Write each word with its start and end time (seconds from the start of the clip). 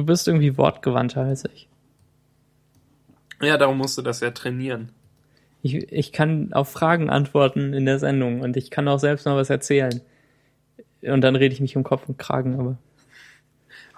Du 0.00 0.06
bist 0.06 0.26
irgendwie 0.26 0.56
wortgewandter 0.56 1.24
als 1.24 1.44
ich. 1.44 1.68
Ja, 3.42 3.58
darum 3.58 3.76
musst 3.76 3.98
du 3.98 4.02
das 4.02 4.20
ja 4.20 4.30
trainieren. 4.30 4.92
Ich, 5.60 5.74
ich 5.92 6.10
kann 6.10 6.54
auf 6.54 6.70
Fragen 6.70 7.10
antworten 7.10 7.74
in 7.74 7.84
der 7.84 7.98
Sendung 7.98 8.40
und 8.40 8.56
ich 8.56 8.70
kann 8.70 8.88
auch 8.88 8.98
selbst 8.98 9.26
noch 9.26 9.36
was 9.36 9.50
erzählen. 9.50 10.00
Und 11.02 11.20
dann 11.20 11.36
rede 11.36 11.52
ich 11.52 11.60
mich 11.60 11.76
um 11.76 11.82
Kopf 11.82 12.08
und 12.08 12.16
Kragen, 12.16 12.58
aber. 12.58 12.78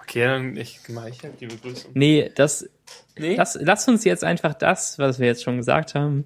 Okay, 0.01 0.25
dann 0.25 0.57
ich 0.57 0.81
mache 0.89 1.07
ich 1.07 1.23
halt 1.23 1.39
die 1.39 1.47
Begrüßung. 1.47 1.91
Nee, 1.93 2.29
das. 2.35 2.69
Nee? 3.17 3.37
Lass, 3.37 3.57
lass 3.61 3.87
uns 3.87 4.03
jetzt 4.03 4.25
einfach 4.25 4.55
das, 4.55 4.99
was 4.99 5.19
wir 5.19 5.27
jetzt 5.27 5.43
schon 5.43 5.55
gesagt 5.55 5.95
haben, 5.95 6.25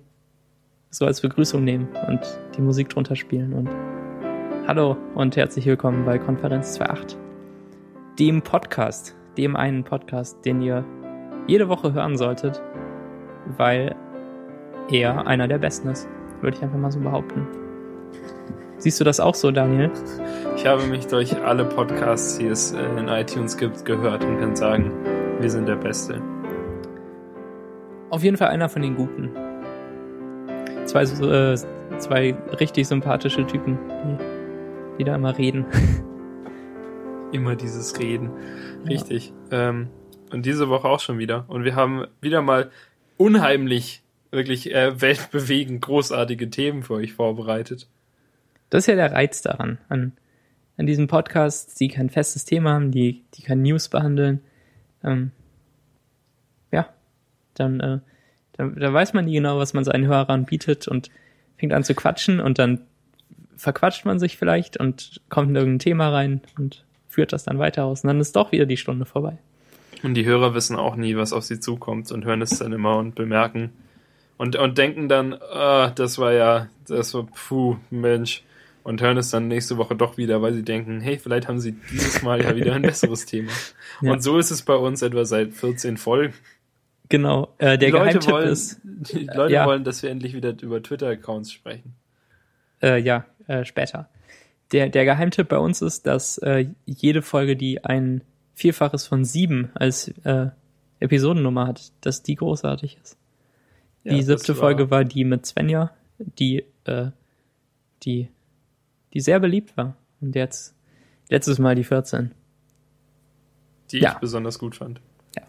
so 0.89 1.05
als 1.05 1.21
Begrüßung 1.21 1.63
nehmen 1.63 1.87
und 2.07 2.21
die 2.57 2.61
Musik 2.61 2.89
drunter 2.89 3.15
spielen 3.15 3.53
und 3.53 3.69
Hallo 4.67 4.97
und 5.13 5.35
herzlich 5.35 5.67
willkommen 5.67 6.03
bei 6.03 6.17
Konferenz 6.17 6.79
2.8, 6.79 7.15
dem 8.17 8.41
Podcast, 8.41 9.16
dem 9.37 9.55
einen 9.55 9.83
Podcast, 9.83 10.43
den 10.45 10.61
ihr 10.61 10.83
jede 11.47 11.69
Woche 11.69 11.93
hören 11.93 12.17
solltet, 12.17 12.61
weil 13.57 13.95
er 14.89 15.27
einer 15.27 15.47
der 15.47 15.59
besten 15.59 15.89
ist, 15.89 16.07
würde 16.41 16.57
ich 16.57 16.63
einfach 16.63 16.77
mal 16.77 16.91
so 16.91 16.99
behaupten. 16.99 17.47
Siehst 18.79 18.99
du 18.99 19.03
das 19.03 19.19
auch 19.19 19.35
so, 19.35 19.51
Daniel? 19.51 19.89
Ich 20.55 20.65
habe 20.65 20.83
mich 20.87 21.07
durch 21.07 21.35
alle 21.43 21.65
Podcasts, 21.65 22.37
die 22.37 22.47
es 22.47 22.73
äh, 22.73 22.83
in 22.97 23.07
iTunes 23.07 23.57
gibt, 23.57 23.85
gehört 23.85 24.23
und 24.23 24.39
kann 24.39 24.55
sagen, 24.55 24.91
wir 25.39 25.49
sind 25.49 25.67
der 25.67 25.77
Beste. 25.77 26.21
Auf 28.09 28.23
jeden 28.23 28.37
Fall 28.37 28.49
einer 28.49 28.69
von 28.69 28.81
den 28.81 28.95
Guten. 28.95 29.29
Zwei, 30.85 31.03
äh, 31.03 31.57
zwei 31.97 32.35
richtig 32.59 32.87
sympathische 32.87 33.45
Typen, 33.47 33.77
die, 33.89 34.97
die 34.99 35.03
da 35.03 35.15
immer 35.15 35.37
reden. 35.37 35.65
Immer 37.31 37.55
dieses 37.55 37.99
Reden. 37.99 38.31
Richtig. 38.87 39.33
Ja. 39.51 39.69
Ähm, 39.69 39.89
und 40.31 40.45
diese 40.45 40.69
Woche 40.69 40.87
auch 40.87 40.99
schon 40.99 41.19
wieder. 41.19 41.45
Und 41.49 41.63
wir 41.63 41.75
haben 41.75 42.05
wieder 42.21 42.41
mal 42.41 42.71
unheimlich, 43.17 44.01
wirklich 44.31 44.73
äh, 44.73 44.99
weltbewegend 45.01 45.81
großartige 45.81 46.49
Themen 46.49 46.83
für 46.83 46.95
euch 46.95 47.13
vorbereitet. 47.13 47.87
Das 48.69 48.83
ist 48.83 48.87
ja 48.87 48.95
der 48.95 49.11
Reiz 49.11 49.41
daran, 49.41 49.77
an, 49.89 50.13
an 50.77 50.85
diesen 50.85 51.07
Podcasts, 51.07 51.75
die 51.75 51.87
kein 51.87 52.09
festes 52.09 52.45
Thema 52.45 52.73
haben, 52.73 52.91
die, 52.91 53.23
die 53.33 53.41
kein 53.41 53.61
News 53.61 53.89
behandeln. 53.89 54.41
Ähm, 55.03 55.31
ja, 56.71 56.89
dann, 57.53 57.79
äh, 57.79 57.99
dann, 58.53 58.75
da 58.75 58.93
weiß 58.93 59.13
man 59.13 59.25
nie 59.25 59.35
genau, 59.35 59.57
was 59.57 59.73
man 59.73 59.83
seinen 59.83 60.07
Hörern 60.07 60.45
bietet 60.45 60.87
und 60.87 61.09
fängt 61.57 61.73
an 61.73 61.83
zu 61.83 61.93
quatschen 61.93 62.39
und 62.39 62.59
dann 62.59 62.81
verquatscht 63.55 64.05
man 64.05 64.19
sich 64.19 64.37
vielleicht 64.37 64.77
und 64.77 65.21
kommt 65.29 65.49
in 65.49 65.55
irgendein 65.55 65.79
Thema 65.79 66.09
rein 66.09 66.41
und 66.57 66.85
führt 67.17 67.33
das 67.33 67.45
dann 67.45 67.57
weiter 67.57 67.85
aus 67.85 68.03
und 68.03 68.09
dann 68.09 68.19
ist 68.19 68.35
doch 68.35 68.51
wieder 68.51 68.67
die 68.67 68.77
Stunde 68.77 69.05
vorbei. 69.05 69.39
Und 70.03 70.13
die 70.13 70.23
Hörer 70.23 70.53
wissen 70.53 70.75
auch 70.75 70.95
nie, 70.95 71.17
was 71.17 71.33
auf 71.33 71.43
sie 71.45 71.59
zukommt 71.59 72.11
und 72.11 72.25
hören 72.25 72.43
es 72.43 72.59
dann 72.59 72.71
immer 72.73 72.97
und 72.97 73.15
bemerken 73.15 73.71
und, 74.37 74.55
und 74.55 74.77
denken 74.77 75.09
dann, 75.09 75.33
ah, 75.33 75.89
das 75.89 76.19
war 76.19 76.31
ja, 76.31 76.67
das 76.87 77.15
war, 77.15 77.25
puh, 77.25 77.77
Mensch, 77.89 78.43
und 78.83 79.01
hören 79.01 79.17
es 79.17 79.31
dann 79.31 79.47
nächste 79.47 79.77
Woche 79.77 79.95
doch 79.95 80.19
wieder, 80.19 80.43
weil 80.43 80.53
sie 80.53 80.61
denken, 80.61 81.01
hey, 81.01 81.17
vielleicht 81.17 81.47
haben 81.47 81.59
sie 81.59 81.71
dieses 81.91 82.21
Mal 82.21 82.43
ja 82.43 82.55
wieder 82.55 82.75
ein 82.75 82.81
besseres 82.83 83.25
Thema. 83.25 83.49
Ja. 84.01 84.11
Und 84.11 84.21
so 84.21 84.37
ist 84.37 84.51
es 84.51 84.61
bei 84.61 84.75
uns 84.75 85.01
etwa 85.01 85.25
seit 85.25 85.55
14 85.55 85.97
Folgen. 85.97 86.35
Genau, 87.09 87.55
äh, 87.57 87.77
der 87.77 87.77
die 87.77 87.85
Leute 87.87 87.97
Geheimtipp 88.05 88.31
wollen, 88.31 88.49
ist. 88.49 88.79
Die 88.83 89.25
Leute 89.25 89.53
ja. 89.53 89.65
wollen, 89.65 89.83
dass 89.83 90.03
wir 90.03 90.11
endlich 90.11 90.35
wieder 90.35 90.53
über 90.61 90.83
Twitter-Accounts 90.83 91.51
sprechen. 91.51 91.95
Äh, 92.79 92.99
ja, 92.99 93.25
äh, 93.47 93.65
später. 93.65 94.07
Der, 94.71 94.89
der 94.89 95.05
Geheimtipp 95.05 95.47
bei 95.47 95.57
uns 95.57 95.81
ist, 95.81 96.05
dass 96.07 96.37
äh, 96.39 96.67
jede 96.85 97.21
Folge, 97.21 97.55
die 97.55 97.83
ein 97.83 98.21
Vierfaches 98.53 99.07
von 99.07 99.23
sieben 99.23 99.71
als 99.75 100.09
äh, 100.23 100.47
Episodennummer 100.99 101.67
hat, 101.67 101.91
dass 102.01 102.23
die 102.23 102.35
großartig 102.35 102.97
ist. 103.01 103.17
Ja, 104.03 104.13
die 104.13 104.23
siebte 104.23 104.49
war... 104.49 104.55
Folge 104.55 104.91
war 104.91 105.05
die 105.05 105.23
mit 105.23 105.45
Svenja, 105.45 105.91
die, 106.19 106.65
äh, 106.85 107.11
die 108.03 108.29
die 109.13 109.21
sehr 109.21 109.39
beliebt 109.39 109.75
war. 109.77 109.95
Und 110.21 110.35
jetzt 110.35 110.75
letztes 111.29 111.59
Mal 111.59 111.75
die 111.75 111.83
14. 111.83 112.31
Die 113.91 113.99
ja. 113.99 114.11
ich 114.13 114.17
besonders 114.19 114.59
gut 114.59 114.75
fand. 114.75 115.01
Ja. 115.35 115.43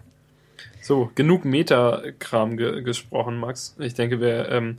So, 0.80 1.10
genug 1.14 1.44
Metakram 1.44 2.56
ge 2.56 2.82
gesprochen, 2.82 3.36
Max. 3.36 3.76
Ich 3.78 3.94
denke, 3.94 4.20
wir 4.20 4.48
ähm, 4.48 4.78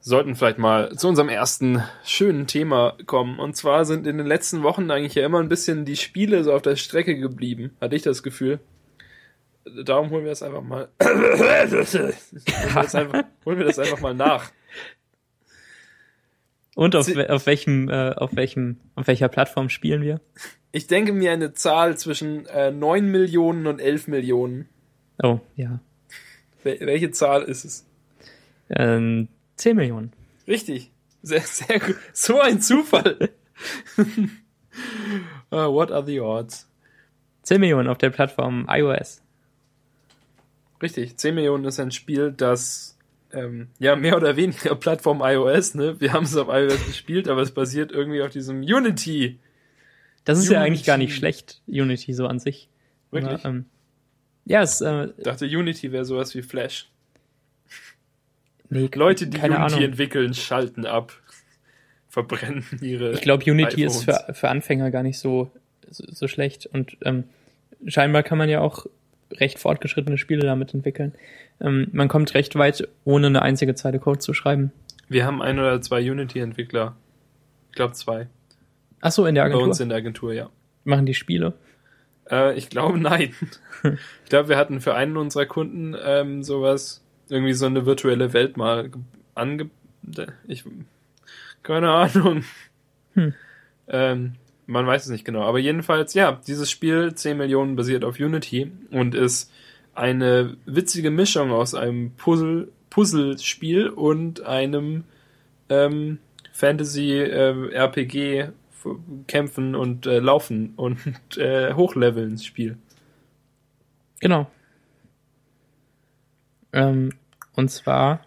sollten 0.00 0.34
vielleicht 0.36 0.58
mal 0.58 0.94
zu 0.96 1.08
unserem 1.08 1.28
ersten 1.28 1.82
schönen 2.04 2.46
Thema 2.46 2.96
kommen. 3.06 3.38
Und 3.38 3.56
zwar 3.56 3.84
sind 3.84 4.06
in 4.06 4.18
den 4.18 4.26
letzten 4.26 4.62
Wochen 4.62 4.90
eigentlich 4.90 5.14
ja 5.14 5.24
immer 5.24 5.40
ein 5.40 5.48
bisschen 5.48 5.84
die 5.84 5.96
Spiele 5.96 6.44
so 6.44 6.52
auf 6.52 6.62
der 6.62 6.76
Strecke 6.76 7.18
geblieben. 7.18 7.76
Hatte 7.80 7.96
ich 7.96 8.02
das 8.02 8.22
Gefühl. 8.22 8.60
Darum 9.84 10.10
holen 10.10 10.24
wir 10.24 10.30
das 10.30 10.42
einfach 10.42 10.62
mal. 10.62 10.88
holen, 11.02 11.70
wir 11.70 11.84
das 12.74 12.94
einfach, 12.94 13.24
holen 13.44 13.58
wir 13.58 13.66
das 13.66 13.78
einfach 13.78 14.00
mal 14.00 14.14
nach. 14.14 14.50
Und 16.74 16.94
auf, 16.94 17.08
auf 17.08 17.46
welchem, 17.46 17.88
äh, 17.88 18.12
auf 18.12 18.36
welchem, 18.36 18.78
auf 18.94 19.08
welcher 19.08 19.28
Plattform 19.28 19.68
spielen 19.68 20.00
wir? 20.00 20.20
Ich 20.70 20.86
denke 20.86 21.12
mir 21.12 21.32
eine 21.32 21.52
Zahl 21.52 21.98
zwischen 21.98 22.46
äh, 22.46 22.70
9 22.70 23.10
Millionen 23.10 23.66
und 23.66 23.80
11 23.80 24.06
Millionen. 24.06 24.68
Oh, 25.22 25.40
ja. 25.56 25.80
Wel 26.62 26.78
welche 26.80 27.10
Zahl 27.10 27.42
ist 27.42 27.64
es? 27.64 27.86
Ähm, 28.70 29.28
10 29.58 29.76
Millionen. 29.76 30.12
Richtig. 30.46 30.90
Sehr, 31.22 31.42
sehr 31.42 31.80
gut. 31.80 31.96
So 32.12 32.40
ein 32.40 32.60
Zufall. 32.60 33.30
uh, 35.52 35.72
what 35.72 35.90
are 35.90 36.04
the 36.04 36.20
odds? 36.20 36.68
10 37.42 37.60
Millionen 37.60 37.88
auf 37.88 37.98
der 37.98 38.10
Plattform 38.10 38.66
iOS. 38.68 39.22
Richtig. 40.80 41.16
10 41.16 41.34
Millionen 41.34 41.64
ist 41.64 41.80
ein 41.80 41.90
Spiel, 41.90 42.32
das 42.32 42.98
ähm, 43.32 43.68
ja, 43.78 43.96
mehr 43.96 44.16
oder 44.16 44.36
weniger 44.36 44.74
Plattform 44.76 45.20
iOS, 45.22 45.74
ne? 45.74 46.00
Wir 46.00 46.12
haben 46.12 46.24
es 46.24 46.36
auf 46.36 46.48
iOS 46.48 46.86
gespielt, 46.86 47.28
aber 47.28 47.42
es 47.42 47.50
basiert 47.50 47.92
irgendwie 47.92 48.22
auf 48.22 48.30
diesem 48.30 48.60
Unity. 48.62 49.38
Das 50.24 50.38
ist 50.38 50.44
Unity. 50.44 50.54
ja 50.54 50.62
eigentlich 50.62 50.84
gar 50.84 50.96
nicht 50.96 51.14
schlecht, 51.14 51.60
Unity 51.66 52.12
so 52.14 52.26
an 52.26 52.38
sich. 52.38 52.68
Wirklich? 53.10 53.44
Aber, 53.44 53.44
ähm, 53.44 53.64
ja, 54.44 54.62
es, 54.62 54.80
äh, 54.80 55.08
ich 55.16 55.24
dachte, 55.24 55.46
Unity 55.46 55.92
wäre 55.92 56.04
sowas 56.04 56.34
wie 56.34 56.42
Flash. 56.42 56.90
Nee, 58.70 58.90
Leute, 58.94 59.26
die 59.26 59.38
Unity 59.38 59.54
Ahnung. 59.54 59.82
entwickeln, 59.82 60.34
schalten 60.34 60.84
ab, 60.84 61.12
verbrennen 62.08 62.64
ihre. 62.80 63.12
Ich 63.12 63.22
glaube, 63.22 63.50
Unity 63.50 63.84
iPhones. 63.84 63.96
ist 63.96 64.04
für, 64.04 64.34
für 64.34 64.48
Anfänger 64.48 64.90
gar 64.90 65.02
nicht 65.02 65.18
so, 65.18 65.50
so, 65.88 66.04
so 66.08 66.28
schlecht. 66.28 66.66
Und 66.66 66.96
ähm, 67.02 67.24
scheinbar 67.86 68.22
kann 68.22 68.38
man 68.38 68.48
ja 68.48 68.60
auch 68.60 68.86
recht 69.32 69.58
fortgeschrittene 69.58 70.18
Spiele 70.18 70.42
damit 70.42 70.74
entwickeln. 70.74 71.14
Ähm, 71.60 71.88
man 71.92 72.08
kommt 72.08 72.34
recht 72.34 72.56
weit, 72.56 72.88
ohne 73.04 73.28
eine 73.28 73.42
einzige 73.42 73.74
Zeile 73.74 73.98
Code 73.98 74.18
zu 74.18 74.34
schreiben. 74.34 74.72
Wir 75.08 75.24
haben 75.24 75.40
ein 75.40 75.58
oder 75.58 75.80
zwei 75.80 76.10
Unity-Entwickler. 76.10 76.94
Ich 77.70 77.76
glaube 77.76 77.94
zwei. 77.94 78.28
Ach 79.00 79.12
so, 79.12 79.26
in 79.26 79.34
der 79.34 79.44
Agentur? 79.44 79.62
Bei 79.62 79.68
uns 79.68 79.80
in 79.80 79.88
der 79.88 79.98
Agentur, 79.98 80.32
ja. 80.32 80.50
Machen 80.84 81.06
die 81.06 81.14
Spiele? 81.14 81.54
Äh, 82.30 82.56
ich 82.56 82.68
glaube, 82.68 82.98
nein. 82.98 83.34
ich 83.82 84.28
glaube, 84.28 84.48
wir 84.48 84.56
hatten 84.56 84.80
für 84.80 84.94
einen 84.94 85.16
unserer 85.16 85.46
Kunden 85.46 85.94
ähm, 86.02 86.42
sowas, 86.42 87.04
irgendwie 87.30 87.54
so 87.54 87.66
eine 87.66 87.86
virtuelle 87.86 88.32
Welt 88.32 88.56
mal 88.56 88.90
ange... 89.34 89.70
Ich, 90.46 90.64
keine 91.62 91.90
Ahnung. 91.90 92.44
Hm. 93.14 93.34
Ähm, 93.88 94.34
man 94.66 94.86
weiß 94.86 95.04
es 95.04 95.10
nicht 95.10 95.24
genau. 95.24 95.42
Aber 95.42 95.58
jedenfalls, 95.58 96.14
ja, 96.14 96.40
dieses 96.46 96.70
Spiel 96.70 97.14
10 97.14 97.36
Millionen 97.36 97.76
basiert 97.76 98.04
auf 98.04 98.20
Unity 98.20 98.70
und 98.90 99.14
ist 99.14 99.50
eine 99.94 100.56
witzige 100.66 101.10
Mischung 101.10 101.50
aus 101.50 101.74
einem 101.74 102.12
Puzzle, 102.12 102.68
Puzzlespiel 102.90 103.88
und 103.88 104.42
einem 104.44 105.04
ähm, 105.68 106.18
Fantasy 106.52 107.12
äh, 107.12 107.72
RPG 107.72 108.48
kämpfen 109.26 109.74
und 109.74 110.06
äh, 110.06 110.20
laufen 110.20 110.74
und 110.76 110.98
äh, 111.36 111.74
hochleveln 111.74 112.38
Spiel. 112.38 112.76
Genau. 114.20 114.50
Ähm, 116.72 117.12
und 117.54 117.70
zwar 117.70 118.20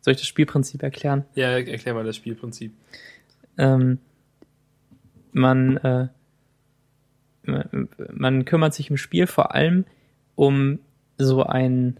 soll 0.00 0.12
ich 0.12 0.20
das 0.20 0.28
Spielprinzip 0.28 0.82
erklären? 0.82 1.24
Ja, 1.34 1.50
erklär 1.50 1.94
mal 1.94 2.04
das 2.04 2.16
Spielprinzip. 2.16 2.72
Ähm, 3.58 3.98
man, 5.32 5.76
äh, 5.78 6.08
man 8.12 8.44
kümmert 8.44 8.74
sich 8.74 8.90
im 8.90 8.96
Spiel 8.96 9.26
vor 9.26 9.54
allem 9.54 9.84
um 10.34 10.78
so 11.18 11.42
ein 11.42 11.98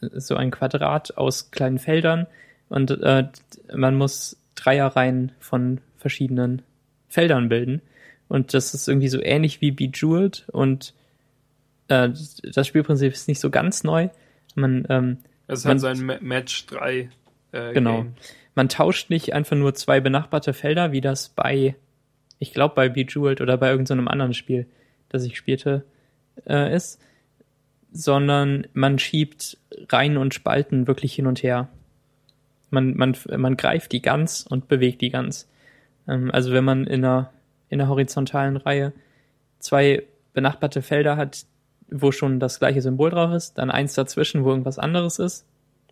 so 0.00 0.36
ein 0.36 0.50
Quadrat 0.50 1.16
aus 1.16 1.50
kleinen 1.50 1.78
Feldern 1.78 2.26
und 2.68 2.90
äh, 2.90 3.28
man 3.74 3.94
muss 3.94 4.36
Dreierreihen 4.54 5.32
von 5.38 5.80
verschiedenen 5.96 6.62
Feldern 7.08 7.48
bilden 7.48 7.80
und 8.28 8.52
das 8.54 8.74
ist 8.74 8.88
irgendwie 8.88 9.08
so 9.08 9.22
ähnlich 9.22 9.60
wie 9.60 9.70
Bejeweled 9.70 10.44
und 10.52 10.92
äh, 11.88 12.10
das 12.42 12.66
Spielprinzip 12.66 13.12
ist 13.12 13.28
nicht 13.28 13.40
so 13.40 13.50
ganz 13.50 13.84
neu. 13.84 14.08
Man 14.56 14.84
ähm, 14.88 15.18
es 15.46 15.60
ist 15.60 15.66
halt 15.66 15.80
so 15.80 15.86
ein 15.86 16.04
Match 16.22 16.66
3 16.66 17.08
äh, 17.52 17.72
genau. 17.72 18.02
Game. 18.02 18.14
Man 18.56 18.68
tauscht 18.68 19.10
nicht 19.10 19.32
einfach 19.32 19.56
nur 19.56 19.74
zwei 19.74 20.00
benachbarte 20.00 20.52
Felder, 20.52 20.90
wie 20.90 21.00
das 21.00 21.28
bei 21.28 21.76
ich 22.38 22.52
glaube 22.52 22.74
bei 22.74 22.88
Bejeweled 22.88 23.40
oder 23.40 23.56
bei 23.56 23.70
irgendeinem 23.70 24.08
anderen 24.08 24.34
Spiel, 24.34 24.66
das 25.08 25.24
ich 25.24 25.36
spielte, 25.36 25.84
äh, 26.46 26.74
ist, 26.74 27.00
sondern 27.92 28.66
man 28.72 28.98
schiebt 28.98 29.58
Reihen 29.88 30.16
und 30.16 30.34
Spalten 30.34 30.86
wirklich 30.86 31.14
hin 31.14 31.26
und 31.26 31.42
her. 31.42 31.68
Man, 32.70 32.96
man, 32.96 33.16
man 33.36 33.56
greift 33.56 33.92
die 33.92 34.02
ganz 34.02 34.46
und 34.48 34.68
bewegt 34.68 35.00
die 35.00 35.10
ganz. 35.10 35.48
Ähm, 36.08 36.30
also 36.30 36.52
wenn 36.52 36.64
man 36.64 36.86
in 36.86 37.04
einer, 37.04 37.32
in 37.68 37.80
einer 37.80 37.88
horizontalen 37.88 38.56
Reihe 38.56 38.92
zwei 39.60 40.02
benachbarte 40.34 40.82
Felder 40.82 41.16
hat, 41.16 41.46
wo 41.90 42.12
schon 42.12 42.40
das 42.40 42.58
gleiche 42.58 42.82
Symbol 42.82 43.10
drauf 43.10 43.32
ist, 43.32 43.58
dann 43.58 43.70
eins 43.70 43.94
dazwischen, 43.94 44.44
wo 44.44 44.50
irgendwas 44.50 44.78
anderes 44.78 45.18
ist, 45.18 45.46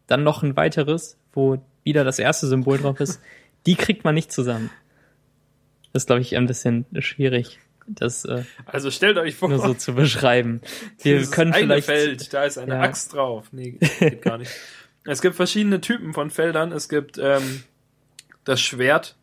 dann 0.06 0.22
noch 0.22 0.42
ein 0.42 0.56
weiteres, 0.56 1.18
wo 1.32 1.58
wieder 1.82 2.04
das 2.04 2.18
erste 2.18 2.46
Symbol 2.46 2.78
drauf 2.78 3.00
ist, 3.00 3.20
die 3.66 3.76
kriegt 3.76 4.04
man 4.04 4.14
nicht 4.14 4.32
zusammen. 4.32 4.70
Das 5.92 6.02
ist, 6.02 6.06
glaube 6.06 6.22
ich, 6.22 6.36
ein 6.36 6.46
bisschen 6.46 6.86
schwierig, 6.98 7.60
das 7.86 8.24
äh, 8.24 8.44
also 8.66 8.90
stellt 8.90 9.18
euch 9.18 9.34
vor, 9.34 9.48
nur 9.48 9.58
so 9.58 9.74
zu 9.74 9.94
beschreiben. 9.94 10.60
Wir 11.02 11.24
können 11.26 11.52
vielleicht 11.52 11.86
Feld, 11.86 12.32
da 12.32 12.44
ist 12.44 12.58
eine 12.58 12.74
ja. 12.74 12.80
Axt 12.80 13.12
drauf. 13.12 13.48
Nee, 13.52 13.78
geht 13.98 14.22
gar 14.22 14.38
nicht. 14.38 14.52
Es 15.06 15.20
gibt 15.20 15.36
verschiedene 15.36 15.82
Typen 15.82 16.14
von 16.14 16.30
Feldern. 16.30 16.72
Es 16.72 16.88
gibt 16.88 17.18
ähm, 17.18 17.62
das 18.44 18.62
Schwert, 18.62 19.16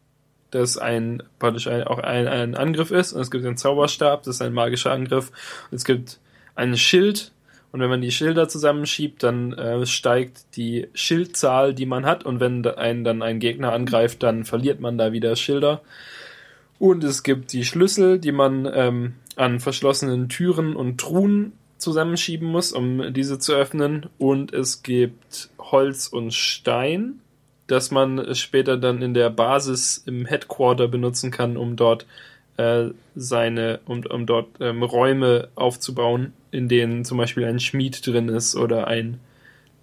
das 0.51 0.77
ein 0.77 1.23
praktisch 1.39 1.65
ein, 1.65 1.85
auch 1.85 1.97
ein, 1.97 2.27
ein 2.27 2.56
Angriff 2.56 2.91
ist. 2.91 3.13
Und 3.13 3.21
es 3.21 3.31
gibt 3.31 3.44
den 3.44 3.57
Zauberstab, 3.57 4.21
das 4.21 4.35
ist 4.35 4.41
ein 4.44 4.53
magischer 4.53 4.91
Angriff. 4.91 5.31
Und 5.71 5.77
es 5.77 5.83
gibt 5.83 6.19
ein 6.56 6.77
Schild. 6.77 7.31
Und 7.71 7.80
wenn 7.80 7.89
man 7.89 8.01
die 8.01 8.12
Schilder 8.12 8.50
zusammenschiebt, 8.50 9.24
dann 9.24 9.53
äh, 9.53 9.86
steigt 9.86 10.57
die 10.57 10.89
Schildzahl, 10.94 11.74
die 11.74 11.86
man 11.86 12.06
hat. 12.06 12.25
Und 12.25 12.39
wenn 12.39 12.65
einen 12.65 13.03
dann 13.03 13.21
ein 13.21 13.39
Gegner 13.39 13.71
angreift, 13.71 14.24
dann 14.24 14.44
verliert 14.44 14.81
man 14.81 14.98
da 14.98 15.13
wieder 15.13 15.36
Schilder. 15.36 15.81
Und 16.80 17.03
es 17.03 17.24
gibt 17.24 17.53
die 17.53 17.63
Schlüssel, 17.63 18.19
die 18.19 18.31
man 18.31 18.69
ähm, 18.74 19.13
an 19.36 19.59
verschlossenen 19.59 20.30
Türen 20.30 20.75
und 20.75 21.00
Truhen 21.00 21.53
zusammenschieben 21.77 22.48
muss, 22.48 22.74
um 22.74 23.13
diese 23.13 23.39
zu 23.39 23.54
öffnen. 23.54 24.07
Und 24.18 24.54
es 24.54 24.83
gibt 24.83 25.50
Holz 25.59 26.07
und 26.07 26.33
Stein, 26.33 27.21
das 27.68 27.92
man 27.92 28.36
später 28.36 28.77
dann 28.77 29.01
in 29.01 29.13
der 29.13 29.30
Basis 29.30 30.04
im 30.06 30.25
Headquarter 30.25 30.88
benutzen 30.88 31.31
kann, 31.31 31.56
um 31.56 31.75
dort 31.75 32.06
äh, 32.62 32.94
seine, 33.16 33.80
um, 33.86 34.04
um 34.06 34.25
dort 34.28 34.50
ähm, 34.60 34.84
Räume 34.84 35.50
aufzubauen, 35.56 36.34
in 36.52 36.68
denen 36.68 37.04
zum 37.04 37.18
Beispiel 37.18 37.44
ein 37.46 37.60
Schmied 37.60 38.06
drin 38.06 38.30
ist 38.30 38.56
oder 38.56 38.88
ein, 38.88 39.19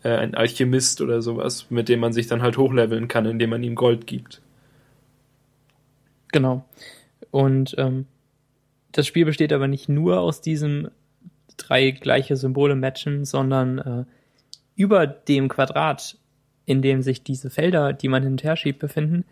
äh, 0.04 0.10
ein 0.10 0.36
Alchemist 0.36 1.00
oder 1.00 1.20
sowas, 1.20 1.66
mit 1.70 1.88
dem 1.88 1.98
man 1.98 2.12
sich 2.12 2.28
dann 2.28 2.40
halt 2.40 2.56
hochleveln 2.56 3.08
kann, 3.08 3.26
indem 3.26 3.50
man 3.50 3.64
ihm 3.64 3.74
Gold 3.74 4.06
gibt. 4.06 4.40
Genau. 6.30 6.64
Und 7.32 7.74
ähm, 7.78 8.06
das 8.92 9.06
Spiel 9.06 9.24
besteht 9.24 9.52
aber 9.52 9.66
nicht 9.66 9.88
nur 9.88 10.20
aus 10.20 10.40
diesem 10.40 10.88
drei 11.56 11.90
gleiche 11.90 12.36
Symbole 12.36 12.76
matchen, 12.76 13.24
sondern 13.24 13.78
äh, 13.78 14.04
über 14.76 15.06
dem 15.08 15.48
Quadrat, 15.48 16.16
in 16.64 16.82
dem 16.82 17.02
sich 17.02 17.24
diese 17.24 17.50
Felder, 17.50 17.92
die 17.92 18.08
man 18.08 18.22
hin 18.22 18.32
und 18.32 18.44
her 18.44 18.56
schiebt, 18.56 18.78
befinden, 18.78 19.24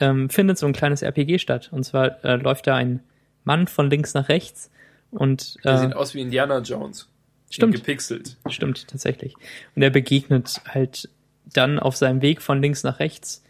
ähm, 0.00 0.30
findet 0.30 0.58
so 0.58 0.66
ein 0.66 0.72
kleines 0.72 1.02
RPG 1.02 1.38
statt. 1.38 1.68
Und 1.72 1.84
zwar 1.84 2.24
äh, 2.24 2.36
läuft 2.36 2.66
da 2.66 2.76
ein 2.76 3.00
Mann 3.44 3.66
von 3.66 3.90
links 3.90 4.14
nach 4.14 4.28
rechts 4.28 4.70
und 5.10 5.62
Der 5.64 5.74
äh, 5.74 5.78
sieht 5.78 5.94
aus 5.94 6.14
wie 6.14 6.20
Indiana 6.20 6.58
Jones. 6.60 7.08
Stimmt. 7.50 7.76
Gepixelt. 7.76 8.36
Stimmt, 8.48 8.88
tatsächlich. 8.88 9.34
Und 9.74 9.82
er 9.82 9.90
begegnet 9.90 10.60
halt 10.66 11.08
dann 11.46 11.78
auf 11.78 11.96
seinem 11.96 12.20
Weg 12.20 12.42
von 12.42 12.60
links 12.60 12.82
nach 12.82 12.98
rechts 12.98 13.42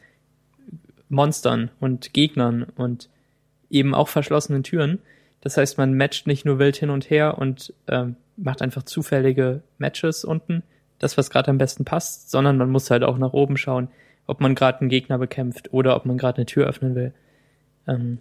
Monstern 1.09 1.71
und 1.81 2.13
Gegnern 2.13 2.67
und 2.77 3.09
eben 3.71 3.95
auch 3.95 4.09
verschlossenen 4.09 4.63
Türen. 4.63 5.01
Das 5.41 5.57
heißt, 5.57 5.79
man 5.79 5.97
matcht 5.97 6.27
nicht 6.27 6.45
nur 6.45 6.59
wild 6.59 6.77
hin 6.77 6.91
und 6.91 7.11
her 7.11 7.39
und 7.39 7.73
ähm, 7.89 8.17
macht 8.37 8.63
einfach 8.63 8.85
zufällige 8.85 9.63
Matches 9.79 10.25
unten, 10.25 10.63
das, 10.99 11.17
was 11.17 11.31
gerade 11.31 11.51
am 11.51 11.59
besten 11.59 11.85
passt, 11.85 12.31
sondern 12.31 12.57
man 12.57 12.71
muss 12.71 12.91
halt 12.91 13.03
auch 13.03 13.19
nach 13.19 13.33
oben 13.33 13.57
schauen, 13.57 13.89
ob 14.29 14.41
man 14.41 14.55
gerade 14.55 14.81
einen 14.81 14.91
Gegner 14.91 15.19
bekämpft 15.19 15.73
oder 15.73 15.97
ob 15.97 16.07
man 16.07 16.19
gerade 16.19 16.37
eine 16.37 16.47
Tür 16.47 16.67
öffnen 16.67 16.95
will. 16.95 17.13
Ähm, 17.89 18.19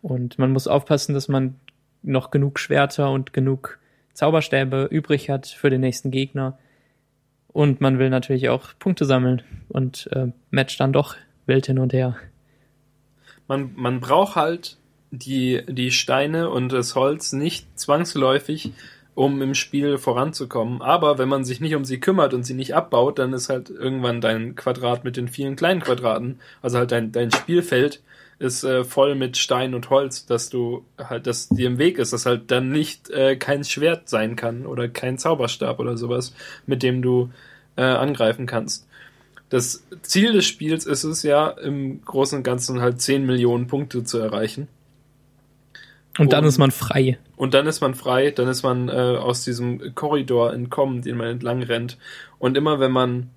und 0.00 0.38
man 0.38 0.52
muss 0.52 0.68
aufpassen, 0.68 1.12
dass 1.12 1.28
man 1.28 1.56
noch 2.02 2.30
genug 2.30 2.58
Schwerter 2.58 3.10
und 3.10 3.32
genug 3.32 3.78
Zauberstäbe 4.14 4.88
übrig 4.90 5.28
hat 5.28 5.46
für 5.46 5.68
den 5.68 5.80
nächsten 5.80 6.10
Gegner. 6.10 6.58
Und 7.48 7.80
man 7.80 7.98
will 7.98 8.08
natürlich 8.08 8.48
auch 8.48 8.70
Punkte 8.78 9.04
sammeln 9.04 9.42
und 9.68 10.08
äh, 10.12 10.28
matcht 10.50 10.80
dann 10.80 10.92
doch 10.92 11.16
wild 11.46 11.66
hin 11.66 11.80
und 11.80 11.92
her. 11.92 12.16
Man, 13.48 13.72
man 13.74 13.98
braucht 13.98 14.36
halt 14.36 14.78
die, 15.10 15.64
die 15.66 15.90
Steine 15.90 16.50
und 16.50 16.72
das 16.72 16.94
Holz 16.94 17.32
nicht 17.32 17.78
zwangsläufig, 17.78 18.72
um 19.18 19.42
im 19.42 19.54
Spiel 19.54 19.98
voranzukommen. 19.98 20.80
Aber 20.80 21.18
wenn 21.18 21.28
man 21.28 21.44
sich 21.44 21.60
nicht 21.60 21.74
um 21.74 21.84
sie 21.84 21.98
kümmert 21.98 22.34
und 22.34 22.44
sie 22.44 22.54
nicht 22.54 22.76
abbaut, 22.76 23.18
dann 23.18 23.32
ist 23.32 23.48
halt 23.48 23.68
irgendwann 23.68 24.20
dein 24.20 24.54
Quadrat 24.54 25.02
mit 25.02 25.16
den 25.16 25.26
vielen 25.26 25.56
kleinen 25.56 25.80
Quadraten, 25.80 26.38
also 26.62 26.78
halt 26.78 26.92
dein, 26.92 27.10
dein 27.10 27.32
Spielfeld 27.32 28.00
ist 28.38 28.62
äh, 28.62 28.84
voll 28.84 29.16
mit 29.16 29.36
Stein 29.36 29.74
und 29.74 29.90
Holz, 29.90 30.26
dass 30.26 30.50
du 30.50 30.84
halt, 30.96 31.26
dass 31.26 31.48
dir 31.48 31.66
im 31.66 31.78
Weg 31.78 31.98
ist, 31.98 32.12
dass 32.12 32.26
halt 32.26 32.52
dann 32.52 32.70
nicht 32.70 33.10
äh, 33.10 33.34
kein 33.34 33.64
Schwert 33.64 34.08
sein 34.08 34.36
kann 34.36 34.64
oder 34.66 34.86
kein 34.88 35.18
Zauberstab 35.18 35.80
oder 35.80 35.96
sowas, 35.96 36.32
mit 36.66 36.84
dem 36.84 37.02
du 37.02 37.30
äh, 37.76 37.82
angreifen 37.82 38.46
kannst. 38.46 38.86
Das 39.48 39.82
Ziel 40.02 40.32
des 40.32 40.44
Spiels 40.44 40.86
ist 40.86 41.02
es 41.02 41.24
ja, 41.24 41.48
im 41.48 42.04
Großen 42.04 42.38
und 42.38 42.44
Ganzen 42.44 42.80
halt 42.80 43.00
10 43.00 43.26
Millionen 43.26 43.66
Punkte 43.66 44.04
zu 44.04 44.18
erreichen. 44.18 44.68
Und 46.18 46.32
dann 46.32 46.44
Und- 46.44 46.50
ist 46.50 46.58
man 46.58 46.70
frei. 46.70 47.18
Und 47.38 47.54
dann 47.54 47.68
ist 47.68 47.80
man 47.80 47.94
frei, 47.94 48.32
dann 48.32 48.48
ist 48.48 48.64
man 48.64 48.88
äh, 48.88 48.92
aus 48.92 49.44
diesem 49.44 49.94
Korridor 49.94 50.52
entkommen, 50.52 51.02
den 51.02 51.16
man 51.16 51.28
entlang 51.28 51.62
rennt. 51.62 51.96
Und 52.40 52.56
immer 52.56 52.80
wenn 52.80 52.90
man, 52.90 53.30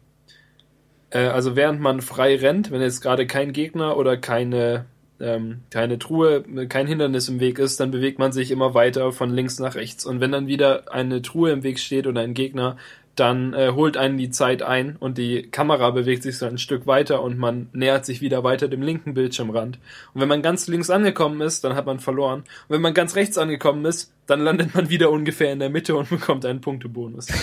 äh, 1.12 1.28
also 1.28 1.56
während 1.56 1.82
man 1.82 2.02
frei 2.02 2.36
rennt, 2.36 2.72
wenn 2.72 2.82
jetzt 2.82 3.02
gerade 3.02 3.28
kein 3.28 3.54
Gegner 3.54 3.98
oder 3.98 4.18
keine, 4.18 4.86
ähm, 5.20 5.60
keine 5.70 6.00
Truhe, 6.00 6.42
kein 6.68 6.88
Hindernis 6.88 7.30
im 7.30 7.40
Weg 7.40 7.60
ist, 7.60 7.80
dann 7.80 7.92
bewegt 7.92 8.18
man 8.18 8.32
sich 8.32 8.50
immer 8.50 8.74
weiter 8.74 9.12
von 9.12 9.30
links 9.30 9.60
nach 9.60 9.76
rechts. 9.76 10.04
Und 10.04 10.20
wenn 10.20 10.32
dann 10.32 10.48
wieder 10.48 10.92
eine 10.92 11.22
Truhe 11.22 11.52
im 11.52 11.62
Weg 11.62 11.78
steht 11.78 12.08
oder 12.08 12.22
ein 12.22 12.34
Gegner, 12.34 12.78
dann 13.16 13.54
äh, 13.54 13.72
holt 13.76 13.98
einen 13.98 14.18
die 14.18 14.30
Zeit 14.30 14.62
ein 14.64 14.96
und 14.96 15.18
die 15.18 15.44
Kamera 15.44 15.92
bewegt 15.92 16.24
sich 16.24 16.38
so 16.38 16.46
ein 16.46 16.58
Stück 16.58 16.88
weiter 16.88 17.22
und 17.22 17.38
man 17.38 17.70
nähert 17.74 18.06
sich 18.06 18.22
wieder 18.22 18.44
weiter 18.44 18.68
dem 18.68 18.82
linken 18.82 19.14
Bildschirmrand. 19.14 19.80
Und 20.14 20.22
wenn 20.22 20.30
man 20.30 20.42
ganz 20.42 20.68
links 20.68 20.90
angekommen 20.90 21.42
ist, 21.42 21.64
dann 21.64 21.76
hat 21.76 21.86
man 21.86 22.00
verloren. 22.00 22.40
Und 22.40 22.70
wenn 22.70 22.82
man 22.82 22.94
ganz 22.94 23.16
rechts 23.16 23.38
angekommen 23.38 23.84
ist, 23.86 24.14
dann 24.28 24.40
landet 24.42 24.74
man 24.74 24.90
wieder 24.90 25.12
ungefähr 25.12 25.52
in 25.52 25.60
der 25.60 25.70
Mitte 25.70 25.96
und 25.96 26.10
bekommt 26.10 26.46
einen 26.46 26.62
Punktebonus. 26.62 27.28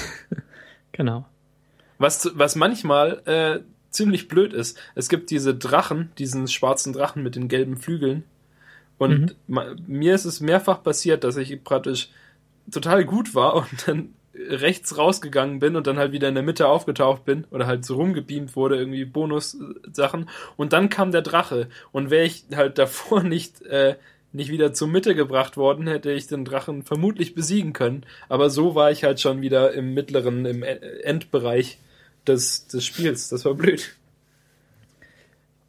Genau. 0.92 1.26
Was, 1.98 2.30
was 2.34 2.56
manchmal 2.56 3.22
äh, 3.26 3.60
ziemlich 3.90 4.26
blöd 4.26 4.52
ist. 4.52 4.78
Es 4.94 5.08
gibt 5.08 5.30
diese 5.30 5.54
Drachen, 5.54 6.10
diesen 6.18 6.48
schwarzen 6.48 6.92
Drachen 6.92 7.22
mit 7.22 7.36
den 7.36 7.46
gelben 7.48 7.76
Flügeln. 7.76 8.24
Und 8.98 9.36
ma- 9.46 9.76
mir 9.86 10.14
ist 10.14 10.24
es 10.24 10.40
mehrfach 10.40 10.82
passiert, 10.82 11.22
dass 11.22 11.36
ich 11.36 11.62
praktisch 11.62 12.08
total 12.70 13.04
gut 13.04 13.34
war 13.34 13.54
und 13.54 13.86
dann 13.86 14.14
rechts 14.48 14.96
rausgegangen 14.96 15.58
bin 15.58 15.76
und 15.76 15.86
dann 15.86 15.98
halt 15.98 16.12
wieder 16.12 16.28
in 16.28 16.34
der 16.34 16.44
Mitte 16.44 16.68
aufgetaucht 16.68 17.24
bin 17.24 17.44
oder 17.50 17.66
halt 17.66 17.84
so 17.84 17.96
rumgebeamt 17.96 18.54
wurde, 18.56 18.76
irgendwie 18.76 19.04
Bonus-Sachen. 19.04 20.28
Und 20.56 20.72
dann 20.72 20.88
kam 20.88 21.10
der 21.12 21.22
Drache. 21.22 21.68
Und 21.92 22.10
wäre 22.10 22.24
ich 22.24 22.44
halt 22.54 22.78
davor 22.78 23.22
nicht, 23.24 23.62
äh, 23.62 23.96
nicht 24.32 24.50
wieder 24.50 24.72
zur 24.72 24.88
Mitte 24.88 25.14
gebracht 25.14 25.56
worden, 25.56 25.86
hätte 25.86 26.12
ich 26.12 26.26
den 26.26 26.44
Drachen 26.44 26.82
vermutlich 26.82 27.34
besiegen 27.34 27.72
können. 27.72 28.04
Aber 28.28 28.50
so 28.50 28.74
war 28.74 28.90
ich 28.90 29.04
halt 29.04 29.20
schon 29.20 29.40
wieder 29.40 29.72
im 29.72 29.94
mittleren, 29.94 30.44
im 30.46 30.62
E- 30.62 30.78
Endbereich 31.02 31.78
des, 32.26 32.66
des 32.68 32.84
Spiels. 32.84 33.28
Das 33.30 33.44
war 33.44 33.54
blöd. 33.54 33.94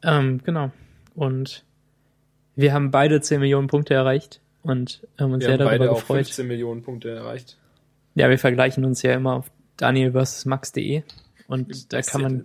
Ähm, 0.02 0.40
genau. 0.44 0.70
Und 1.14 1.64
wir 2.56 2.72
haben 2.72 2.90
beide 2.90 3.20
10 3.20 3.40
Millionen 3.40 3.68
Punkte 3.68 3.94
erreicht 3.94 4.40
und 4.62 5.06
haben 5.18 5.32
uns 5.32 5.42
Wir 5.42 5.48
sehr 5.48 5.52
haben 5.54 5.58
darüber 5.60 5.78
beide 5.78 5.90
auch 5.92 6.00
gefreut. 6.00 6.26
15 6.26 6.46
Millionen 6.46 6.82
Punkte 6.82 7.10
erreicht. 7.10 7.56
Ja, 8.20 8.28
wir 8.28 8.38
vergleichen 8.38 8.84
uns 8.84 9.00
ja 9.00 9.14
immer 9.14 9.32
auf 9.32 9.50
daniel 9.78 10.12
vs. 10.12 10.44
max.de 10.44 11.04
und 11.46 11.90
da 11.90 12.02
kann 12.02 12.20
man, 12.20 12.44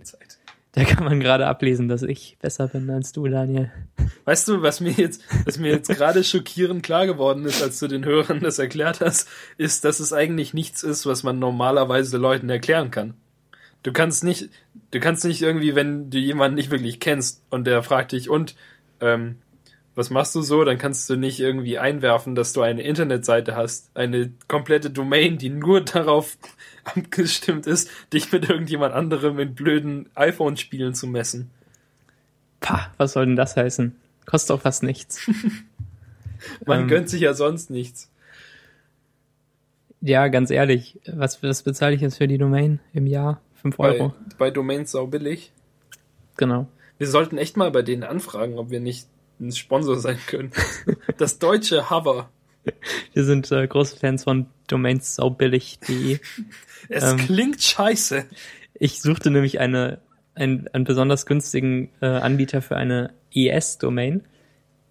da 0.72 0.84
kann 0.84 1.04
man 1.04 1.20
gerade 1.20 1.46
ablesen, 1.46 1.86
dass 1.86 2.02
ich 2.02 2.38
besser 2.40 2.68
bin 2.68 2.88
als 2.88 3.12
du, 3.12 3.28
Daniel. 3.28 3.70
Weißt 4.24 4.48
du, 4.48 4.62
was 4.62 4.80
mir 4.80 4.92
jetzt, 4.92 5.22
was 5.44 5.58
mir 5.58 5.72
jetzt 5.72 5.90
gerade 5.90 6.24
schockierend 6.24 6.82
klar 6.82 7.06
geworden 7.06 7.44
ist, 7.44 7.62
als 7.62 7.78
du 7.78 7.88
den 7.88 8.06
Hörern 8.06 8.40
das 8.40 8.58
erklärt 8.58 9.02
hast, 9.02 9.28
ist, 9.58 9.84
dass 9.84 10.00
es 10.00 10.14
eigentlich 10.14 10.54
nichts 10.54 10.82
ist, 10.82 11.04
was 11.04 11.22
man 11.24 11.38
normalerweise 11.38 12.16
Leuten 12.16 12.48
erklären 12.48 12.90
kann. 12.90 13.12
Du 13.82 13.92
kannst 13.92 14.24
nicht, 14.24 14.48
du 14.92 14.98
kannst 14.98 15.26
nicht 15.26 15.42
irgendwie, 15.42 15.74
wenn 15.74 16.08
du 16.08 16.16
jemanden 16.16 16.54
nicht 16.54 16.70
wirklich 16.70 17.00
kennst 17.00 17.42
und 17.50 17.66
der 17.66 17.82
fragt 17.82 18.12
dich 18.12 18.30
und 18.30 18.56
ähm, 19.02 19.36
was 19.96 20.10
machst 20.10 20.34
du 20.34 20.42
so, 20.42 20.62
dann 20.62 20.76
kannst 20.78 21.08
du 21.10 21.16
nicht 21.16 21.40
irgendwie 21.40 21.78
einwerfen, 21.78 22.34
dass 22.34 22.52
du 22.52 22.60
eine 22.60 22.82
Internetseite 22.82 23.56
hast, 23.56 23.90
eine 23.96 24.30
komplette 24.46 24.90
Domain, 24.90 25.38
die 25.38 25.48
nur 25.48 25.80
darauf 25.80 26.36
abgestimmt 26.84 27.66
ist, 27.66 27.90
dich 28.12 28.30
mit 28.30 28.48
irgendjemand 28.48 28.94
anderem 28.94 29.38
in 29.40 29.54
blöden 29.54 30.10
iPhone-Spielen 30.14 30.94
zu 30.94 31.06
messen. 31.06 31.50
Pah, 32.60 32.92
was 32.98 33.14
soll 33.14 33.26
denn 33.26 33.36
das 33.36 33.56
heißen? 33.56 33.96
Kostet 34.26 34.50
doch 34.50 34.60
fast 34.60 34.82
nichts. 34.82 35.28
Man 36.66 36.82
Ähm. 36.82 36.88
gönnt 36.88 37.08
sich 37.08 37.22
ja 37.22 37.32
sonst 37.32 37.70
nichts. 37.70 38.10
Ja, 40.02 40.28
ganz 40.28 40.50
ehrlich, 40.50 41.00
was, 41.06 41.42
was 41.42 41.62
bezahle 41.62 41.94
ich 41.94 42.02
jetzt 42.02 42.18
für 42.18 42.28
die 42.28 42.38
Domain 42.38 42.80
im 42.92 43.06
Jahr? 43.06 43.40
5 43.62 43.78
Euro. 43.78 44.08
Bei, 44.08 44.36
bei 44.38 44.50
Domains 44.50 44.92
sau 44.92 45.06
billig. 45.06 45.52
Genau. 46.36 46.68
Wir 46.98 47.06
sollten 47.08 47.38
echt 47.38 47.56
mal 47.56 47.70
bei 47.70 47.82
denen 47.82 48.04
anfragen, 48.04 48.58
ob 48.58 48.70
wir 48.70 48.80
nicht 48.80 49.08
ein 49.40 49.52
Sponsor 49.52 49.98
sein 49.98 50.18
können. 50.26 50.52
Das 51.18 51.38
deutsche 51.38 51.90
Hover. 51.90 52.30
Wir 53.12 53.24
sind 53.24 53.50
äh, 53.52 53.66
große 53.66 53.96
Fans 53.96 54.24
von 54.24 54.46
Domains 54.66 55.14
saubillig.de. 55.16 56.18
Es 56.88 57.04
Ähm. 57.04 57.18
klingt 57.18 57.62
scheiße. 57.62 58.24
Ich 58.74 59.00
suchte 59.00 59.30
nämlich 59.30 59.60
eine, 59.60 59.98
einen, 60.34 60.68
einen 60.68 60.84
besonders 60.84 61.26
günstigen 61.26 61.90
äh, 62.00 62.06
Anbieter 62.06 62.62
für 62.62 62.76
eine 62.76 63.12
ES-Domain, 63.32 64.22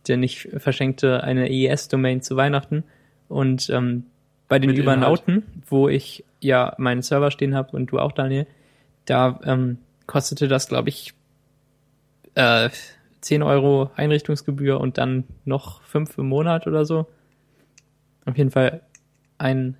denn 0.07 0.23
ich 0.23 0.49
verschenkte 0.57 1.23
eine 1.23 1.49
ES-Domain 1.49 2.21
zu 2.21 2.35
Weihnachten 2.35 2.83
und 3.27 3.69
ähm, 3.69 4.05
bei 4.47 4.59
den 4.59 4.71
Mit 4.71 4.79
Übernauten, 4.79 5.43
wo 5.67 5.89
ich 5.89 6.23
ja 6.39 6.75
meinen 6.77 7.01
Server 7.01 7.31
stehen 7.31 7.55
habe 7.55 7.75
und 7.75 7.87
du 7.87 7.99
auch, 7.99 8.11
Daniel, 8.11 8.45
da 9.05 9.39
ähm, 9.43 9.79
kostete 10.05 10.47
das, 10.47 10.67
glaube 10.67 10.89
ich, 10.89 11.13
äh, 12.35 12.69
10 13.25 13.41
Euro 13.41 13.89
Einrichtungsgebühr 13.95 14.79
und 14.79 14.99
dann 14.99 15.23
noch 15.45 15.81
5 15.81 16.19
im 16.19 16.27
Monat 16.27 16.67
oder 16.67 16.85
so. 16.85 17.07
Auf 18.23 18.37
jeden 18.37 18.51
Fall 18.51 18.81
ein 19.39 19.77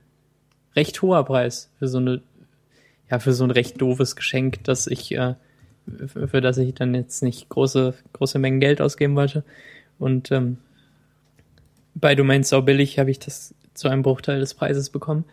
recht 0.75 0.99
hoher 1.03 1.23
Preis 1.25 1.71
für 1.77 1.87
so 1.87 1.99
eine, 1.99 2.23
ja, 3.07 3.19
für 3.19 3.33
so 3.33 3.43
ein 3.43 3.51
recht 3.51 3.79
doofes 3.79 4.15
Geschenk, 4.15 4.63
dass 4.63 4.87
ich, 4.87 5.11
äh, 5.11 5.35
für, 6.07 6.27
für 6.27 6.41
das 6.41 6.57
ich 6.57 6.73
dann 6.73 6.95
jetzt 6.95 7.21
nicht 7.21 7.47
große, 7.49 7.93
große 8.13 8.39
Mengen 8.39 8.59
Geld 8.59 8.81
ausgeben 8.81 9.15
wollte. 9.15 9.43
Und 9.99 10.31
ähm, 10.31 10.57
bei 11.93 12.15
Domains 12.15 12.49
sau 12.49 12.63
billig 12.63 12.97
habe 12.97 13.11
ich 13.11 13.19
das 13.19 13.53
zu 13.75 13.89
einem 13.89 14.01
Bruchteil 14.01 14.39
des 14.39 14.55
Preises 14.55 14.89
bekommen 14.89 15.23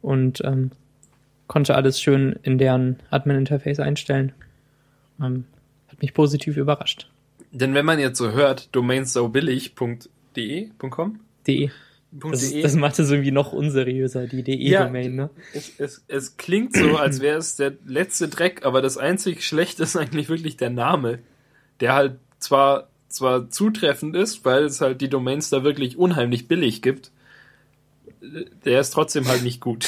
und 0.00 0.42
ähm, 0.44 0.72
konnte 1.46 1.76
alles 1.76 2.00
schön 2.00 2.40
in 2.42 2.58
deren 2.58 2.98
Admin-Interface 3.10 3.78
einstellen. 3.78 4.32
Ähm, 5.20 5.44
hat 5.86 6.02
mich 6.02 6.12
positiv 6.12 6.56
überrascht. 6.56 7.08
Denn 7.52 7.74
wenn 7.74 7.84
man 7.84 7.98
jetzt 7.98 8.18
so 8.18 8.32
hört, 8.32 8.74
domainsaubillig.de, 8.74 10.70
.com? 10.90 11.20
De. 11.46 11.70
Das, 12.10 12.50
.de, 12.50 12.62
das 12.62 12.74
macht 12.74 12.98
es 12.98 13.10
irgendwie 13.10 13.30
noch 13.30 13.52
unseriöser, 13.52 14.26
die 14.26 14.42
DE-Domain, 14.42 15.14
ne? 15.14 15.30
es, 15.54 15.72
es, 15.78 16.04
es 16.08 16.36
klingt 16.36 16.76
so, 16.76 16.96
als 16.96 17.20
wäre 17.20 17.38
es 17.38 17.56
der 17.56 17.72
letzte 17.86 18.28
Dreck, 18.28 18.66
aber 18.66 18.82
das 18.82 18.98
einzig 18.98 19.44
Schlechte 19.46 19.82
ist 19.84 19.96
eigentlich 19.96 20.28
wirklich 20.28 20.58
der 20.58 20.68
Name, 20.68 21.20
der 21.80 21.94
halt 21.94 22.18
zwar 22.38 22.88
zwar 23.08 23.48
zutreffend 23.50 24.16
ist, 24.16 24.44
weil 24.44 24.64
es 24.64 24.80
halt 24.80 25.00
die 25.00 25.08
Domains 25.08 25.50
da 25.50 25.64
wirklich 25.64 25.98
unheimlich 25.98 26.48
billig 26.48 26.80
gibt, 26.82 27.12
der 28.64 28.80
ist 28.80 28.90
trotzdem 28.90 29.28
halt 29.28 29.42
nicht 29.42 29.60
gut. 29.60 29.86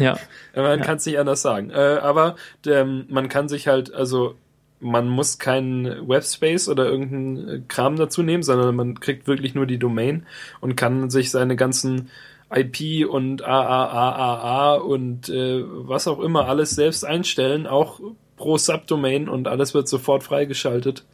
Ja. 0.00 0.18
Man 0.54 0.78
Ja. 0.78 0.84
kann 0.84 0.96
es 0.96 1.06
nicht 1.06 1.18
anders 1.18 1.42
sagen. 1.42 1.70
Äh, 1.70 1.74
aber 2.02 2.36
ähm, 2.66 3.04
man 3.08 3.28
kann 3.28 3.48
sich 3.48 3.68
halt, 3.68 3.92
also 3.94 4.34
man 4.80 5.08
muss 5.08 5.38
keinen 5.38 6.08
Webspace 6.08 6.68
oder 6.68 6.86
irgendeinen 6.86 7.48
äh, 7.48 7.60
Kram 7.66 7.96
dazu 7.96 8.22
nehmen, 8.22 8.42
sondern 8.42 8.76
man 8.76 9.00
kriegt 9.00 9.26
wirklich 9.26 9.54
nur 9.54 9.66
die 9.66 9.78
Domain 9.78 10.26
und 10.60 10.76
kann 10.76 11.10
sich 11.10 11.30
seine 11.30 11.56
ganzen 11.56 12.10
IP 12.50 13.06
und 13.08 13.42
AAAAA 13.42 14.74
und 14.76 15.28
äh, 15.28 15.62
was 15.66 16.08
auch 16.08 16.20
immer 16.20 16.48
alles 16.48 16.70
selbst 16.70 17.04
einstellen, 17.04 17.66
auch 17.66 18.00
pro 18.36 18.56
Subdomain 18.56 19.28
und 19.28 19.48
alles 19.48 19.74
wird 19.74 19.88
sofort 19.88 20.22
freigeschaltet 20.22 21.04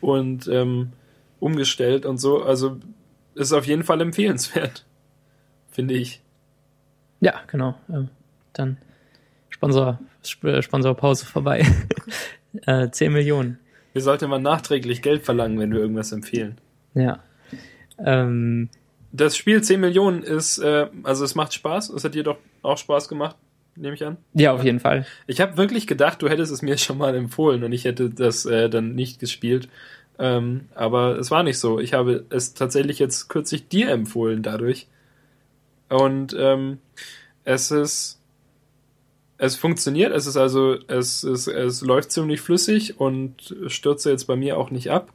und 0.00 0.48
ähm, 0.48 0.92
umgestellt 1.38 2.06
und 2.06 2.18
so. 2.18 2.42
Also 2.42 2.78
ist 3.34 3.52
auf 3.52 3.66
jeden 3.66 3.84
Fall 3.84 4.00
empfehlenswert, 4.00 4.84
finde 5.70 5.94
ich. 5.94 6.20
Ja, 7.20 7.34
genau. 7.46 7.74
Ähm, 7.88 8.08
dann 8.52 8.78
Sponsor, 9.50 10.00
Sp 10.24 10.62
Sponsorpause 10.62 11.24
vorbei. 11.26 11.64
äh, 12.66 12.90
10 12.90 13.12
Millionen. 13.12 13.58
Wir 13.92 14.02
sollten 14.02 14.28
mal 14.30 14.38
nachträglich 14.38 15.02
Geld 15.02 15.24
verlangen, 15.24 15.58
wenn 15.58 15.72
wir 15.72 15.80
irgendwas 15.80 16.12
empfehlen. 16.12 16.58
Ja. 16.94 17.20
Ähm, 17.98 18.68
Das 19.12 19.36
Spiel 19.36 19.62
10 19.62 19.80
Millionen 19.80 20.22
ist, 20.22 20.58
äh, 20.58 20.86
also 21.02 21.24
es 21.24 21.34
macht 21.34 21.52
Spaß. 21.54 21.90
Es 21.90 22.04
hat 22.04 22.14
dir 22.14 22.22
doch 22.22 22.38
auch 22.62 22.78
Spaß 22.78 23.08
gemacht, 23.08 23.36
nehme 23.76 23.94
ich 23.94 24.04
an. 24.04 24.16
ja, 24.32 24.52
auf 24.52 24.64
jeden 24.64 24.80
Fall. 24.80 25.04
Ich 25.26 25.40
habe 25.40 25.56
wirklich 25.58 25.86
gedacht, 25.86 26.22
du 26.22 26.28
hättest 26.28 26.52
es 26.52 26.62
mir 26.62 26.78
schon 26.78 26.96
mal 26.98 27.14
empfohlen 27.14 27.64
und 27.64 27.72
ich 27.72 27.84
hätte 27.84 28.08
das 28.08 28.46
äh, 28.46 28.70
dann 28.70 28.94
nicht 28.94 29.18
gespielt. 29.18 29.68
Ähm, 30.18 30.68
aber 30.74 31.18
es 31.18 31.30
war 31.30 31.42
nicht 31.42 31.58
so. 31.58 31.78
Ich 31.80 31.92
habe 31.94 32.24
es 32.30 32.54
tatsächlich 32.54 32.98
jetzt 32.98 33.28
kürzlich 33.28 33.68
dir 33.68 33.90
empfohlen 33.90 34.42
dadurch. 34.42 34.86
Und 35.88 36.34
ähm, 36.38 36.78
es 37.44 37.70
ist 37.70 38.21
es 39.42 39.56
funktioniert, 39.56 40.12
es 40.12 40.28
ist 40.28 40.36
also, 40.36 40.76
es, 40.86 41.24
es, 41.24 41.48
es 41.48 41.80
läuft 41.80 42.12
ziemlich 42.12 42.40
flüssig 42.40 43.00
und 43.00 43.56
stürze 43.66 44.08
jetzt 44.08 44.26
bei 44.28 44.36
mir 44.36 44.56
auch 44.56 44.70
nicht 44.70 44.92
ab. 44.92 45.12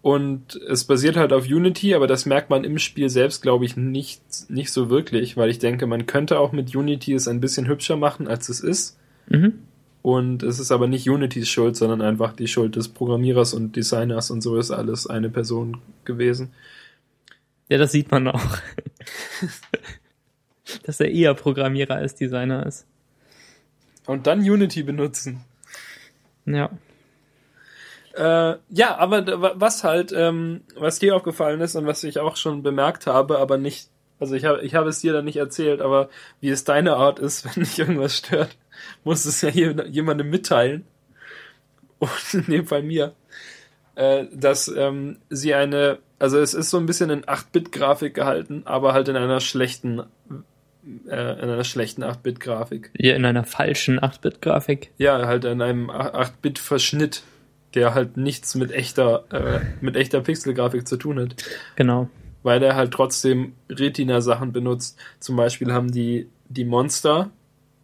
Und 0.00 0.54
es 0.54 0.84
basiert 0.84 1.16
halt 1.16 1.32
auf 1.32 1.46
Unity, 1.46 1.96
aber 1.96 2.06
das 2.06 2.24
merkt 2.24 2.50
man 2.50 2.62
im 2.62 2.78
Spiel 2.78 3.08
selbst, 3.08 3.42
glaube 3.42 3.64
ich, 3.64 3.76
nicht, 3.76 4.22
nicht 4.48 4.70
so 4.70 4.90
wirklich, 4.90 5.36
weil 5.36 5.50
ich 5.50 5.58
denke, 5.58 5.88
man 5.88 6.06
könnte 6.06 6.38
auch 6.38 6.52
mit 6.52 6.74
Unity 6.74 7.14
es 7.14 7.26
ein 7.26 7.40
bisschen 7.40 7.66
hübscher 7.66 7.96
machen, 7.96 8.28
als 8.28 8.48
es 8.48 8.60
ist. 8.60 8.96
Mhm. 9.28 9.54
Und 10.02 10.44
es 10.44 10.60
ist 10.60 10.70
aber 10.70 10.86
nicht 10.86 11.10
Unitys 11.10 11.48
Schuld, 11.48 11.74
sondern 11.74 12.00
einfach 12.00 12.34
die 12.34 12.46
Schuld 12.48 12.76
des 12.76 12.88
Programmierers 12.88 13.54
und 13.54 13.74
Designers 13.74 14.30
und 14.30 14.40
so 14.40 14.56
ist 14.56 14.70
alles 14.70 15.08
eine 15.08 15.30
Person 15.30 15.78
gewesen. 16.04 16.52
Ja, 17.68 17.78
das 17.78 17.90
sieht 17.90 18.12
man 18.12 18.28
auch. 18.28 18.58
Dass 20.84 21.00
er 21.00 21.10
eher 21.10 21.34
Programmierer 21.34 21.96
als 21.96 22.14
Designer 22.14 22.64
ist. 22.66 22.86
Und 24.06 24.26
dann 24.26 24.40
Unity 24.40 24.82
benutzen. 24.82 25.44
Ja. 26.44 26.70
Äh, 28.14 28.58
ja, 28.68 28.96
aber 28.98 29.58
was 29.60 29.84
halt, 29.84 30.12
ähm, 30.12 30.62
was 30.76 30.98
dir 30.98 31.16
aufgefallen 31.16 31.60
ist 31.60 31.76
und 31.76 31.86
was 31.86 32.04
ich 32.04 32.18
auch 32.18 32.36
schon 32.36 32.62
bemerkt 32.62 33.06
habe, 33.06 33.38
aber 33.38 33.56
nicht, 33.56 33.88
also 34.20 34.34
ich 34.34 34.44
habe 34.44 34.60
ich 34.62 34.74
habe 34.74 34.88
es 34.90 35.00
dir 35.00 35.12
dann 35.14 35.24
nicht 35.24 35.36
erzählt, 35.38 35.80
aber 35.80 36.10
wie 36.40 36.50
es 36.50 36.64
deine 36.64 36.96
Art 36.96 37.18
ist, 37.18 37.44
wenn 37.56 37.62
dich 37.64 37.78
irgendwas 37.78 38.16
stört, 38.18 38.56
muss 39.04 39.24
es 39.24 39.40
ja 39.40 39.48
je- 39.48 39.86
jemandem 39.88 40.28
mitteilen. 40.30 40.84
Und 42.00 42.34
in 42.34 42.46
dem 42.46 42.66
Fall 42.66 42.82
mir. 42.82 43.14
Äh, 43.94 44.24
dass 44.32 44.68
ähm, 44.68 45.18
sie 45.30 45.54
eine, 45.54 45.98
also 46.18 46.38
es 46.38 46.54
ist 46.54 46.70
so 46.70 46.78
ein 46.78 46.86
bisschen 46.86 47.10
in 47.10 47.24
8-Bit-Grafik 47.24 48.14
gehalten, 48.14 48.62
aber 48.64 48.92
halt 48.94 49.08
in 49.08 49.16
einer 49.16 49.40
schlechten, 49.40 50.02
in 50.84 51.10
einer 51.10 51.64
schlechten 51.64 52.02
8-Bit-Grafik. 52.02 52.90
Hier 52.96 53.14
in 53.14 53.24
einer 53.24 53.44
falschen 53.44 54.00
8-Bit-Grafik. 54.00 54.90
Ja, 54.98 55.26
halt 55.26 55.44
in 55.44 55.62
einem 55.62 55.90
8-Bit-Verschnitt, 55.90 57.22
der 57.74 57.94
halt 57.94 58.16
nichts 58.16 58.54
mit 58.54 58.72
echter, 58.72 59.24
äh, 59.30 59.60
mit 59.80 59.96
echter 59.96 60.20
Pixelgrafik 60.20 60.86
zu 60.86 60.96
tun 60.96 61.20
hat. 61.20 61.36
Genau. 61.76 62.08
Weil 62.42 62.62
er 62.62 62.74
halt 62.74 62.92
trotzdem 62.92 63.52
Retina-Sachen 63.70 64.52
benutzt. 64.52 64.98
Zum 65.20 65.36
Beispiel 65.36 65.72
haben 65.72 65.92
die, 65.92 66.28
die 66.48 66.64
Monster 66.64 67.30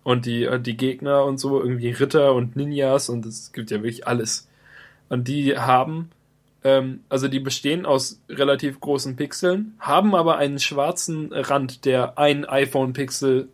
und 0.02 0.26
die, 0.26 0.44
äh, 0.44 0.60
die 0.60 0.76
Gegner 0.76 1.24
und 1.24 1.38
so, 1.38 1.60
irgendwie 1.60 1.90
Ritter 1.90 2.34
und 2.34 2.56
Ninjas 2.56 3.08
und 3.08 3.26
es 3.26 3.52
gibt 3.52 3.70
ja 3.70 3.78
wirklich 3.78 4.06
alles. 4.06 4.48
Und 5.08 5.28
die 5.28 5.56
haben, 5.56 6.10
ähm, 6.64 7.00
also 7.08 7.28
die 7.28 7.40
bestehen 7.40 7.86
aus 7.86 8.20
relativ 8.28 8.80
großen 8.80 9.16
Pixeln, 9.16 9.74
haben 9.78 10.14
aber 10.14 10.38
einen 10.38 10.58
schwarzen 10.58 11.32
Rand, 11.32 11.84
der 11.84 12.18
ein 12.18 12.44
iPhone-Pixel 12.44 13.48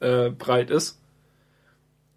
äh, 0.00 0.30
breit 0.30 0.70
ist, 0.70 0.98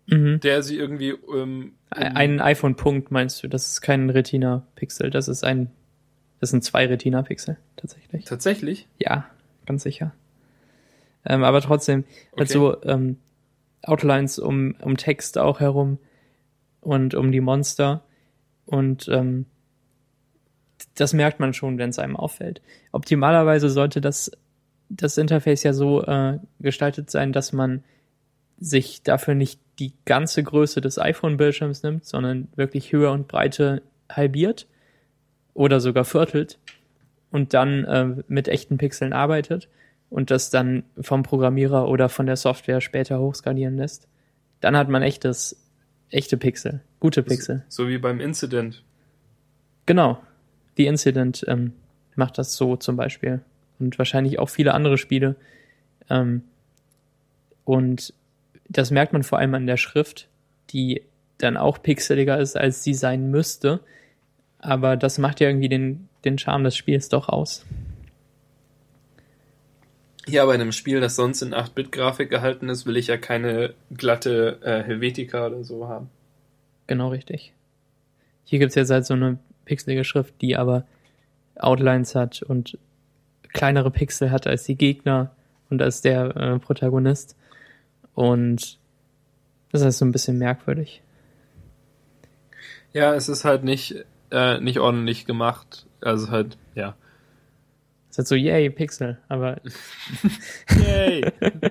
Mhm. 0.08 0.40
der 0.40 0.62
sie 0.62 0.78
irgendwie 0.78 1.16
ähm, 1.36 1.72
Ein 1.90 2.40
iPhone-Punkt 2.40 3.10
meinst 3.10 3.42
du? 3.42 3.48
Das 3.48 3.72
ist 3.72 3.82
kein 3.82 4.10
Retina-Pixel. 4.12 5.10
Das 5.10 5.28
ist 5.28 5.44
ein, 5.44 5.72
das 6.40 6.52
sind 6.52 6.64
zwei 6.64 6.86
Retina-Pixel. 6.86 7.58
Tatsächlich. 7.76 8.26
Tatsächlich? 8.26 8.88
Ja, 9.00 9.26
ganz 9.66 9.82
sicher. 9.82 10.14
Ähm, 11.26 11.44
aber 11.44 11.60
trotzdem, 11.62 12.04
Okay. 12.34 12.40
halt 12.40 12.50
so 12.50 12.84
ähm, 12.84 13.18
Outlines 13.82 14.38
um, 14.38 14.76
um 14.80 14.96
Text 14.98 15.40
auch 15.40 15.60
herum 15.60 15.98
und 16.82 17.16
um 17.16 17.32
die 17.32 17.42
Monster. 17.42 18.04
Und 18.68 19.08
ähm, 19.08 19.48
das 20.96 21.14
merkt 21.14 21.40
man 21.40 21.54
schon, 21.54 21.78
wenn 21.78 21.90
es 21.90 22.00
einem 22.00 22.16
auffällt. 22.16 22.62
Optimalerweise 22.92 23.70
sollte 23.70 24.02
das, 24.02 24.32
das 24.90 25.18
Interface 25.18 25.64
ja 25.64 25.74
so 25.74 26.04
äh, 26.04 26.40
gestaltet 26.60 27.10
sein, 27.10 27.34
dass 27.34 27.52
man 27.52 27.84
sich 28.58 29.04
dafür 29.04 29.36
nicht 29.36 29.60
die 29.80 29.94
ganze 30.06 30.44
Größe 30.44 30.80
des 30.80 30.98
iPhone-Bildschirms 31.00 31.84
nimmt, 31.84 32.06
sondern 32.06 32.48
wirklich 32.56 32.94
Höhe 32.94 33.12
und 33.12 33.28
Breite 33.28 33.82
halbiert 34.10 34.68
oder 35.54 35.80
sogar 35.80 36.06
viertelt 36.06 36.60
und 37.32 37.54
dann 37.54 37.84
äh, 37.86 38.24
mit 38.28 38.48
echten 38.48 38.78
Pixeln 38.78 39.12
arbeitet 39.12 39.68
und 40.10 40.32
das 40.32 40.50
dann 40.50 40.84
vom 41.00 41.24
Programmierer 41.24 41.88
oder 41.90 42.08
von 42.08 42.26
der 42.26 42.38
Software 42.38 42.80
später 42.80 43.20
hochskalieren 43.20 43.76
lässt, 43.76 44.08
dann 44.62 44.78
hat 44.78 44.88
man 44.88 45.02
echtes, 45.02 45.58
echte 46.10 46.38
Pixel, 46.38 46.82
gute 47.00 47.24
Pixel. 47.24 47.66
So 47.68 47.88
wie 47.88 47.98
beim 47.98 48.22
Incident. 48.22 48.84
Genau. 49.86 50.20
The 50.78 50.88
Incident 50.88 51.46
ähm, 51.48 51.74
macht 52.16 52.38
das 52.38 52.56
so 52.56 52.76
zum 52.76 52.96
Beispiel. 52.96 53.42
Und 53.80 53.98
wahrscheinlich 53.98 54.40
auch 54.40 54.50
viele 54.50 54.74
andere 54.74 54.98
Spiele. 54.98 55.36
Ähm, 56.10 56.44
Und 57.64 58.14
das 58.70 58.92
merkt 58.92 59.14
man 59.14 59.24
vor 59.24 59.40
allem 59.40 59.54
an 59.54 59.68
der 59.68 59.78
Schrift, 59.78 60.28
die 60.70 61.02
dann 61.38 61.58
auch 61.58 61.82
pixeliger 61.82 62.40
ist, 62.40 62.56
als 62.56 62.84
sie 62.84 62.94
sein 62.94 63.30
müsste. 63.32 63.80
Aber 64.60 64.96
das 64.98 65.18
macht 65.18 65.40
ja 65.40 65.48
irgendwie 65.48 65.70
den, 65.70 66.08
den 66.24 66.38
Charme 66.38 66.64
des 66.64 66.76
Spiels 66.76 67.10
doch 67.10 67.28
aus. 67.30 67.66
Ja, 70.28 70.46
bei 70.46 70.56
einem 70.56 70.72
Spiel, 70.72 71.02
das 71.02 71.16
sonst 71.16 71.44
in 71.44 71.54
8-Bit-Grafik 71.54 72.32
gehalten 72.32 72.70
ist, 72.70 72.88
will 72.88 72.98
ich 72.98 73.08
ja 73.08 73.18
keine 73.18 73.76
glatte 73.96 74.60
äh, 74.64 74.82
Helvetica 74.82 75.46
oder 75.46 75.64
so 75.64 75.88
haben. 75.88 76.10
Genau 76.88 77.10
richtig. 77.10 77.54
Hier 78.44 78.58
gibt's 78.58 78.76
jetzt 78.76 78.90
halt 78.90 79.06
so 79.06 79.14
eine 79.14 79.38
pixelige 79.66 80.04
Schrift, 80.04 80.42
die 80.42 80.56
aber 80.56 80.86
Outlines 81.56 82.16
hat 82.16 82.42
und 82.42 82.78
kleinere 83.54 83.92
Pixel 83.92 84.32
hat 84.32 84.48
als 84.48 84.64
die 84.64 84.76
Gegner 84.76 85.32
und 85.70 85.82
als 85.82 86.02
der 86.02 86.36
äh, 86.36 86.60
Protagonist. 86.60 87.36
Und 88.14 88.78
das 89.72 89.82
ist 89.82 89.98
so 89.98 90.06
ein 90.06 90.12
bisschen 90.12 90.38
merkwürdig. 90.38 91.02
Ja, 92.94 93.14
es 93.14 93.28
ist 93.28 93.44
halt 93.44 93.64
nicht, 93.64 94.06
äh, 94.32 94.60
nicht 94.60 94.80
ordentlich 94.80 95.26
gemacht. 95.26 95.86
Also 96.02 96.30
halt, 96.30 96.58
ja. 96.76 96.96
Es 98.10 98.12
ist 98.12 98.18
halt 98.20 98.28
so, 98.28 98.36
yay, 98.36 98.70
Pixel, 98.70 99.18
aber. 99.28 99.60
Yay! 100.78 101.32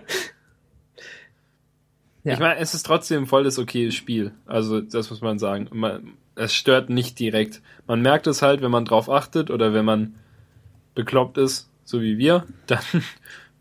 Ja. 2.24 2.32
Ich 2.32 2.38
meine, 2.38 2.58
es 2.58 2.72
ist 2.72 2.86
trotzdem 2.86 3.26
voll 3.26 3.44
das 3.44 3.58
okay 3.58 3.90
Spiel. 3.90 4.32
Also, 4.46 4.80
das 4.80 5.10
muss 5.10 5.20
man 5.20 5.38
sagen. 5.38 5.68
Man, 5.72 6.14
es 6.36 6.54
stört 6.54 6.90
nicht 6.90 7.18
direkt. 7.18 7.60
Man 7.86 8.00
merkt 8.02 8.26
es 8.26 8.42
halt, 8.42 8.60
wenn 8.62 8.70
man 8.70 8.84
drauf 8.84 9.08
achtet 9.10 9.50
oder 9.50 9.72
wenn 9.74 9.84
man 9.84 10.14
bekloppt 10.94 11.38
ist, 11.38 11.68
so 11.84 12.00
wie 12.02 12.18
wir, 12.18 12.44
dann 12.66 12.80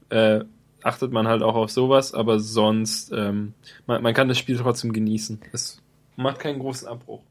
äh, 0.09 0.43
achtet 0.83 1.11
man 1.11 1.27
halt 1.27 1.41
auch 1.43 1.55
auf 1.55 1.71
sowas, 1.71 2.13
aber 2.13 2.39
sonst, 2.39 3.11
ähm, 3.13 3.53
man, 3.87 4.01
man 4.01 4.13
kann 4.13 4.27
das 4.27 4.37
Spiel 4.37 4.57
trotzdem 4.57 4.93
genießen. 4.93 5.39
Es 5.51 5.81
macht 6.15 6.39
keinen 6.39 6.59
großen 6.59 6.87
Abbruch. 6.87 7.21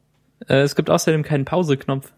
Äh, 0.49 0.61
es 0.63 0.75
gibt 0.75 0.91
außerdem 0.91 1.23
keinen 1.23 1.45
Pause-Knopf. 1.45 2.11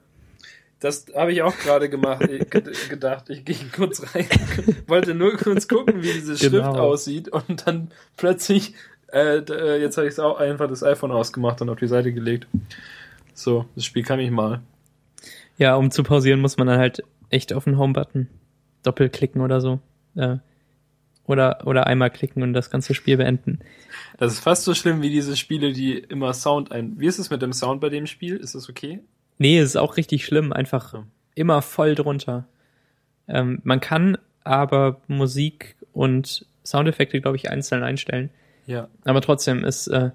Das 0.81 1.07
habe 1.14 1.33
ich 1.33 1.40
auch 1.43 1.57
gerade 1.57 1.88
gemacht, 1.88 2.23
ged- 2.23 2.88
gedacht. 2.90 3.31
Ich 3.31 3.45
gehe 3.45 3.57
kurz 3.75 4.14
rein, 4.14 4.26
wollte 4.87 5.14
nur 5.14 5.33
kurz 5.37 5.66
gucken, 5.66 6.02
wie 6.02 6.12
diese 6.12 6.37
Schrift 6.37 6.52
Genau. 6.52 6.75
aussieht 6.78 7.28
und 7.28 7.66
dann 7.66 7.90
plötzlich, 8.19 8.75
äh, 9.12 9.38
äh, 9.38 9.81
jetzt 9.81 9.97
habe 9.97 10.09
ich 10.09 10.19
auch 10.19 10.38
einfach 10.38 10.69
das 10.69 10.83
iPhone 10.83 11.11
ausgemacht 11.12 11.62
und 11.62 11.71
auf 11.71 11.78
die 11.78 11.87
Seite 11.87 12.12
gelegt. 12.12 12.47
So, 13.34 13.66
das 13.74 13.84
Spiel 13.84 14.02
kann 14.02 14.20
ich 14.20 14.30
mal. 14.30 14.62
Ja, 15.58 15.76
um 15.76 15.90
zu 15.90 16.02
pausieren, 16.02 16.40
muss 16.40 16.56
man 16.56 16.66
dann 16.66 16.78
halt 16.78 17.02
echt 17.30 17.52
auf 17.52 17.64
den 17.64 17.78
Home-Button 17.78 18.28
doppelklicken 18.82 19.40
oder 19.40 19.60
so. 19.60 19.80
Äh, 20.14 20.38
oder, 21.26 21.66
oder 21.66 21.86
einmal 21.86 22.10
klicken 22.10 22.42
und 22.42 22.52
das 22.52 22.70
ganze 22.70 22.94
Spiel 22.94 23.16
beenden. 23.16 23.60
Das 24.18 24.32
ist 24.32 24.40
fast 24.40 24.64
so 24.64 24.74
schlimm 24.74 25.02
wie 25.02 25.10
diese 25.10 25.36
Spiele, 25.36 25.72
die 25.72 25.96
immer 25.96 26.34
Sound 26.34 26.70
ein. 26.70 26.98
Wie 26.98 27.06
ist 27.06 27.18
es 27.18 27.30
mit 27.30 27.42
dem 27.42 27.52
Sound 27.52 27.80
bei 27.80 27.88
dem 27.88 28.06
Spiel? 28.06 28.36
Ist 28.36 28.54
das 28.54 28.68
okay? 28.68 29.00
Nee, 29.38 29.58
es 29.58 29.70
ist 29.70 29.76
auch 29.76 29.96
richtig 29.96 30.24
schlimm, 30.24 30.52
einfach 30.52 30.94
immer 31.34 31.62
voll 31.62 31.94
drunter. 31.94 32.46
Ähm, 33.26 33.60
man 33.64 33.80
kann 33.80 34.18
aber 34.44 35.00
Musik 35.08 35.76
und 35.92 36.46
Soundeffekte, 36.64 37.20
glaube 37.20 37.36
ich, 37.36 37.50
einzeln 37.50 37.82
einstellen. 37.82 38.30
Ja. 38.66 38.88
Aber 39.04 39.20
trotzdem 39.20 39.64
ist 39.64 39.86
äh, 39.88 40.10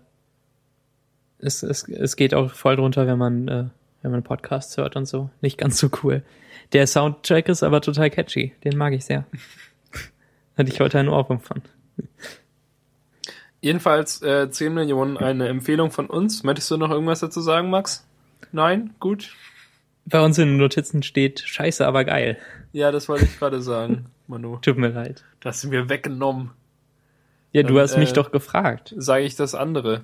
es, 1.39 1.63
es, 1.63 1.87
es 1.87 2.15
geht 2.15 2.33
auch 2.33 2.51
voll 2.51 2.75
drunter, 2.75 3.07
wenn 3.07 3.17
man 3.17 3.47
äh, 3.47 3.65
wenn 4.01 4.11
man 4.11 4.23
Podcasts 4.23 4.77
hört 4.77 4.95
und 4.95 5.05
so. 5.05 5.29
Nicht 5.41 5.57
ganz 5.57 5.77
so 5.77 5.89
cool. 6.03 6.23
Der 6.73 6.87
Soundtrack 6.87 7.49
ist 7.49 7.63
aber 7.63 7.81
total 7.81 8.09
catchy. 8.09 8.53
Den 8.63 8.77
mag 8.77 8.93
ich 8.93 9.05
sehr. 9.05 9.25
Hatte 10.57 10.71
ich 10.71 10.79
heute 10.79 10.99
einen 10.99 11.09
Ohrwurm 11.09 11.39
von. 11.39 11.61
Jedenfalls 13.61 14.21
äh, 14.21 14.49
10 14.49 14.73
Millionen 14.73 15.17
eine 15.17 15.47
Empfehlung 15.47 15.91
von 15.91 16.05
uns. 16.05 16.43
Möchtest 16.43 16.71
du 16.71 16.77
noch 16.77 16.91
irgendwas 16.91 17.19
dazu 17.19 17.41
sagen, 17.41 17.69
Max? 17.69 18.05
Nein? 18.51 18.91
Gut. 18.99 19.35
Bei 20.05 20.23
uns 20.23 20.37
in 20.37 20.47
den 20.47 20.57
Notizen 20.57 21.03
steht 21.03 21.41
Scheiße, 21.41 21.85
aber 21.85 22.05
geil. 22.05 22.37
Ja, 22.71 22.91
das 22.91 23.09
wollte 23.09 23.25
ich 23.25 23.37
gerade 23.37 23.61
sagen, 23.61 24.05
Manu. 24.27 24.57
Tut 24.61 24.77
mir 24.77 24.89
leid. 24.89 25.25
Das 25.41 25.55
hast 25.55 25.65
du 25.65 25.69
mir 25.69 25.89
weggenommen. 25.89 26.51
Ja, 27.51 27.63
du 27.63 27.73
Ähm, 27.73 27.79
hast 27.81 27.97
mich 27.97 28.11
äh, 28.11 28.13
doch 28.13 28.31
gefragt. 28.31 28.93
Sage 28.97 29.25
ich 29.25 29.35
das 29.35 29.55
andere. 29.55 30.03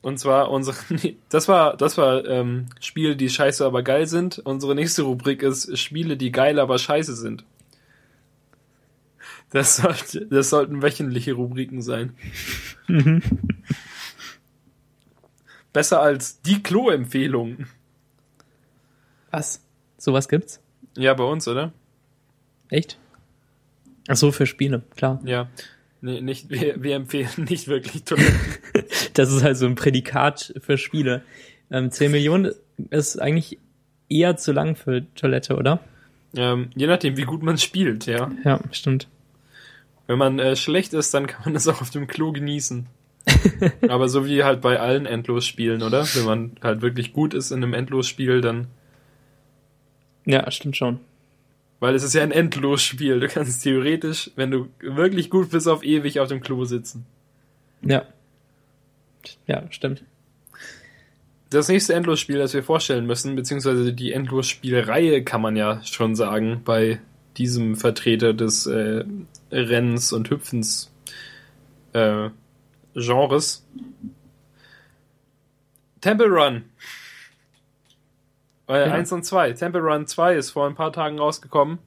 Und 0.00 0.18
zwar 0.18 0.50
unsere. 0.50 0.76
Das 1.28 1.48
war, 1.48 1.76
das 1.76 1.98
war 1.98 2.24
ähm, 2.26 2.66
Spiele, 2.80 3.16
die 3.16 3.28
scheiße, 3.28 3.64
aber 3.64 3.82
geil 3.82 4.06
sind. 4.06 4.38
Unsere 4.38 4.74
nächste 4.74 5.02
Rubrik 5.02 5.42
ist 5.42 5.76
Spiele, 5.78 6.16
die 6.16 6.32
geil, 6.32 6.58
aber 6.58 6.78
scheiße 6.78 7.16
sind. 7.16 7.44
Das, 9.50 9.76
sollte, 9.76 10.26
das 10.26 10.50
sollten 10.50 10.82
wöchentliche 10.82 11.32
Rubriken 11.32 11.82
sein. 11.82 12.14
Mhm. 12.86 13.22
Besser 15.72 16.00
als 16.00 16.40
die 16.42 16.62
Klo-Empfehlung. 16.62 17.66
Was? 19.30 19.62
Sowas 19.96 20.28
gibt's? 20.28 20.60
Ja, 20.96 21.14
bei 21.14 21.24
uns, 21.24 21.48
oder? 21.48 21.72
Echt? 22.70 22.98
Ach 24.08 24.16
so, 24.16 24.32
für 24.32 24.46
Spiele, 24.46 24.82
klar. 24.96 25.20
Ja. 25.24 25.48
Nee, 26.00 26.20
nicht, 26.20 26.48
wir, 26.48 26.82
wir 26.82 26.94
empfehlen 26.94 27.28
nicht 27.48 27.68
wirklich 27.68 28.04
Toiletten. 28.04 28.38
Das 29.18 29.32
ist 29.32 29.42
halt 29.42 29.56
so 29.56 29.66
ein 29.66 29.74
Prädikat 29.74 30.54
für 30.60 30.78
Spiele. 30.78 31.22
Ähm, 31.70 31.90
10 31.90 32.12
Millionen 32.12 32.52
ist 32.90 33.20
eigentlich 33.20 33.58
eher 34.08 34.36
zu 34.36 34.52
lang 34.52 34.76
für 34.76 35.04
Toilette, 35.14 35.56
oder? 35.56 35.80
ähm, 36.36 36.70
je 36.76 36.86
nachdem, 36.86 37.16
wie 37.16 37.24
gut 37.24 37.42
man 37.42 37.58
spielt, 37.58 38.06
ja. 38.06 38.30
Ja, 38.44 38.60
stimmt. 38.70 39.08
Wenn 40.06 40.18
man 40.18 40.38
äh, 40.38 40.56
schlecht 40.56 40.94
ist, 40.94 41.12
dann 41.14 41.26
kann 41.26 41.42
man 41.46 41.54
das 41.54 41.66
auch 41.68 41.80
auf 41.80 41.90
dem 41.90 42.06
Klo 42.06 42.32
genießen. 42.32 42.86
Aber 43.88 44.08
so 44.08 44.24
wie 44.26 44.44
halt 44.44 44.60
bei 44.60 44.78
allen 44.78 45.04
Endlosspielen, 45.04 45.82
oder? 45.82 46.06
Wenn 46.14 46.24
man 46.24 46.52
halt 46.62 46.80
wirklich 46.80 47.12
gut 47.12 47.34
ist 47.34 47.50
in 47.50 47.62
einem 47.62 47.74
Endlosspiel, 47.74 48.40
dann. 48.40 48.68
Ja, 50.24 50.50
stimmt 50.50 50.76
schon. 50.76 51.00
Weil 51.80 51.94
es 51.94 52.02
ist 52.02 52.14
ja 52.14 52.22
ein 52.22 52.32
Endlosspiel. 52.32 53.20
Du 53.20 53.28
kannst 53.28 53.62
theoretisch, 53.62 54.30
wenn 54.36 54.50
du 54.50 54.68
wirklich 54.80 55.28
gut 55.28 55.50
bist, 55.50 55.68
auf 55.68 55.84
ewig 55.84 56.20
auf 56.20 56.28
dem 56.28 56.40
Klo 56.40 56.64
sitzen. 56.64 57.04
Ja. 57.82 58.04
Ja, 59.46 59.64
stimmt. 59.70 60.04
Das 61.50 61.68
nächste 61.68 61.94
Endlosspiel, 61.94 62.38
das 62.38 62.52
wir 62.52 62.62
vorstellen 62.62 63.06
müssen, 63.06 63.34
beziehungsweise 63.34 63.92
die 63.92 64.12
Endlosspielreihe, 64.12 65.24
kann 65.24 65.40
man 65.40 65.56
ja 65.56 65.82
schon 65.82 66.14
sagen, 66.14 66.60
bei 66.64 67.00
diesem 67.38 67.76
Vertreter 67.76 68.34
des 68.34 68.66
äh, 68.66 69.04
Rennens 69.50 70.12
und 70.12 70.28
Hüpfens 70.28 70.92
äh, 71.94 72.28
Genres. 72.94 73.64
Temple 76.00 76.26
Run. 76.26 76.64
Äh, 78.68 78.86
Ja. 78.86 78.92
1 78.92 79.12
und 79.12 79.24
2. 79.24 79.52
Temple 79.52 79.80
Run 79.80 80.06
2 80.06 80.34
ist 80.34 80.50
vor 80.50 80.66
ein 80.66 80.74
paar 80.74 80.92
Tagen 80.92 81.18
rausgekommen 81.18 81.78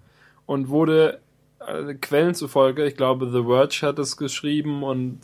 und 0.45 0.69
wurde 0.69 1.19
äh, 1.67 1.93
Quellen 1.95 2.35
zufolge, 2.35 2.85
ich 2.85 2.95
glaube 2.95 3.29
The 3.31 3.43
Verge 3.43 3.79
hat 3.81 3.99
es 3.99 4.17
geschrieben 4.17 4.83
und 4.83 5.19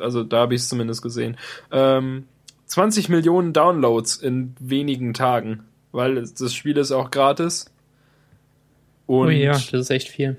also 0.00 0.22
da 0.24 0.40
habe 0.40 0.54
ich 0.54 0.62
es 0.62 0.68
zumindest 0.68 1.02
gesehen, 1.02 1.36
ähm, 1.70 2.26
20 2.66 3.08
Millionen 3.08 3.52
Downloads 3.52 4.16
in 4.16 4.54
wenigen 4.58 5.12
Tagen, 5.14 5.64
weil 5.92 6.14
das 6.22 6.54
Spiel 6.54 6.78
ist 6.78 6.92
auch 6.92 7.10
gratis. 7.10 7.66
Und 9.06 9.26
oh 9.26 9.30
ja, 9.30 9.52
das 9.52 9.72
ist 9.72 9.90
echt 9.90 10.08
viel. 10.08 10.36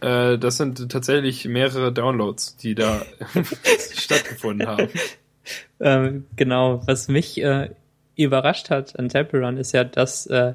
äh, 0.00 0.36
das 0.36 0.58
sind 0.58 0.90
tatsächlich 0.90 1.46
mehrere 1.46 1.92
Downloads, 1.92 2.56
die 2.56 2.74
da 2.74 3.02
stattgefunden 3.94 4.66
haben. 4.68 4.88
Ähm, 5.80 6.26
genau, 6.36 6.82
was 6.86 7.08
mich 7.08 7.40
äh, 7.40 7.70
überrascht 8.16 8.68
hat 8.68 8.98
an 8.98 9.08
Temple 9.08 9.40
Run 9.40 9.56
ist 9.56 9.72
ja, 9.72 9.84
dass 9.84 10.26
äh, 10.26 10.52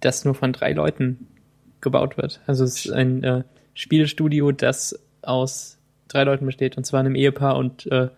das 0.00 0.24
nur 0.24 0.34
von 0.34 0.54
drei 0.54 0.72
Leuten 0.72 1.26
gebaut 1.84 2.16
wird. 2.16 2.40
Also 2.48 2.64
es 2.64 2.86
ist 2.86 2.92
ein 2.92 3.22
äh, 3.22 3.44
Spielstudio, 3.74 4.50
das 4.50 4.98
aus 5.22 5.78
drei 6.08 6.24
Leuten 6.24 6.46
besteht, 6.46 6.76
und 6.76 6.84
zwar 6.84 7.00
einem 7.00 7.14
Ehepaar 7.14 7.56
und 7.56 7.86
äh, 7.86 8.08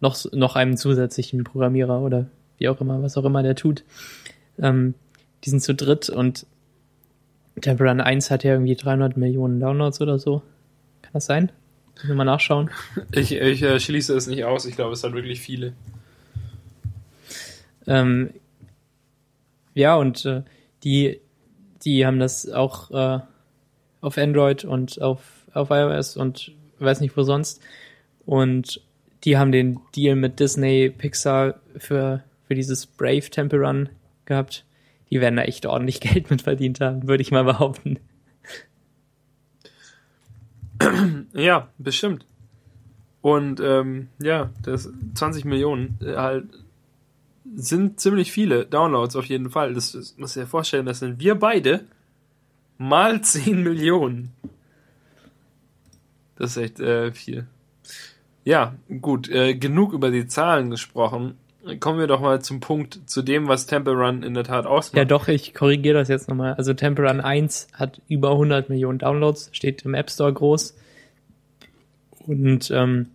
noch, 0.00 0.24
noch 0.32 0.54
einem 0.54 0.76
zusätzlichen 0.76 1.42
Programmierer 1.42 2.00
oder 2.00 2.26
wie 2.58 2.68
auch 2.68 2.80
immer, 2.80 3.02
was 3.02 3.16
auch 3.16 3.24
immer 3.24 3.42
der 3.42 3.56
tut. 3.56 3.84
Ähm, 4.60 4.94
die 5.44 5.50
sind 5.50 5.60
zu 5.60 5.74
dritt 5.74 6.08
und 6.08 6.46
Temple 7.60 7.88
Run 7.88 8.00
1 8.00 8.30
hat 8.30 8.44
ja 8.44 8.52
irgendwie 8.52 8.76
300 8.76 9.16
Millionen 9.16 9.60
Downloads 9.60 10.00
oder 10.00 10.18
so. 10.18 10.42
Kann 11.02 11.12
das 11.12 11.26
sein? 11.26 11.52
Müssen 11.94 12.08
wir 12.08 12.14
mal 12.14 12.24
nachschauen. 12.24 12.70
Ich, 13.12 13.32
ich 13.32 13.62
äh, 13.62 13.78
schließe 13.78 14.16
es 14.16 14.26
nicht 14.26 14.44
aus, 14.44 14.64
ich 14.64 14.76
glaube, 14.76 14.92
es 14.92 15.04
hat 15.04 15.12
wirklich 15.12 15.40
viele. 15.40 15.74
Ähm, 17.86 18.30
ja, 19.74 19.96
und 19.96 20.24
äh, 20.24 20.42
die, 20.84 21.20
die 21.84 22.06
haben 22.06 22.18
das 22.18 22.48
auch 22.48 22.90
äh, 22.90 23.20
auf 24.00 24.18
Android 24.18 24.64
und 24.64 25.00
auf, 25.00 25.46
auf 25.52 25.70
iOS 25.70 26.16
und 26.16 26.52
weiß 26.78 27.00
nicht 27.00 27.16
wo 27.16 27.22
sonst. 27.22 27.60
Und 28.26 28.80
die 29.24 29.38
haben 29.38 29.52
den 29.52 29.80
Deal 29.94 30.16
mit 30.16 30.40
Disney 30.40 30.90
Pixar 30.90 31.54
für, 31.76 32.22
für 32.46 32.54
dieses 32.54 32.86
Brave 32.86 33.30
Temple 33.30 33.60
Run 33.60 33.88
gehabt. 34.24 34.64
Die 35.10 35.20
werden 35.20 35.36
da 35.36 35.42
echt 35.42 35.66
ordentlich 35.66 36.00
Geld 36.00 36.30
mit 36.30 36.42
verdient 36.42 36.80
haben, 36.80 37.06
würde 37.06 37.22
ich 37.22 37.30
mal 37.30 37.44
behaupten. 37.44 37.98
Ja, 41.32 41.68
bestimmt. 41.78 42.26
Und 43.20 43.60
ähm, 43.60 44.08
ja, 44.20 44.50
das 44.62 44.90
20 45.14 45.44
Millionen 45.44 45.96
äh, 46.02 46.16
halt 46.16 46.46
sind 47.54 48.00
ziemlich 48.00 48.32
viele 48.32 48.66
Downloads 48.66 49.16
auf 49.16 49.26
jeden 49.26 49.50
Fall. 49.50 49.74
Das, 49.74 49.92
das 49.92 50.16
muss 50.16 50.36
ich 50.36 50.42
dir 50.42 50.48
vorstellen, 50.48 50.86
das 50.86 51.00
sind 51.00 51.20
wir 51.20 51.34
beide 51.34 51.84
mal 52.78 53.20
10 53.22 53.62
Millionen. 53.62 54.32
Das 56.36 56.56
ist 56.56 56.62
echt 56.62 56.80
äh, 56.80 57.12
viel. 57.12 57.46
Ja, 58.44 58.74
gut, 59.00 59.28
äh, 59.28 59.54
genug 59.54 59.92
über 59.92 60.10
die 60.10 60.26
Zahlen 60.26 60.70
gesprochen. 60.70 61.36
Kommen 61.78 62.00
wir 62.00 62.08
doch 62.08 62.20
mal 62.20 62.42
zum 62.42 62.58
Punkt, 62.58 63.08
zu 63.08 63.22
dem, 63.22 63.46
was 63.46 63.66
Temple 63.66 63.92
Run 63.92 64.24
in 64.24 64.34
der 64.34 64.42
Tat 64.42 64.66
ausmacht. 64.66 64.96
Ja, 64.96 65.04
doch, 65.04 65.28
ich 65.28 65.54
korrigiere 65.54 65.96
das 65.96 66.08
jetzt 66.08 66.28
nochmal. 66.28 66.54
Also 66.54 66.74
Temple 66.74 67.08
Run 67.08 67.20
1 67.20 67.68
hat 67.72 68.00
über 68.08 68.32
100 68.32 68.68
Millionen 68.68 68.98
Downloads, 68.98 69.50
steht 69.52 69.84
im 69.84 69.94
App 69.94 70.10
Store 70.10 70.32
groß. 70.32 70.76
Und 72.26 72.72
ähm, 72.72 73.10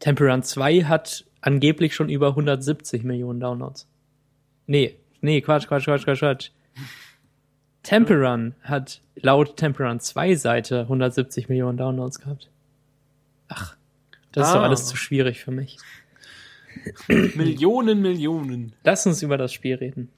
Temple 0.00 0.30
Run 0.30 0.42
2 0.42 0.84
hat 0.84 1.24
angeblich 1.40 1.94
schon 1.94 2.08
über 2.08 2.28
170 2.28 3.02
Millionen 3.04 3.40
Downloads. 3.40 3.86
Nee, 4.66 4.96
nee, 5.20 5.40
Quatsch, 5.40 5.66
Quatsch, 5.68 5.84
Quatsch, 5.84 6.04
Quatsch, 6.04 6.18
Quatsch. 6.20 6.50
Temple 7.82 8.16
Run 8.26 8.54
hat 8.62 9.00
laut 9.16 9.56
Temple 9.56 9.86
Run 9.86 10.00
2 10.00 10.34
Seite 10.36 10.80
170 10.82 11.48
Millionen 11.48 11.78
Downloads 11.78 12.20
gehabt. 12.20 12.50
Ach, 13.48 13.74
das 14.32 14.48
ist 14.48 14.54
Ah. 14.54 14.58
doch 14.58 14.64
alles 14.64 14.86
zu 14.86 14.96
schwierig 14.96 15.40
für 15.42 15.50
mich. 15.50 15.78
Millionen, 17.08 18.00
Millionen. 18.02 18.74
Lass 18.84 19.06
uns 19.06 19.22
über 19.22 19.36
das 19.38 19.52
Spiel 19.52 19.76
reden. 19.76 20.08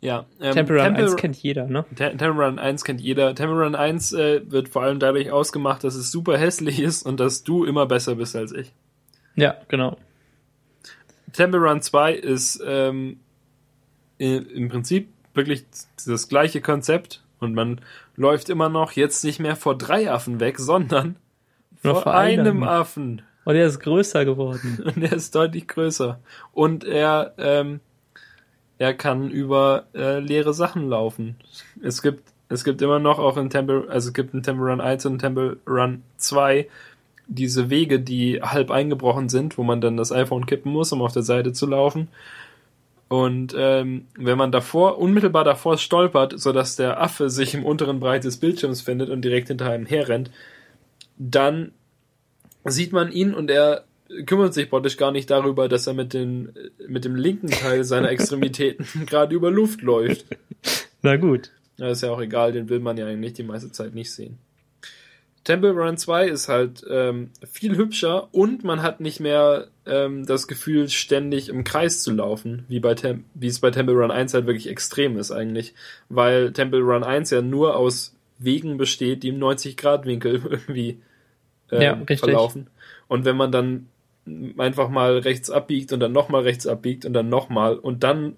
Ja, 0.00 0.26
ähm, 0.40 0.52
Temple- 0.52 0.82
1 0.82 1.16
kennt 1.16 1.36
jeder, 1.36 1.66
ne? 1.66 1.86
Tem- 1.96 2.18
Temple 2.18 2.44
Run 2.44 2.58
1 2.58 2.84
kennt 2.84 3.00
jeder. 3.00 3.34
Temple 3.34 3.64
Run 3.64 3.74
1 3.74 4.12
äh, 4.12 4.42
wird 4.50 4.68
vor 4.68 4.82
allem 4.82 4.98
dadurch 4.98 5.30
ausgemacht, 5.30 5.82
dass 5.82 5.94
es 5.94 6.10
super 6.10 6.36
hässlich 6.36 6.78
ist 6.80 7.06
und 7.06 7.20
dass 7.20 7.42
du 7.42 7.64
immer 7.64 7.86
besser 7.86 8.16
bist 8.16 8.36
als 8.36 8.52
ich. 8.52 8.70
Ja, 9.34 9.56
genau. 9.68 9.96
Temple 11.34 11.60
Run 11.60 11.82
2 11.82 12.14
ist 12.14 12.62
ähm, 12.64 13.20
im 14.18 14.68
Prinzip 14.68 15.08
wirklich 15.34 15.66
das 16.06 16.28
gleiche 16.28 16.60
Konzept 16.60 17.22
und 17.40 17.54
man 17.54 17.80
läuft 18.16 18.48
immer 18.48 18.68
noch 18.68 18.92
jetzt 18.92 19.24
nicht 19.24 19.40
mehr 19.40 19.56
vor 19.56 19.76
drei 19.76 20.10
Affen 20.10 20.40
weg, 20.40 20.58
sondern 20.58 21.16
vor 21.82 22.02
vor 22.02 22.14
einem 22.14 22.46
einem. 22.46 22.62
Affen. 22.62 23.22
Und 23.44 23.56
er 23.56 23.66
ist 23.66 23.80
größer 23.80 24.24
geworden. 24.24 24.82
Und 24.96 25.02
er 25.02 25.12
ist 25.12 25.34
deutlich 25.34 25.68
größer. 25.68 26.18
Und 26.52 26.84
er, 26.84 27.34
ähm, 27.36 27.80
er 28.78 28.94
kann 28.94 29.28
über 29.28 29.84
äh, 29.94 30.18
leere 30.18 30.54
Sachen 30.54 30.88
laufen. 30.88 31.36
Es 31.82 32.00
gibt, 32.00 32.32
es 32.48 32.64
gibt 32.64 32.80
immer 32.80 33.00
noch 33.00 33.18
auch 33.18 33.36
in 33.36 33.50
Temple, 33.50 33.84
also 33.90 34.08
es 34.08 34.14
gibt 34.14 34.32
in 34.32 34.42
Temple 34.42 34.70
Run 34.70 34.80
1 34.80 35.04
und 35.04 35.18
Temple 35.18 35.58
Run 35.66 36.02
2 36.16 36.68
diese 37.26 37.70
Wege, 37.70 38.00
die 38.00 38.42
halb 38.42 38.70
eingebrochen 38.70 39.28
sind, 39.28 39.56
wo 39.58 39.62
man 39.62 39.80
dann 39.80 39.96
das 39.96 40.12
iPhone 40.12 40.46
kippen 40.46 40.72
muss, 40.72 40.92
um 40.92 41.02
auf 41.02 41.12
der 41.12 41.22
Seite 41.22 41.52
zu 41.52 41.66
laufen. 41.66 42.08
Und 43.08 43.54
ähm, 43.56 44.06
wenn 44.16 44.38
man 44.38 44.50
davor, 44.50 44.98
unmittelbar 44.98 45.44
davor 45.44 45.78
stolpert, 45.78 46.38
sodass 46.38 46.76
der 46.76 47.00
Affe 47.00 47.30
sich 47.30 47.54
im 47.54 47.64
unteren 47.64 48.00
Bereich 48.00 48.22
des 48.22 48.38
Bildschirms 48.38 48.80
findet 48.80 49.10
und 49.10 49.22
direkt 49.22 49.48
hinter 49.48 49.70
einem 49.70 49.86
herrennt, 49.86 50.30
dann 51.16 51.72
sieht 52.64 52.92
man 52.92 53.12
ihn 53.12 53.34
und 53.34 53.50
er 53.50 53.84
kümmert 54.26 54.54
sich 54.54 54.70
praktisch 54.70 54.96
gar 54.96 55.12
nicht 55.12 55.30
darüber, 55.30 55.68
dass 55.68 55.86
er 55.86 55.94
mit, 55.94 56.12
den, 56.12 56.52
mit 56.86 57.04
dem 57.04 57.16
linken 57.16 57.50
Teil 57.50 57.84
seiner 57.84 58.10
Extremitäten 58.10 58.86
gerade 59.06 59.34
über 59.34 59.50
Luft 59.50 59.82
läuft. 59.82 60.26
Na 61.02 61.16
gut. 61.16 61.50
Ja, 61.76 61.88
ist 61.88 62.02
ja 62.02 62.10
auch 62.10 62.20
egal, 62.20 62.52
den 62.52 62.68
will 62.68 62.80
man 62.80 62.96
ja 62.96 63.06
eigentlich 63.06 63.32
die 63.34 63.42
meiste 63.42 63.72
Zeit 63.72 63.94
nicht 63.94 64.12
sehen. 64.12 64.38
Temple 65.44 65.72
Run 65.72 65.98
2 65.98 66.26
ist 66.28 66.48
halt 66.48 66.84
ähm, 66.88 67.30
viel 67.46 67.76
hübscher 67.76 68.28
und 68.32 68.64
man 68.64 68.82
hat 68.82 69.00
nicht 69.00 69.20
mehr 69.20 69.68
ähm, 69.84 70.24
das 70.24 70.48
Gefühl, 70.48 70.88
ständig 70.88 71.50
im 71.50 71.64
Kreis 71.64 72.02
zu 72.02 72.12
laufen, 72.12 72.64
wie, 72.68 72.80
bei 72.80 72.94
Tem 72.94 73.24
wie 73.34 73.48
es 73.48 73.60
bei 73.60 73.70
Temple 73.70 73.94
Run 73.94 74.10
1 74.10 74.32
halt 74.32 74.46
wirklich 74.46 74.68
extrem 74.68 75.18
ist 75.18 75.30
eigentlich. 75.30 75.74
Weil 76.08 76.52
Temple 76.52 76.80
Run 76.80 77.04
1 77.04 77.30
ja 77.30 77.42
nur 77.42 77.76
aus 77.76 78.16
Wegen 78.38 78.78
besteht, 78.78 79.22
die 79.22 79.28
im 79.28 79.38
90-Grad-Winkel 79.38 80.42
irgendwie 80.50 81.00
ähm, 81.70 81.82
Ja, 81.82 81.92
richtig. 81.92 82.20
verlaufen. 82.20 82.68
Und 83.06 83.26
wenn 83.26 83.36
man 83.36 83.52
dann 83.52 83.88
einfach 84.56 84.88
mal 84.88 85.18
rechts 85.18 85.50
abbiegt 85.50 85.92
und 85.92 86.00
dann 86.00 86.12
nochmal 86.12 86.42
rechts 86.42 86.66
abbiegt 86.66 87.04
und 87.04 87.12
dann 87.12 87.28
nochmal 87.28 87.76
und 87.76 88.02
dann 88.02 88.36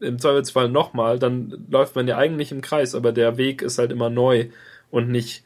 im 0.00 0.18
Zweifelsfall 0.18 0.68
nochmal, 0.68 1.18
dann 1.18 1.66
läuft 1.70 1.96
man 1.96 2.06
ja 2.06 2.18
eigentlich 2.18 2.52
im 2.52 2.60
Kreis, 2.60 2.94
aber 2.94 3.12
der 3.12 3.38
Weg 3.38 3.62
ist 3.62 3.78
halt 3.78 3.90
immer 3.90 4.10
neu 4.10 4.48
und 4.90 5.08
nicht 5.08 5.44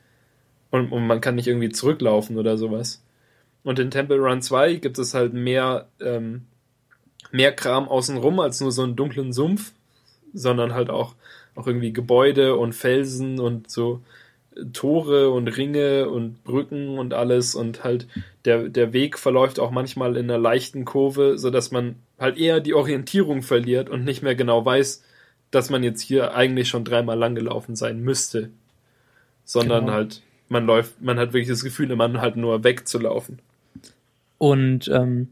und, 0.71 0.93
und 0.93 1.07
man 1.07 1.21
kann 1.21 1.35
nicht 1.35 1.47
irgendwie 1.47 1.71
zurücklaufen 1.71 2.39
oder 2.39 2.57
sowas. 2.57 3.03
Und 3.65 3.79
in 3.79 3.91
Temple 3.91 4.19
Run 4.19 4.43
2 4.43 4.75
gibt 4.75 4.99
es 4.99 5.15
halt 5.15 5.33
mehr, 5.33 5.87
ähm, 6.01 6.43
mehr 7.33 7.53
Kram 7.53 7.89
außenrum 7.89 8.39
als 8.41 8.61
nur 8.61 8.73
so 8.73 8.83
einen 8.83 8.97
dunklen 8.97 9.33
Sumpf, 9.33 9.73
sondern 10.33 10.75
halt 10.75 10.91
auch, 10.91 11.15
auch 11.55 11.67
irgendwie 11.67 11.93
Gebäude 11.93 12.57
und 12.57 12.75
Felsen 12.75 13.41
und 13.41 13.71
so 13.71 14.03
Tore 14.73 15.31
und 15.31 15.49
Ringe 15.49 16.09
und 16.09 16.43
Brücken 16.45 16.99
und 16.99 17.13
alles 17.13 17.55
und 17.55 17.85
halt 17.85 18.07
der, 18.45 18.69
der 18.69 18.93
Weg 18.93 19.19
verläuft 19.19 19.59
auch 19.61 19.71
manchmal 19.71 20.17
in 20.17 20.31
einer 20.31 20.39
leichten 20.39 20.85
Kurve, 20.85 21.39
so 21.39 21.51
dass 21.51 21.71
man 21.71 21.97
halt 22.19 22.39
eher 22.39 22.61
die 22.61 22.75
Orientierung 22.75 23.43
verliert 23.43 23.91
und 23.91 24.05
nicht 24.05 24.23
mehr 24.23 24.35
genau 24.35 24.65
weiß, 24.65 25.03
dass 25.51 25.71
man 25.71 25.83
jetzt 25.83 26.01
hier 26.01 26.35
eigentlich 26.35 26.69
schon 26.69 26.85
dreimal 26.85 27.19
lang 27.19 27.35
gelaufen 27.35 27.77
sein 27.77 28.01
müsste. 28.01 28.51
Sondern 29.45 29.87
Genau. 29.87 29.93
halt, 29.93 30.23
man 30.49 30.67
läuft, 30.67 31.01
man 31.03 31.19
hat 31.19 31.33
wirklich 31.33 31.49
das 31.49 31.63
Gefühl, 31.65 31.95
man 31.97 32.21
halt 32.21 32.37
nur 32.37 32.65
wegzulaufen. 32.65 33.41
Und 34.39 34.89
ähm, 34.89 35.29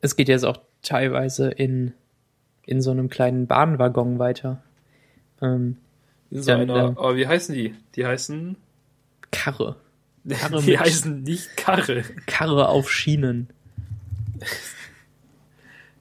es 0.00 0.16
geht 0.16 0.28
jetzt 0.28 0.44
auch 0.44 0.58
teilweise 0.82 1.50
in, 1.50 1.92
in 2.64 2.80
so 2.80 2.90
einem 2.90 3.08
kleinen 3.08 3.46
Bahnwaggon 3.46 4.18
weiter. 4.18 4.62
Ähm, 5.42 5.76
In 6.30 6.42
so 6.42 6.50
Ja, 6.50 6.58
einer, 6.58 6.76
ja. 6.76 6.94
oh, 6.96 7.16
wie 7.16 7.26
heißen 7.26 7.54
die? 7.54 7.74
Die 7.96 8.06
heißen, 8.06 8.56
Karre. 9.30 9.76
Karre 10.28 10.62
die 10.62 10.78
heißen 10.78 11.22
nicht 11.22 11.56
Karre. 11.56 12.02
Karre 12.26 12.68
auf 12.68 12.90
Schienen. 12.90 13.48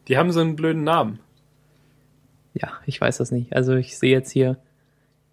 Die 0.07 0.17
haben 0.17 0.31
so 0.31 0.39
einen 0.39 0.55
blöden 0.55 0.83
Namen. 0.83 1.19
Ja, 2.53 2.71
ich 2.85 2.99
weiß 2.99 3.17
das 3.17 3.31
nicht. 3.31 3.55
Also 3.55 3.75
ich 3.75 3.97
sehe 3.97 4.11
jetzt 4.11 4.31
hier 4.31 4.57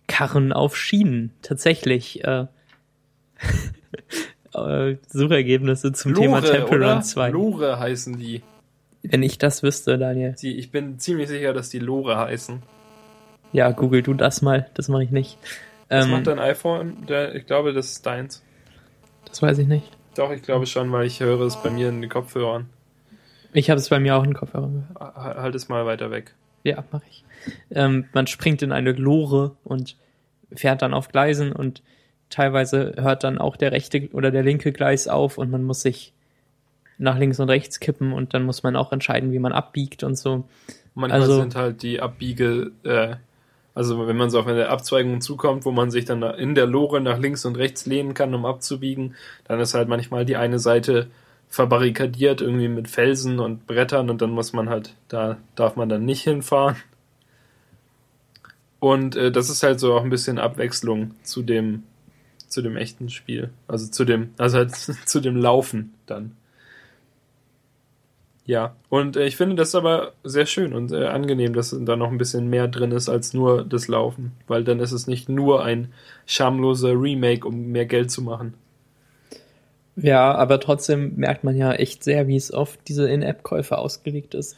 Karren 0.08 0.52
auf 0.52 0.76
Schienen. 0.76 1.32
Tatsächlich 1.42 2.24
äh, 2.24 2.46
Suchergebnisse 5.08 5.92
zum 5.92 6.14
Thema 6.14 6.40
Temple 6.40 6.76
oder? 6.78 6.94
Run 6.94 7.02
2. 7.02 7.30
Lore 7.30 7.78
heißen 7.78 8.18
die. 8.18 8.42
Wenn 9.02 9.22
ich 9.22 9.36
das 9.38 9.62
wüsste, 9.62 9.98
Daniel. 9.98 10.34
die. 10.40 10.56
Ich 10.56 10.70
bin 10.70 10.98
ziemlich 10.98 11.28
sicher, 11.28 11.52
dass 11.52 11.68
die 11.70 11.78
Lore 11.80 12.16
heißen. 12.16 12.62
Ja, 13.52 13.70
google 13.70 14.02
du 14.02 14.14
das 14.14 14.42
mal. 14.42 14.68
Das 14.74 14.88
mache 14.88 15.04
ich 15.04 15.10
nicht. 15.10 15.38
Was 15.88 16.04
Ähm, 16.06 16.10
macht 16.12 16.26
dein 16.26 16.38
iPhone? 16.38 17.06
Ich 17.34 17.46
glaube, 17.46 17.72
das 17.72 17.90
ist 17.92 18.06
deins. 18.06 18.42
das 19.26 19.42
weiß 19.42 19.58
ich 19.58 19.66
nicht. 19.68 19.90
Doch, 20.16 20.30
ich 20.30 20.42
glaube 20.42 20.66
schon, 20.66 20.90
weil 20.92 21.06
ich 21.06 21.20
höre 21.20 21.40
es 21.42 21.56
bei 21.62 21.70
mir 21.70 21.88
in 21.88 22.00
den 22.00 22.08
Kopfhörern. 22.10 22.68
Ich 23.52 23.68
habe 23.70 23.78
es 23.78 23.88
bei 23.88 24.00
mir 24.00 24.16
auch 24.16 24.24
in 24.24 24.34
Kopfhörer 24.34 24.68
gehört. 24.68 24.94
Ha- 25.16 25.34
Halt 25.42 25.54
es 25.54 25.68
mal 25.68 25.84
weiter 25.86 26.10
weg. 26.10 26.34
Ja, 26.62 26.82
mache 26.90 27.02
ich. 27.10 27.24
Ähm, 27.70 28.06
man 28.14 28.26
springt 28.26 28.62
in 28.62 28.72
eine 28.72 28.92
Lore 28.92 29.56
und 29.64 29.96
fährt 30.52 30.82
dann 30.82 30.94
auf 30.94 31.08
Gleisen 31.08 31.52
und 31.52 31.82
teilweise 32.30 32.94
hört 32.96 33.24
dann 33.24 33.38
auch 33.38 33.56
der 33.56 33.72
rechte 33.72 34.08
oder 34.12 34.30
der 34.30 34.42
linke 34.42 34.72
Gleis 34.72 35.08
auf 35.08 35.38
und 35.38 35.50
man 35.50 35.62
muss 35.64 35.82
sich 35.82 36.12
nach 36.98 37.18
links 37.18 37.40
und 37.40 37.48
rechts 37.50 37.80
kippen 37.80 38.12
und 38.12 38.34
dann 38.34 38.44
muss 38.44 38.62
man 38.62 38.76
auch 38.76 38.92
entscheiden, 38.92 39.32
wie 39.32 39.38
man 39.38 39.52
abbiegt 39.52 40.02
und 40.04 40.16
so. 40.16 40.44
Manchmal 40.94 41.22
Also- 41.22 41.40
sind 41.40 41.56
halt 41.56 41.82
die 41.82 42.00
Abbiege, 42.00 42.70
äh, 42.84 43.16
also 43.74 44.06
wenn 44.06 44.16
man 44.16 44.30
so 44.30 44.38
auf 44.38 44.46
eine 44.46 44.68
Abzweigung 44.68 45.20
zukommt, 45.20 45.64
wo 45.64 45.72
man 45.72 45.90
sich 45.90 46.04
dann 46.04 46.22
in 46.22 46.54
der 46.54 46.66
Lore 46.66 47.00
nach 47.00 47.18
links 47.18 47.44
und 47.44 47.56
rechts 47.56 47.86
lehnen 47.86 48.14
kann, 48.14 48.32
um 48.34 48.46
abzubiegen, 48.46 49.16
dann 49.48 49.58
ist 49.58 49.74
halt 49.74 49.88
manchmal 49.88 50.24
die 50.24 50.36
eine 50.36 50.60
Seite 50.60 51.08
verbarrikadiert 51.48 52.40
irgendwie 52.40 52.68
mit 52.68 52.88
Felsen 52.88 53.40
und 53.40 53.66
Brettern 53.66 54.10
und 54.10 54.22
dann 54.22 54.30
muss 54.30 54.52
man 54.52 54.68
halt, 54.68 54.94
da 55.08 55.36
darf 55.56 55.74
man 55.76 55.88
dann 55.88 56.04
nicht 56.04 56.22
hinfahren. 56.22 56.76
Und 58.80 59.16
äh, 59.16 59.32
das 59.32 59.48
ist 59.50 59.62
halt 59.62 59.80
so 59.80 59.94
auch 59.94 60.02
ein 60.04 60.10
bisschen 60.10 60.38
Abwechslung 60.38 61.14
zu 61.22 61.42
dem, 61.42 61.84
zu 62.54 62.62
dem 62.62 62.76
echten 62.76 63.10
Spiel. 63.10 63.50
Also 63.68 63.90
zu 63.90 64.04
dem, 64.04 64.30
also 64.38 64.58
halt 64.58 64.74
zu 65.06 65.20
dem 65.20 65.36
Laufen 65.36 65.92
dann. 66.06 66.36
Ja, 68.46 68.76
und 68.90 69.16
äh, 69.16 69.26
ich 69.26 69.36
finde 69.36 69.56
das 69.56 69.74
aber 69.74 70.12
sehr 70.22 70.46
schön 70.46 70.74
und 70.74 70.92
äh, 70.92 71.06
angenehm, 71.06 71.54
dass 71.54 71.76
da 71.78 71.96
noch 71.96 72.10
ein 72.10 72.18
bisschen 72.18 72.48
mehr 72.48 72.68
drin 72.68 72.92
ist 72.92 73.08
als 73.08 73.32
nur 73.32 73.64
das 73.64 73.88
Laufen, 73.88 74.32
weil 74.46 74.64
dann 74.64 74.80
ist 74.80 74.92
es 74.92 75.06
nicht 75.06 75.28
nur 75.28 75.64
ein 75.64 75.92
schamloser 76.26 76.92
Remake, 76.92 77.46
um 77.48 77.68
mehr 77.68 77.86
Geld 77.86 78.10
zu 78.10 78.22
machen. 78.22 78.54
Ja, 79.96 80.34
aber 80.34 80.60
trotzdem 80.60 81.16
merkt 81.16 81.44
man 81.44 81.56
ja 81.56 81.72
echt 81.72 82.04
sehr, 82.04 82.26
wie 82.26 82.36
es 82.36 82.50
auf 82.50 82.76
diese 82.86 83.08
In-App-Käufe 83.08 83.78
ausgelegt 83.78 84.34
ist, 84.34 84.56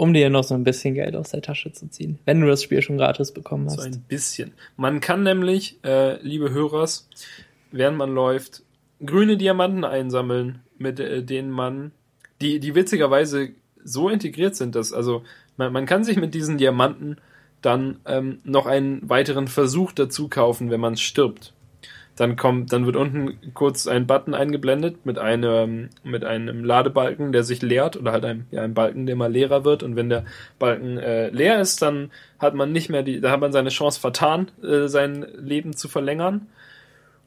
um 0.00 0.14
dir 0.14 0.30
noch 0.30 0.44
so 0.44 0.54
ein 0.54 0.64
bisschen 0.64 0.94
Geld 0.94 1.14
aus 1.14 1.28
der 1.28 1.42
Tasche 1.42 1.72
zu 1.72 1.86
ziehen, 1.90 2.20
wenn 2.24 2.40
du 2.40 2.46
das 2.46 2.62
Spiel 2.62 2.80
schon 2.80 2.96
gratis 2.96 3.32
bekommen 3.32 3.66
hast. 3.66 3.76
So 3.76 3.82
ein 3.82 4.00
bisschen. 4.08 4.52
Man 4.78 5.00
kann 5.00 5.22
nämlich, 5.22 5.78
äh, 5.84 6.18
liebe 6.22 6.50
Hörers, 6.50 7.06
während 7.70 7.98
man 7.98 8.14
läuft, 8.14 8.62
grüne 9.04 9.36
Diamanten 9.36 9.84
einsammeln, 9.84 10.60
mit 10.78 11.00
äh, 11.00 11.22
denen 11.22 11.50
man, 11.50 11.92
die, 12.40 12.60
die 12.60 12.74
witzigerweise 12.74 13.50
so 13.84 14.08
integriert 14.08 14.56
sind, 14.56 14.74
dass, 14.74 14.94
also 14.94 15.22
man, 15.58 15.70
man 15.70 15.84
kann 15.84 16.02
sich 16.02 16.16
mit 16.16 16.32
diesen 16.32 16.56
Diamanten 16.56 17.18
dann 17.60 17.98
ähm, 18.06 18.38
noch 18.42 18.64
einen 18.64 19.06
weiteren 19.06 19.48
Versuch 19.48 19.92
dazu 19.92 20.28
kaufen, 20.28 20.70
wenn 20.70 20.80
man 20.80 20.96
stirbt. 20.96 21.52
Dann 22.20 22.36
kommt, 22.36 22.70
dann 22.70 22.84
wird 22.84 22.96
unten 22.96 23.54
kurz 23.54 23.86
ein 23.86 24.06
Button 24.06 24.34
eingeblendet 24.34 25.06
mit 25.06 25.18
einem, 25.18 25.88
mit 26.04 26.22
einem 26.22 26.66
Ladebalken, 26.66 27.32
der 27.32 27.44
sich 27.44 27.62
leert 27.62 27.96
oder 27.96 28.12
halt 28.12 28.26
einem, 28.26 28.44
ja, 28.50 28.60
einem 28.60 28.74
Balken, 28.74 29.06
der 29.06 29.16
mal 29.16 29.32
leerer 29.32 29.64
wird. 29.64 29.82
Und 29.82 29.96
wenn 29.96 30.10
der 30.10 30.26
Balken 30.58 30.98
äh, 30.98 31.30
leer 31.30 31.62
ist, 31.62 31.80
dann 31.80 32.10
hat 32.38 32.54
man 32.54 32.72
nicht 32.72 32.90
mehr 32.90 33.02
die, 33.02 33.22
da 33.22 33.30
hat 33.30 33.40
man 33.40 33.52
seine 33.52 33.70
Chance 33.70 33.98
vertan, 33.98 34.50
äh, 34.62 34.86
sein 34.86 35.26
Leben 35.34 35.74
zu 35.74 35.88
verlängern. 35.88 36.48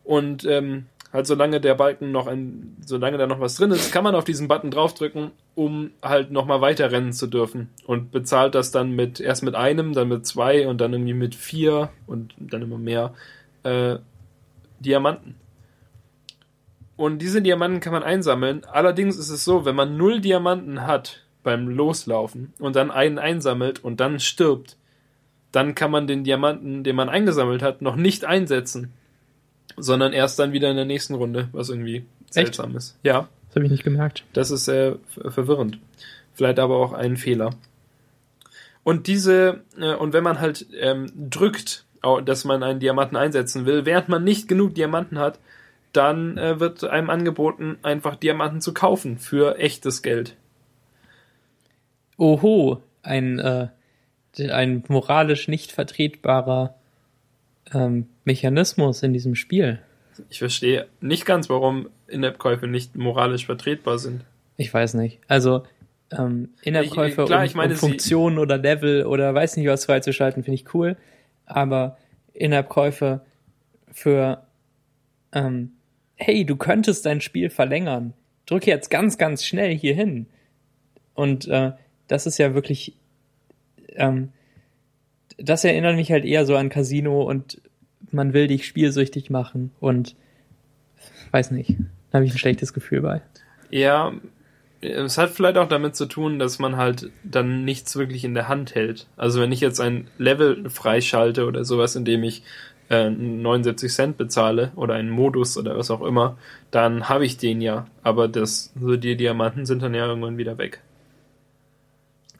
Und 0.03 0.45
ähm, 0.45 0.85
halt 1.11 1.25
solange 1.25 1.59
der 1.59 1.73
Balken 1.73 2.11
noch 2.11 2.27
ein, 2.27 2.77
solange 2.85 3.17
da 3.17 3.25
noch 3.25 3.39
was 3.39 3.55
drin 3.55 3.71
ist, 3.71 3.91
kann 3.91 4.03
man 4.03 4.13
auf 4.13 4.25
diesen 4.25 4.47
Button 4.47 4.69
draufdrücken, 4.69 5.31
um 5.55 5.89
halt 6.03 6.29
nochmal 6.29 6.61
weiter 6.61 6.91
rennen 6.91 7.13
zu 7.13 7.25
dürfen. 7.25 7.69
Und 7.87 8.11
bezahlt 8.11 8.53
das 8.53 8.69
dann 8.69 8.91
mit, 8.91 9.19
erst 9.19 9.41
mit 9.41 9.55
einem, 9.55 9.93
dann 9.93 10.09
mit 10.09 10.27
zwei 10.27 10.67
und 10.67 10.79
dann 10.79 10.93
irgendwie 10.93 11.15
mit 11.15 11.33
vier 11.33 11.89
und 12.05 12.35
dann 12.37 12.61
immer 12.61 12.77
mehr 12.77 13.15
äh, 13.63 13.97
Diamanten. 14.83 15.35
Und 16.95 17.19
diese 17.23 17.41
Diamanten 17.41 17.79
kann 17.79 17.91
man 17.93 18.03
einsammeln. 18.03 18.63
Allerdings 18.65 19.17
ist 19.17 19.29
es 19.29 19.43
so, 19.43 19.65
wenn 19.65 19.75
man 19.75 19.97
null 19.97 20.21
Diamanten 20.21 20.85
hat 20.85 21.23
beim 21.41 21.67
Loslaufen 21.67 22.53
und 22.59 22.75
dann 22.75 22.91
einen 22.91 23.17
einsammelt 23.17 23.83
und 23.83 23.99
dann 23.99 24.19
stirbt, 24.19 24.77
dann 25.51 25.75
kann 25.75 25.91
man 25.91 26.07
den 26.07 26.23
Diamanten, 26.23 26.83
den 26.83 26.95
man 26.95 27.09
eingesammelt 27.09 27.61
hat, 27.61 27.81
noch 27.81 27.95
nicht 27.95 28.25
einsetzen, 28.25 28.93
sondern 29.75 30.13
erst 30.13 30.37
dann 30.39 30.51
wieder 30.53 30.69
in 30.69 30.75
der 30.75 30.85
nächsten 30.85 31.15
Runde, 31.15 31.49
was 31.51 31.69
irgendwie 31.69 32.05
seltsam 32.29 32.67
Echt? 32.69 32.77
ist. 32.77 32.97
Ja, 33.03 33.27
Das 33.47 33.55
habe 33.55 33.65
ich 33.65 33.71
nicht 33.71 33.83
gemerkt. 33.83 34.23
das 34.33 34.51
ist 34.51 34.65
sehr 34.65 34.97
ver- 35.07 35.31
verwirrend. 35.31 35.79
Vielleicht 36.33 36.59
aber 36.59 36.77
auch 36.77 36.93
ein 36.93 37.17
Fehler. 37.17 37.51
Und 38.83 39.07
diese, 39.07 39.61
äh, 39.77 39.95
und 39.95 40.13
wenn 40.13 40.23
man 40.23 40.39
halt 40.39 40.65
ähm, 40.79 41.11
drückt, 41.29 41.85
dass 42.25 42.45
man 42.45 42.63
einen 42.63 42.79
Diamanten 42.79 43.15
einsetzen 43.15 43.65
will, 43.65 43.85
während 43.85 44.09
man 44.09 44.23
nicht 44.23 44.47
genug 44.47 44.75
Diamanten 44.75 45.19
hat, 45.19 45.39
dann 45.93 46.37
äh, 46.37 46.59
wird 46.59 46.83
einem 46.83 47.09
angeboten, 47.09 47.77
einfach 47.83 48.15
Diamanten 48.15 48.61
zu 48.61 48.73
kaufen 48.73 49.17
für 49.17 49.57
echtes 49.57 50.01
Geld. 50.01 50.35
Oho, 52.17 52.81
ein, 53.03 53.39
äh, 53.39 53.67
ein 54.49 54.83
moralisch 54.87 55.47
nicht 55.47 55.71
vertretbarer 55.71 56.75
ähm, 57.73 58.07
Mechanismus 58.25 59.03
in 59.03 59.13
diesem 59.13 59.35
Spiel. 59.35 59.79
Ich 60.29 60.39
verstehe 60.39 60.87
nicht 61.01 61.25
ganz, 61.25 61.49
warum 61.49 61.89
In-App-Käufe 62.07 62.67
nicht 62.67 62.95
moralisch 62.95 63.45
vertretbar 63.45 63.97
sind. 63.97 64.23
Ich 64.57 64.73
weiß 64.73 64.95
nicht. 64.95 65.19
Also 65.27 65.63
ähm, 66.11 66.49
In-App-Käufe 66.61 67.25
um, 67.25 67.31
um 67.31 67.71
Funktionen 67.71 68.37
oder 68.37 68.57
Level 68.57 69.05
oder 69.05 69.33
weiß 69.33 69.57
nicht 69.57 69.67
was 69.67 69.85
freizuschalten, 69.85 70.43
finde 70.43 70.55
ich 70.55 70.73
cool. 70.73 70.97
Aber 71.45 71.97
In-App-Käufe 72.33 73.21
für 73.91 74.43
ähm, 75.31 75.73
hey, 76.15 76.45
du 76.45 76.55
könntest 76.55 77.05
dein 77.05 77.21
Spiel 77.21 77.49
verlängern. 77.49 78.13
Drück 78.45 78.67
jetzt 78.67 78.89
ganz, 78.89 79.17
ganz 79.17 79.45
schnell 79.45 79.75
hier 79.75 79.93
hin. 79.93 80.27
Und 81.13 81.47
äh, 81.47 81.71
das 82.07 82.25
ist 82.25 82.37
ja 82.37 82.53
wirklich 82.53 82.95
ähm, 83.95 84.29
das 85.37 85.63
erinnert 85.63 85.95
mich 85.95 86.11
halt 86.11 86.25
eher 86.25 86.45
so 86.45 86.55
an 86.55 86.69
Casino 86.69 87.23
und 87.23 87.61
man 88.11 88.33
will 88.33 88.47
dich 88.47 88.65
spielsüchtig 88.65 89.29
machen 89.29 89.71
und 89.79 90.15
weiß 91.31 91.51
nicht, 91.51 91.75
da 92.11 92.17
habe 92.17 92.25
ich 92.25 92.33
ein 92.33 92.37
schlechtes 92.37 92.73
Gefühl 92.73 93.01
bei. 93.01 93.21
Ja, 93.69 94.13
es 94.83 95.17
hat 95.17 95.29
vielleicht 95.31 95.57
auch 95.57 95.67
damit 95.67 95.95
zu 95.95 96.05
tun, 96.05 96.39
dass 96.39 96.59
man 96.59 96.77
halt 96.77 97.09
dann 97.23 97.63
nichts 97.63 97.95
wirklich 97.95 98.23
in 98.23 98.33
der 98.33 98.47
Hand 98.47 98.75
hält. 98.75 99.07
Also 99.17 99.41
wenn 99.41 99.51
ich 99.51 99.61
jetzt 99.61 99.79
ein 99.79 100.07
Level 100.17 100.69
freischalte 100.69 101.45
oder 101.45 101.65
sowas, 101.65 101.95
in 101.95 102.05
dem 102.05 102.23
ich 102.23 102.43
äh, 102.89 103.09
79 103.09 103.91
Cent 103.91 104.17
bezahle 104.17 104.71
oder 104.75 104.95
einen 104.95 105.09
Modus 105.09 105.57
oder 105.57 105.77
was 105.77 105.91
auch 105.91 106.01
immer, 106.01 106.37
dann 106.71 107.09
habe 107.09 107.25
ich 107.25 107.37
den 107.37 107.61
ja. 107.61 107.87
Aber 108.03 108.27
das, 108.27 108.73
so 108.79 108.95
die 108.95 109.15
Diamanten 109.15 109.65
sind 109.65 109.81
dann 109.81 109.93
ja 109.93 110.05
irgendwann 110.05 110.37
wieder 110.37 110.57
weg. 110.57 110.81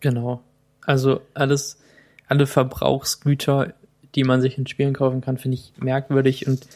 Genau. 0.01 0.41
Also 0.86 1.21
alles, 1.34 1.79
alle 2.27 2.45
Verbrauchsgüter, 2.45 3.73
die 4.15 4.23
man 4.23 4.41
sich 4.41 4.58
in 4.58 4.67
Spielen 4.67 4.93
kaufen 4.93 5.21
kann, 5.21 5.38
finde 5.38 5.56
ich 5.56 5.73
merkwürdig 5.77 6.45
und 6.45 6.67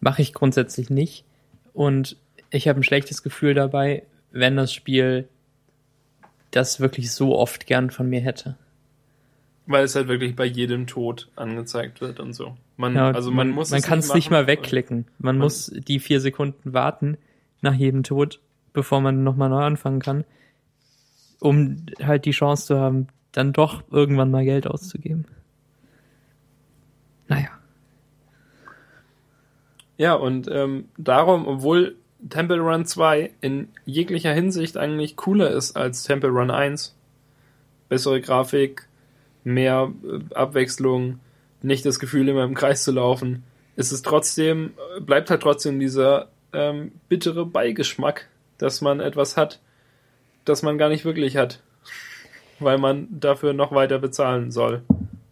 mache 0.00 0.22
ich 0.22 0.34
grundsätzlich 0.34 0.90
nicht. 0.90 1.24
Und 1.72 2.16
ich 2.50 2.68
habe 2.68 2.80
ein 2.80 2.84
schlechtes 2.84 3.22
Gefühl 3.22 3.54
dabei, 3.54 4.02
wenn 4.32 4.56
das 4.56 4.72
Spiel 4.72 5.28
das 6.50 6.80
wirklich 6.80 7.12
so 7.12 7.36
oft 7.38 7.66
gern 7.66 7.90
von 7.90 8.08
mir 8.08 8.20
hätte. 8.20 8.56
Weil 9.66 9.84
es 9.84 9.94
halt 9.94 10.08
wirklich 10.08 10.34
bei 10.34 10.44
jedem 10.44 10.86
Tod 10.86 11.30
angezeigt 11.36 12.00
wird 12.00 12.18
und 12.20 12.32
so. 12.32 12.56
Man, 12.76 12.94
Ja, 12.94 13.10
also 13.12 13.30
man, 13.30 13.50
muss 13.50 13.70
man 13.70 13.80
kann 13.80 14.00
es 14.00 14.12
nicht 14.12 14.30
mal 14.30 14.46
wegklicken. 14.46 15.06
Man, 15.18 15.36
Man- 15.36 15.44
muss 15.44 15.66
die 15.72 16.00
vier 16.00 16.20
Sekunden 16.20 16.72
warten 16.72 17.16
nach 17.60 17.74
jedem 17.74 18.02
Tod, 18.02 18.40
bevor 18.72 19.00
man 19.00 19.22
nochmal 19.22 19.48
neu 19.48 19.62
anfangen 19.62 20.00
kann, 20.00 20.24
um 21.40 21.86
halt 22.02 22.24
die 22.24 22.32
Chance 22.32 22.66
zu 22.66 22.78
haben, 22.78 23.06
dann 23.30 23.52
doch 23.52 23.82
irgendwann 23.90 24.30
mal 24.30 24.44
Geld 24.44 24.66
auszugeben. 24.66 25.26
Naja. 27.28 27.48
Ja, 29.96 30.14
und 30.14 30.48
ähm, 30.50 30.88
darum, 30.98 31.46
obwohl 31.46 31.96
Temple 32.28 32.60
Run 32.60 32.86
2 32.86 33.30
in 33.40 33.68
jeglicher 33.84 34.32
Hinsicht 34.32 34.76
eigentlich 34.76 35.16
cooler 35.16 35.50
ist 35.50 35.76
als 35.76 36.04
Temple 36.04 36.30
Run 36.30 36.50
1, 36.50 36.94
bessere 37.88 38.20
Grafik, 38.20 38.86
mehr 39.44 39.92
äh, 40.04 40.34
Abwechslung, 40.34 41.18
nicht 41.62 41.84
das 41.84 41.98
Gefühl, 41.98 42.28
immer 42.28 42.44
im 42.44 42.54
Kreis 42.54 42.84
zu 42.84 42.92
laufen, 42.92 43.44
ist 43.76 43.92
es 43.92 44.02
trotzdem, 44.02 44.72
äh, 44.96 45.00
bleibt 45.00 45.30
halt 45.30 45.42
trotzdem 45.42 45.80
dieser 45.80 46.28
ähm, 46.52 46.92
bittere 47.08 47.46
Beigeschmack, 47.46 48.28
dass 48.58 48.80
man 48.80 49.00
etwas 49.00 49.36
hat, 49.36 49.60
das 50.44 50.62
man 50.62 50.78
gar 50.78 50.88
nicht 50.88 51.04
wirklich 51.04 51.36
hat, 51.36 51.60
weil 52.58 52.78
man 52.78 53.08
dafür 53.10 53.52
noch 53.52 53.72
weiter 53.72 53.98
bezahlen 53.98 54.50
soll, 54.50 54.82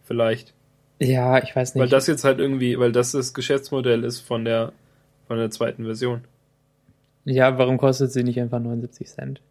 vielleicht. 0.03 0.53
Ja, 0.99 1.41
ich 1.41 1.55
weiß 1.55 1.73
nicht. 1.75 1.81
Weil 1.81 1.89
das 1.89 2.07
jetzt 2.07 2.23
halt 2.23 2.39
irgendwie, 2.39 2.77
weil 2.77 2.91
das 2.91 3.11
das 3.11 3.33
Geschäftsmodell 3.33 4.03
ist 4.03 4.19
von 4.19 4.45
der, 4.45 4.73
von 5.27 5.37
der 5.37 5.49
zweiten 5.49 5.85
Version. 5.85 6.21
Ja, 7.25 7.57
warum 7.57 7.77
kostet 7.77 8.11
sie 8.11 8.23
nicht 8.23 8.39
einfach 8.39 8.59
79 8.59 9.07
Cent? 9.07 9.41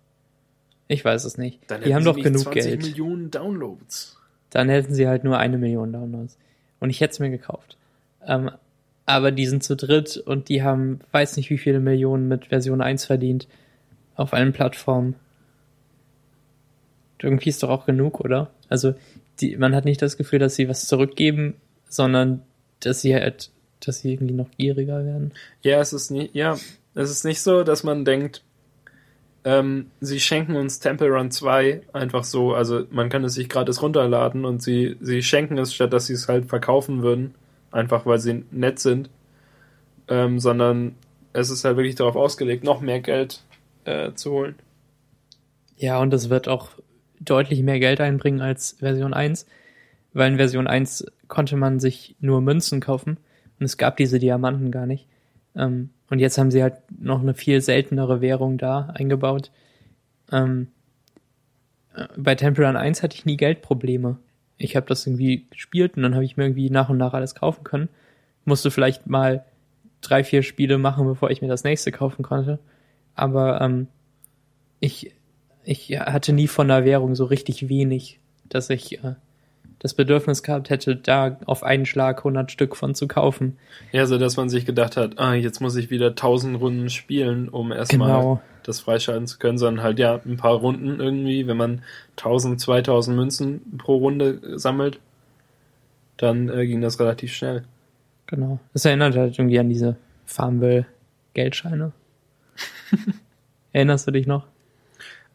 Ich 0.88 1.04
weiß 1.04 1.24
es 1.24 1.38
nicht. 1.38 1.60
die 1.84 1.94
haben 1.94 2.04
doch 2.04 2.16
genug 2.20 2.50
Geld. 2.50 2.82
Millionen 2.82 3.30
Downloads. 3.30 4.18
Dann 4.50 4.68
hätten 4.68 4.94
sie 4.94 5.06
halt 5.06 5.22
nur 5.22 5.38
eine 5.38 5.56
Million 5.56 5.92
Downloads. 5.92 6.36
Und 6.80 6.90
ich 6.90 7.00
hätte 7.00 7.12
es 7.12 7.18
mir 7.20 7.30
gekauft. 7.30 7.76
Ähm, 8.26 8.50
aber 9.06 9.30
die 9.30 9.46
sind 9.46 9.62
zu 9.62 9.76
dritt 9.76 10.16
und 10.16 10.48
die 10.48 10.62
haben, 10.62 11.00
weiß 11.12 11.36
nicht 11.36 11.50
wie 11.50 11.58
viele 11.58 11.80
Millionen 11.80 12.26
mit 12.26 12.46
Version 12.46 12.80
1 12.80 13.04
verdient. 13.04 13.46
Auf 14.16 14.34
allen 14.34 14.52
Plattformen. 14.52 15.14
Irgendwie 17.22 17.50
ist 17.50 17.62
doch 17.62 17.70
auch 17.70 17.86
genug, 17.86 18.20
oder? 18.20 18.50
Also, 18.68 18.94
die, 19.40 19.56
man 19.56 19.74
hat 19.74 19.84
nicht 19.84 20.02
das 20.02 20.16
Gefühl, 20.16 20.38
dass 20.38 20.56
sie 20.56 20.68
was 20.68 20.86
zurückgeben, 20.86 21.54
sondern 21.88 22.42
dass 22.80 23.00
sie 23.00 23.14
halt, 23.14 23.50
dass 23.80 24.00
sie 24.00 24.14
irgendwie 24.14 24.34
noch 24.34 24.50
gieriger 24.56 25.04
werden. 25.04 25.32
Ja, 25.62 25.80
es 25.80 25.92
ist 25.92 26.10
nicht, 26.10 26.34
ja, 26.34 26.56
es 26.94 27.10
ist 27.10 27.24
nicht 27.24 27.40
so, 27.40 27.62
dass 27.62 27.84
man 27.84 28.04
denkt, 28.04 28.42
ähm, 29.44 29.90
sie 30.00 30.20
schenken 30.20 30.56
uns 30.56 30.80
Temple 30.80 31.08
Run 31.08 31.30
2 31.30 31.82
einfach 31.92 32.24
so, 32.24 32.54
also 32.54 32.84
man 32.90 33.08
kann 33.08 33.24
es 33.24 33.34
sich 33.34 33.48
gratis 33.48 33.80
runterladen 33.80 34.44
und 34.44 34.62
sie, 34.62 34.96
sie 35.00 35.22
schenken 35.22 35.56
es, 35.58 35.72
statt 35.72 35.92
dass 35.92 36.06
sie 36.06 36.12
es 36.14 36.28
halt 36.28 36.46
verkaufen 36.46 37.02
würden, 37.02 37.34
einfach 37.70 38.04
weil 38.04 38.18
sie 38.18 38.44
nett 38.50 38.78
sind, 38.78 39.08
ähm, 40.08 40.38
sondern 40.38 40.94
es 41.32 41.48
ist 41.50 41.64
halt 41.64 41.76
wirklich 41.76 41.94
darauf 41.94 42.16
ausgelegt, 42.16 42.64
noch 42.64 42.80
mehr 42.80 43.00
Geld 43.00 43.42
äh, 43.84 44.12
zu 44.12 44.32
holen. 44.32 44.56
Ja, 45.76 46.00
und 46.00 46.10
das 46.10 46.28
wird 46.28 46.48
auch 46.48 46.68
deutlich 47.20 47.62
mehr 47.62 47.80
Geld 47.80 48.00
einbringen 48.00 48.42
als 48.42 48.76
Version 48.80 49.14
1, 49.14 49.46
weil 50.12 50.32
in 50.32 50.36
Version 50.36 50.66
1 50.66 51.06
konnte 51.28 51.56
man 51.56 51.80
sich 51.80 52.16
nur 52.20 52.42
Münzen 52.42 52.80
kaufen 52.80 53.16
und 53.58 53.64
es 53.64 53.78
gab 53.78 53.96
diese 53.96 54.18
Diamanten 54.18 54.70
gar 54.70 54.86
nicht. 54.86 55.06
Ähm, 55.56 55.90
und 56.10 56.18
jetzt 56.18 56.36
haben 56.38 56.50
sie 56.50 56.62
halt 56.62 56.74
noch 57.00 57.20
eine 57.20 57.34
viel 57.34 57.60
seltenere 57.60 58.20
Währung 58.20 58.58
da 58.58 58.90
eingebaut. 58.94 59.50
Ähm, 60.30 60.68
äh, 61.94 62.06
bei 62.16 62.34
Temple 62.34 62.66
Run 62.66 62.76
1 62.76 63.02
hatte 63.02 63.16
ich 63.16 63.24
nie 63.24 63.36
Geldprobleme. 63.36 64.18
Ich 64.58 64.76
habe 64.76 64.86
das 64.86 65.06
irgendwie 65.06 65.46
gespielt 65.50 65.96
und 65.96 66.02
dann 66.02 66.14
habe 66.14 66.24
ich 66.24 66.36
mir 66.36 66.44
irgendwie 66.44 66.68
nach 66.68 66.88
und 66.88 66.98
nach 66.98 67.14
alles 67.14 67.34
kaufen 67.34 67.64
können. 67.64 67.88
Musste 68.44 68.70
vielleicht 68.70 69.06
mal 69.06 69.44
drei, 70.00 70.24
vier 70.24 70.42
Spiele 70.42 70.78
machen, 70.78 71.06
bevor 71.06 71.30
ich 71.30 71.42
mir 71.42 71.48
das 71.48 71.64
nächste 71.64 71.92
kaufen 71.92 72.22
konnte. 72.22 72.58
Aber 73.14 73.60
ähm, 73.60 73.86
ich, 74.80 75.12
ich 75.64 75.90
hatte 75.98 76.32
nie 76.32 76.48
von 76.48 76.68
der 76.68 76.84
Währung 76.84 77.14
so 77.14 77.24
richtig 77.24 77.68
wenig, 77.68 78.18
dass 78.48 78.68
ich 78.68 79.04
äh, 79.04 79.14
das 79.80 79.94
Bedürfnis 79.94 80.42
gehabt 80.42 80.70
hätte, 80.70 80.94
da 80.94 81.38
auf 81.46 81.62
einen 81.64 81.86
Schlag 81.86 82.18
100 82.18 82.52
Stück 82.52 82.76
von 82.76 82.94
zu 82.94 83.08
kaufen. 83.08 83.56
Ja, 83.92 84.06
so 84.06 84.18
dass 84.18 84.36
man 84.36 84.48
sich 84.48 84.66
gedacht 84.66 84.96
hat, 84.96 85.18
ah, 85.18 85.34
jetzt 85.34 85.60
muss 85.60 85.74
ich 85.74 85.90
wieder 85.90 86.08
1000 86.10 86.60
Runden 86.60 86.90
spielen, 86.90 87.48
um 87.48 87.72
erstmal 87.72 88.08
Genau. 88.20 88.42
das 88.62 88.80
freischalten 88.80 89.26
zu 89.26 89.38
können, 89.38 89.56
sondern 89.58 89.82
halt 89.82 89.98
ja, 89.98 90.20
ein 90.24 90.36
paar 90.36 90.54
Runden 90.54 91.00
irgendwie, 91.00 91.46
wenn 91.46 91.56
man 91.56 91.82
1000, 92.16 92.60
2000 92.60 93.16
Münzen 93.16 93.78
pro 93.78 93.96
Runde 93.96 94.58
sammelt, 94.58 95.00
dann 96.18 96.50
äh, 96.50 96.66
ging 96.66 96.82
das 96.82 97.00
relativ 97.00 97.32
schnell. 97.32 97.64
Genau. 98.26 98.60
Das 98.74 98.84
erinnert 98.84 99.16
halt 99.16 99.38
irgendwie 99.38 99.58
an 99.58 99.70
diese 99.70 99.96
Farmville-Geldscheine. 100.26 101.92
Erinnerst 103.72 104.06
du 104.06 104.10
dich 104.10 104.26
noch? 104.26 104.46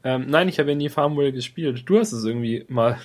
Ähm, 0.04 0.28
nein, 0.30 0.48
ich 0.50 0.60
habe 0.60 0.70
ja 0.70 0.76
nie 0.76 0.90
Farmville 0.90 1.32
gespielt. 1.32 1.84
Du 1.88 1.98
hast 1.98 2.12
es 2.12 2.24
irgendwie 2.26 2.64
mal 2.68 2.98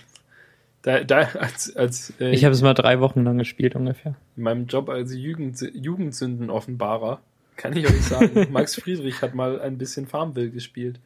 da, 0.83 1.05
da 1.05 1.19
als, 1.39 1.75
als 1.77 2.13
äh, 2.21 2.31
Ich 2.31 2.45
habe 2.45 2.55
es 2.55 2.63
mal 2.63 2.75
drei 2.75 3.01
Wochen 3.01 3.25
lang 3.25 3.39
gespielt 3.39 3.77
ungefähr. 3.77 4.15
in 4.37 4.43
meinem 4.43 4.67
Job 4.67 4.89
als 4.89 5.15
Jugend, 5.15 5.61
Jugendsündenoffenbarer 5.75 7.21
kann 7.57 7.77
ich 7.77 7.87
euch 7.87 8.03
sagen, 8.03 8.49
Max 8.53 8.77
Friedrich 8.77 9.21
hat 9.21 9.35
mal 9.35 9.61
ein 9.61 9.77
bisschen 9.77 10.07
Farmville 10.07 10.51
gespielt. 10.51 10.99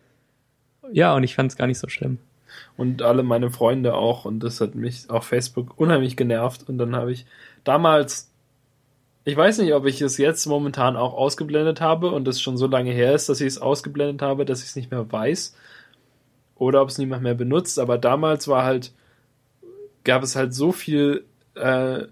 Ja, 0.92 1.16
und 1.16 1.24
ich 1.24 1.34
fand 1.34 1.50
es 1.50 1.56
gar 1.58 1.66
nicht 1.66 1.78
so 1.78 1.88
schlimm. 1.88 2.18
und 2.76 3.02
alle 3.02 3.22
meine 3.22 3.50
Freunde 3.50 3.94
auch 3.94 4.24
und 4.24 4.40
das 4.40 4.60
hat 4.60 4.74
mich 4.74 5.10
auf 5.10 5.24
Facebook 5.24 5.78
unheimlich 5.78 6.16
genervt 6.16 6.68
und 6.68 6.78
dann 6.78 6.94
habe 6.94 7.12
ich 7.12 7.26
damals 7.64 8.30
ich 9.26 9.37
weiß 9.37 9.58
nicht, 9.58 9.72
ob 9.72 9.87
ich 9.87 10.02
es 10.02 10.18
jetzt 10.18 10.44
momentan 10.46 10.96
auch 10.96 11.14
ausgeblendet 11.14 11.80
habe 11.80 12.10
und 12.10 12.28
es 12.28 12.42
schon 12.42 12.58
so 12.58 12.66
lange 12.66 12.92
her 12.92 13.14
ist, 13.14 13.30
dass 13.30 13.40
ich 13.40 13.46
es 13.46 13.58
ausgeblendet 13.58 14.20
habe, 14.20 14.44
dass 14.44 14.60
ich 14.60 14.68
es 14.68 14.76
nicht 14.76 14.90
mehr 14.90 15.10
weiß 15.10 15.56
oder 16.56 16.82
ob 16.82 16.90
es 16.90 16.98
niemand 16.98 17.22
mehr 17.22 17.34
benutzt, 17.34 17.78
aber 17.78 17.96
damals 17.96 18.48
war 18.48 18.64
halt 18.64 18.92
gab 20.05 20.23
es 20.23 20.37
halt 20.37 20.55
so 20.55 20.73
viel 20.73 21.25
äh, 21.55 22.03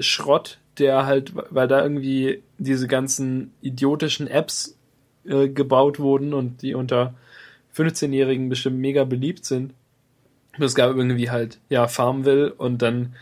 Schrott, 0.00 0.58
der 0.78 1.06
halt, 1.06 1.32
weil 1.50 1.68
da 1.68 1.82
irgendwie 1.82 2.42
diese 2.58 2.88
ganzen 2.88 3.52
idiotischen 3.62 4.26
Apps 4.26 4.76
äh, 5.24 5.48
gebaut 5.48 5.98
wurden 5.98 6.34
und 6.34 6.62
die 6.62 6.74
unter 6.74 7.14
15-Jährigen 7.76 8.48
bestimmt 8.48 8.78
mega 8.78 9.04
beliebt 9.04 9.44
sind. 9.44 9.74
Es 10.58 10.74
gab 10.74 10.96
irgendwie 10.96 11.30
halt, 11.30 11.58
ja, 11.68 11.86
Farmville 11.86 12.52
und 12.52 12.82
dann 12.82 13.14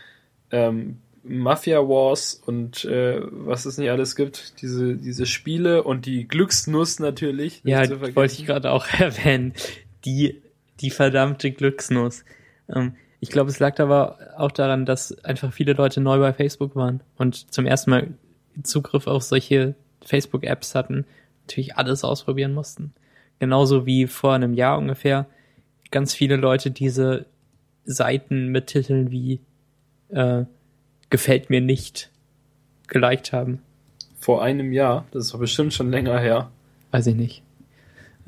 ähm, 0.51 0.97
Mafia 1.23 1.79
Wars 1.79 2.41
und 2.45 2.85
äh, 2.85 3.21
was 3.21 3.65
es 3.65 3.77
nicht 3.77 3.91
alles 3.91 4.15
gibt, 4.15 4.61
diese, 4.61 4.95
diese 4.95 5.25
Spiele 5.25 5.83
und 5.83 6.05
die 6.05 6.27
Glücksnuss 6.27 6.99
natürlich. 6.99 7.61
Ja, 7.63 7.87
wollte 8.15 8.33
ich 8.33 8.45
gerade 8.45 8.71
auch 8.71 8.87
erwähnen. 8.99 9.53
Die, 10.05 10.41
die 10.79 10.89
verdammte 10.89 11.51
Glücksnuss. 11.51 12.23
Ähm, 12.73 12.95
ich 13.19 13.29
glaube, 13.29 13.49
es 13.49 13.59
lag 13.59 13.79
aber 13.79 14.17
auch 14.37 14.51
daran, 14.51 14.85
dass 14.85 15.23
einfach 15.23 15.51
viele 15.51 15.73
Leute 15.73 16.01
neu 16.01 16.19
bei 16.19 16.33
Facebook 16.33 16.75
waren 16.75 17.01
und 17.17 17.51
zum 17.53 17.65
ersten 17.65 17.89
Mal 17.89 18.07
Zugriff 18.63 19.07
auf 19.07 19.23
solche 19.23 19.75
Facebook-Apps 20.03 20.75
hatten, 20.75 21.05
natürlich 21.45 21.77
alles 21.77 22.03
ausprobieren 22.03 22.53
mussten. 22.53 22.93
Genauso 23.39 23.85
wie 23.85 24.07
vor 24.07 24.33
einem 24.33 24.53
Jahr 24.53 24.77
ungefähr 24.77 25.27
ganz 25.91 26.13
viele 26.13 26.35
Leute 26.35 26.71
diese 26.71 27.25
Seiten 27.85 28.47
mit 28.47 28.67
Titeln 28.67 29.11
wie 29.11 29.39
äh, 30.09 30.43
gefällt 31.09 31.49
mir 31.49 31.61
nicht 31.61 32.11
geliked 32.87 33.31
haben. 33.31 33.61
Vor 34.19 34.43
einem 34.43 34.73
Jahr, 34.73 35.05
das 35.11 35.25
ist 35.25 35.33
doch 35.33 35.39
bestimmt 35.39 35.73
schon 35.73 35.91
länger 35.91 36.19
her. 36.19 36.51
Weiß 36.91 37.07
ich 37.07 37.15
nicht. 37.15 37.43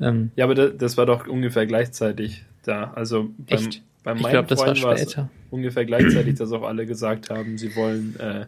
Ähm, 0.00 0.30
Ja, 0.36 0.44
aber 0.44 0.54
das, 0.54 0.72
das 0.78 0.96
war 0.96 1.06
doch 1.06 1.26
ungefähr 1.26 1.66
gleichzeitig 1.66 2.44
da. 2.62 2.92
Also 2.94 3.30
beim, 3.36 3.58
Echt? 3.58 3.82
Bei 4.02 4.14
ich 4.14 4.26
glaube, 4.26 4.48
das 4.48 4.60
war 4.60 4.74
später. 4.74 5.30
ungefähr 5.50 5.84
gleichzeitig, 5.84 6.36
dass 6.36 6.52
auch 6.52 6.62
alle 6.62 6.86
gesagt 6.86 7.30
haben, 7.30 7.58
sie 7.58 7.74
wollen, 7.76 8.18
äh, 8.18 8.46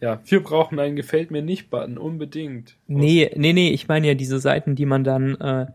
ja, 0.00 0.20
wir 0.26 0.42
brauchen 0.42 0.78
einen 0.78 0.96
Gefällt 0.96 1.30
mir 1.30 1.42
nicht 1.42 1.70
Button, 1.70 1.98
unbedingt. 1.98 2.76
Nee, 2.86 3.30
nee, 3.36 3.52
nee, 3.52 3.70
ich 3.70 3.88
meine 3.88 4.06
ja 4.06 4.14
diese 4.14 4.38
Seiten, 4.38 4.74
die 4.74 4.86
man 4.86 5.04
dann 5.04 5.34
äh, 5.36 5.66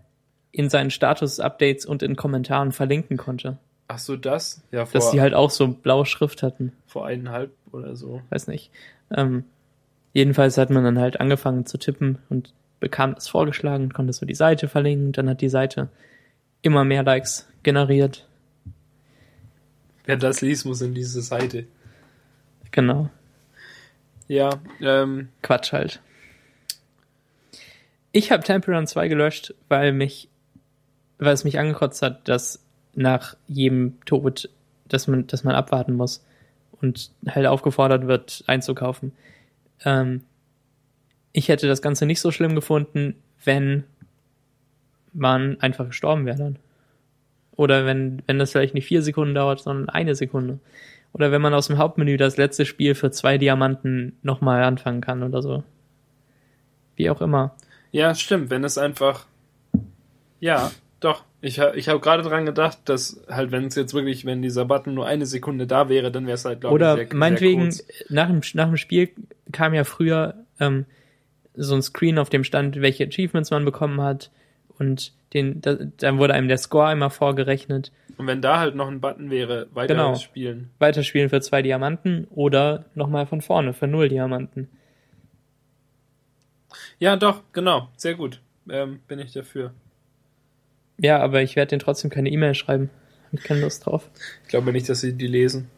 in 0.51 0.69
seinen 0.69 0.91
Status-Updates 0.91 1.85
und 1.85 2.03
in 2.03 2.15
Kommentaren 2.15 2.71
verlinken 2.71 3.17
konnte. 3.17 3.57
Ach 3.87 3.99
so, 3.99 4.15
das? 4.15 4.61
Ja, 4.71 4.85
vor, 4.85 4.99
Dass 4.99 5.11
die 5.11 5.21
halt 5.21 5.33
auch 5.33 5.49
so 5.49 5.67
blaue 5.67 6.05
Schrift 6.05 6.43
hatten. 6.43 6.71
vor 6.87 7.05
eineinhalb 7.05 7.51
oder 7.71 7.95
so. 7.95 8.21
Weiß 8.29 8.47
nicht. 8.47 8.71
Ähm, 9.15 9.43
jedenfalls 10.13 10.57
hat 10.57 10.69
man 10.69 10.83
dann 10.83 10.99
halt 10.99 11.19
angefangen 11.19 11.65
zu 11.65 11.77
tippen 11.77 12.17
und 12.29 12.53
bekam 12.79 13.15
das 13.15 13.27
vorgeschlagen, 13.27 13.91
konnte 13.91 14.13
so 14.13 14.25
die 14.25 14.35
Seite 14.35 14.67
verlinken. 14.67 15.11
Dann 15.11 15.29
hat 15.29 15.41
die 15.41 15.49
Seite 15.49 15.89
immer 16.61 16.83
mehr 16.83 17.03
Likes 17.03 17.47
generiert. 17.63 18.27
Wer 20.05 20.17
das 20.17 20.41
liest, 20.41 20.65
muss 20.65 20.81
in 20.81 20.93
diese 20.93 21.21
Seite. 21.21 21.67
Genau. 22.71 23.09
Ja, 24.27 24.61
ähm, 24.79 25.29
Quatsch 25.41 25.73
halt. 25.73 26.01
Ich 28.11 28.31
habe 28.31 28.43
Temple 28.43 28.75
Run 28.75 28.87
2 28.87 29.07
gelöscht, 29.07 29.53
weil 29.69 29.93
mich, 29.93 30.29
weil 31.17 31.33
es 31.33 31.43
mich 31.43 31.59
angekotzt 31.59 32.01
hat, 32.01 32.27
dass 32.27 32.63
nach 32.93 33.35
jedem 33.47 33.99
Tod, 34.05 34.49
dass 34.87 35.07
man, 35.07 35.27
dass 35.27 35.43
man 35.43 35.55
abwarten 35.55 35.93
muss 35.93 36.25
und 36.81 37.11
halt 37.27 37.45
aufgefordert 37.45 38.07
wird, 38.07 38.43
einzukaufen. 38.47 39.13
Ähm, 39.85 40.23
ich 41.31 41.47
hätte 41.47 41.67
das 41.67 41.81
Ganze 41.81 42.05
nicht 42.05 42.19
so 42.19 42.31
schlimm 42.31 42.55
gefunden, 42.55 43.15
wenn 43.43 43.83
man 45.13 45.59
einfach 45.61 45.87
gestorben 45.87 46.25
wäre 46.25 46.37
dann. 46.37 46.59
Oder 47.55 47.85
wenn, 47.85 48.21
wenn 48.27 48.39
das 48.39 48.51
vielleicht 48.51 48.73
nicht 48.73 48.85
vier 48.85 49.01
Sekunden 49.01 49.35
dauert, 49.35 49.59
sondern 49.59 49.89
eine 49.89 50.15
Sekunde. 50.15 50.59
Oder 51.13 51.31
wenn 51.31 51.41
man 51.41 51.53
aus 51.53 51.67
dem 51.67 51.77
Hauptmenü 51.77 52.17
das 52.17 52.37
letzte 52.37 52.65
Spiel 52.65 52.95
für 52.95 53.11
zwei 53.11 53.37
Diamanten 53.37 54.17
nochmal 54.23 54.63
anfangen 54.63 55.01
kann 55.01 55.23
oder 55.23 55.41
so. 55.41 55.63
Wie 56.95 57.09
auch 57.09 57.21
immer. 57.21 57.55
ja, 57.91 58.15
stimmt, 58.15 58.49
wenn 58.49 58.63
es 58.63 58.77
einfach, 58.77 59.25
ja, 60.39 60.71
doch. 60.99 61.23
Ich, 61.43 61.57
ich 61.57 61.89
habe 61.89 61.99
gerade 61.99 62.21
dran 62.21 62.45
gedacht, 62.45 62.77
dass 62.85 63.19
halt, 63.27 63.51
wenn 63.51 63.65
es 63.65 63.73
jetzt 63.73 63.95
wirklich, 63.95 64.25
wenn 64.25 64.43
dieser 64.43 64.65
Button 64.65 64.93
nur 64.93 65.07
eine 65.07 65.25
Sekunde 65.25 65.65
da 65.65 65.89
wäre, 65.89 66.11
dann 66.11 66.27
wäre 66.27 66.35
es 66.35 66.45
halt, 66.45 66.61
glaube 66.61 66.75
ich, 66.75 66.81
Oder 66.81 66.95
sehr, 66.95 67.07
meinetwegen, 67.15 67.71
sehr 67.71 67.85
kurz. 67.85 68.11
nach 68.11 68.27
dem, 68.27 68.41
nach 68.53 68.67
dem 68.67 68.77
Spiel 68.77 69.09
kam 69.51 69.73
ja 69.73 69.83
früher 69.83 70.35
ähm, 70.59 70.85
so 71.55 71.73
ein 71.73 71.81
Screen, 71.81 72.19
auf 72.19 72.29
dem 72.29 72.43
stand, 72.43 72.79
welche 72.79 73.05
Achievements 73.05 73.49
man 73.49 73.65
bekommen 73.65 73.99
hat. 74.01 74.29
Und 74.81 75.13
den, 75.33 75.61
da, 75.61 75.75
dann 75.75 76.17
wurde 76.17 76.33
einem 76.33 76.47
der 76.47 76.57
Score 76.57 76.87
einmal 76.87 77.11
vorgerechnet. 77.11 77.91
Und 78.17 78.25
wenn 78.25 78.41
da 78.41 78.59
halt 78.59 78.73
noch 78.73 78.87
ein 78.87 78.99
Button 78.99 79.29
wäre, 79.29 79.67
weiter 79.75 79.93
Genau. 79.93 80.15
spielen. 80.15 80.71
Weiterspielen 80.79 81.29
für 81.29 81.39
zwei 81.39 81.61
Diamanten 81.61 82.25
oder 82.31 82.85
nochmal 82.95 83.27
von 83.27 83.41
vorne 83.41 83.73
für 83.73 83.85
null 83.85 84.09
Diamanten. 84.09 84.69
Ja, 86.97 87.15
doch, 87.15 87.43
genau, 87.53 87.89
sehr 87.95 88.15
gut. 88.15 88.41
Ähm, 88.71 89.01
bin 89.07 89.19
ich 89.19 89.33
dafür. 89.33 89.71
Ja, 90.97 91.19
aber 91.19 91.43
ich 91.43 91.55
werde 91.55 91.69
den 91.69 91.79
trotzdem 91.79 92.09
keine 92.09 92.31
E-Mail 92.31 92.55
schreiben. 92.55 92.89
Hab 93.31 93.43
keine 93.43 93.61
Lust 93.61 93.85
drauf. 93.85 94.09
Ich 94.41 94.49
glaube 94.49 94.71
nicht, 94.71 94.89
dass 94.89 95.01
sie 95.01 95.13
die 95.13 95.27
lesen. 95.27 95.69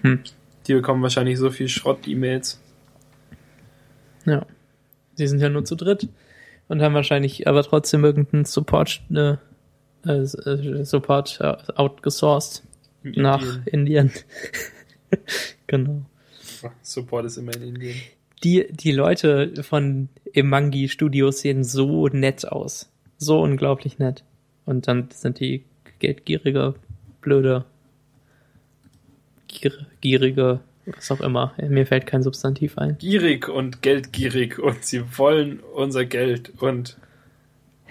Hm. 0.00 0.22
Die 0.66 0.72
bekommen 0.72 1.02
wahrscheinlich 1.02 1.36
so 1.36 1.50
viel 1.50 1.68
Schrott-E-Mails. 1.68 2.58
Ja. 4.24 4.46
Sie 5.14 5.26
sind 5.26 5.40
ja 5.40 5.50
nur 5.50 5.66
zu 5.66 5.74
dritt 5.76 6.08
und 6.68 6.82
haben 6.82 6.94
wahrscheinlich 6.94 7.48
aber 7.48 7.62
trotzdem 7.62 8.04
irgendeinen 8.04 8.44
Support, 8.44 9.02
äh, 9.10 9.36
äh, 10.04 10.84
Support 10.84 11.38
äh, 11.40 11.56
outgesourced 11.74 12.62
in 13.02 13.22
nach 13.22 13.42
Indien. 13.66 14.10
Indien. 14.10 14.12
genau. 15.66 16.02
Support 16.82 17.26
ist 17.26 17.36
immer 17.38 17.54
in 17.56 17.62
Indien. 17.62 17.96
Die, 18.44 18.68
die 18.70 18.92
Leute 18.92 19.62
von 19.62 20.08
Emangi 20.32 20.88
Studios 20.88 21.40
sehen 21.40 21.64
so 21.64 22.08
nett 22.08 22.46
aus. 22.46 22.90
So 23.16 23.40
unglaublich 23.40 23.98
nett. 23.98 24.24
Und 24.64 24.86
dann 24.86 25.08
sind 25.10 25.40
die 25.40 25.64
geldgierige, 25.98 26.74
blöde, 27.20 27.64
gier, 29.48 29.72
gierige, 30.00 30.60
was 30.96 31.10
auch 31.10 31.20
immer. 31.20 31.54
Mir 31.58 31.86
fällt 31.86 32.06
kein 32.06 32.22
Substantiv 32.22 32.78
ein. 32.78 32.96
Gierig 32.98 33.48
und 33.48 33.82
geldgierig 33.82 34.58
und 34.58 34.84
sie 34.84 35.02
wollen 35.18 35.60
unser 35.60 36.04
Geld 36.04 36.52
und 36.60 36.96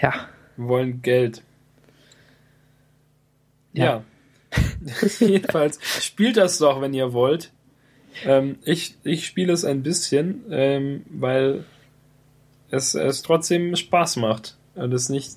Ja. 0.02 0.14
wollen 0.58 1.02
Geld. 1.02 1.42
Ja. 3.74 4.04
Jedenfalls 5.20 5.80
spielt 6.04 6.38
das 6.38 6.58
doch, 6.58 6.82
wenn 6.82 6.94
ihr 6.94 7.14
wollt. 7.14 7.52
Ähm, 8.26 8.58
ich, 8.64 8.96
ich 9.04 9.26
spiele 9.28 9.54
es 9.54 9.66
ein 9.66 9.84
bisschen, 9.84 10.44
ähm, 10.50 11.04
weil 11.10 11.66
es, 12.72 12.96
es 12.96 13.22
trotzdem 13.22 13.76
Spaß 13.76 14.16
macht. 14.18 14.58
Und 14.76 14.94
es 14.94 15.10
nicht, 15.10 15.32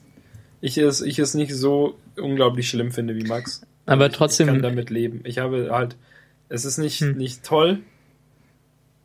ich 0.61 0.79
es, 0.79 1.01
ich 1.03 1.19
es 1.19 1.35
nicht 1.35 1.55
so 1.55 1.99
unglaublich 2.17 2.69
schlimm 2.69 2.93
finde 2.93 3.17
wie 3.17 3.25
Max. 3.25 3.63
Aber 3.87 4.11
trotzdem- 4.11 4.49
Ich 4.49 4.55
kann 4.55 4.63
damit 4.63 4.91
leben. 4.91 5.21
Ich 5.25 5.39
habe 5.39 5.69
halt, 5.71 5.97
es 6.51 6.67
ist 6.67 6.77
nicht, 6.77 7.01
Hm. 7.01 7.17
nicht 7.17 7.43
toll, 7.45 7.81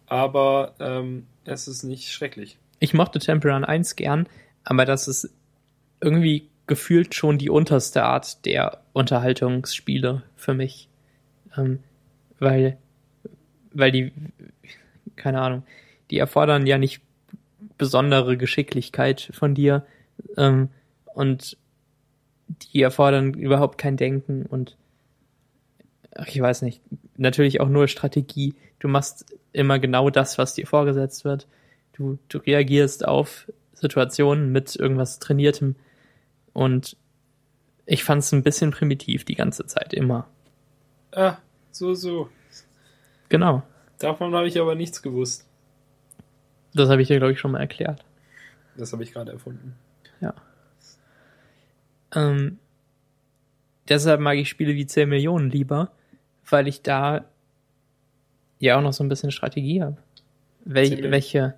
aber 0.07 0.75
ähm, 0.79 1.27
es 1.45 1.69
ist 1.69 1.83
nicht 1.83 2.11
schrecklich. 2.11 2.57
Ich 2.79 2.93
mochte 2.93 3.19
Temple 3.19 3.53
Run 3.53 3.63
1 3.63 3.95
gern, 3.95 4.27
aber 4.65 4.83
das 4.83 5.07
ist 5.07 5.29
irgendwie 6.01 6.49
gefühlt 6.67 7.15
schon 7.15 7.37
die 7.37 7.49
unterste 7.49 8.03
Art 8.03 8.45
der 8.45 8.81
Unterhaltungsspiele 8.93 10.23
für 10.35 10.53
mich. 10.53 10.89
Ähm, 11.55 11.79
weil, 12.39 12.77
weil 13.71 13.91
die, 13.91 14.11
keine 15.15 15.41
Ahnung, 15.41 15.63
die 16.09 16.17
erfordern 16.17 16.67
ja 16.67 16.77
nicht 16.77 17.01
besondere 17.77 18.37
Geschicklichkeit 18.37 19.29
von 19.33 19.53
dir 19.53 19.85
ähm, 20.37 20.69
und 21.13 21.57
die 22.73 22.81
erfordern 22.81 23.33
überhaupt 23.33 23.77
kein 23.77 23.97
Denken 23.97 24.45
und 24.45 24.75
ach, 26.16 26.28
ich 26.28 26.41
weiß 26.41 26.61
nicht, 26.61 26.82
natürlich 27.18 27.61
auch 27.61 27.70
nur 27.70 27.88
Strategie. 27.88 28.55
Du 28.80 28.88
machst 28.88 29.26
immer 29.53 29.80
genau 29.80 30.09
das, 30.09 30.38
was 30.38 30.53
dir 30.53 30.68
vorgesetzt 30.68 31.26
wird. 31.26 31.47
Du, 31.93 32.18
du 32.30 32.39
reagierst 32.39 33.07
auf 33.07 33.51
Situationen 33.74 34.51
mit 34.51 34.76
irgendwas 34.76 35.20
Trainiertem 35.20 35.76
und 36.53 36.97
ich 37.86 38.03
fand 38.03 38.24
es 38.24 38.32
ein 38.32 38.43
bisschen 38.43 38.72
primitiv 38.72 39.26
die 39.26 39.36
ganze 39.36 39.66
Zeit 39.66 39.93
immer. 39.93 40.28
Ah, 41.13 41.38
so, 41.72 41.93
so. 41.93 42.30
Genau. 43.30 43.63
Davon 43.99 44.34
habe 44.34 44.47
ich 44.47 44.59
aber 44.59 44.76
nichts 44.76 45.01
gewusst. 45.01 45.45
Das 46.74 46.89
habe 46.89 47.01
ich 47.01 47.07
dir, 47.07 47.18
glaube 47.18 47.34
ich, 47.34 47.39
schon 47.39 47.51
mal 47.51 47.59
erklärt. 47.59 48.03
Das 48.76 48.91
habe 48.91 49.03
ich 49.03 49.13
gerade 49.13 49.32
erfunden. 49.32 49.76
Ja. 50.20 50.34
Ähm, 52.13 52.59
deshalb 53.88 54.20
mag 54.20 54.38
ich 54.38 54.49
Spiele 54.49 54.76
wie 54.76 54.86
10 54.86 55.07
Millionen 55.07 55.49
lieber, 55.49 55.91
weil 56.49 56.67
ich 56.67 56.81
da 56.81 57.25
ja 58.59 58.77
auch 58.77 58.81
noch 58.81 58.93
so 58.93 59.03
ein 59.03 59.09
bisschen 59.09 59.31
Strategie 59.31 59.81
habe. 59.81 59.97
Wel 60.63 61.11
welche, 61.11 61.55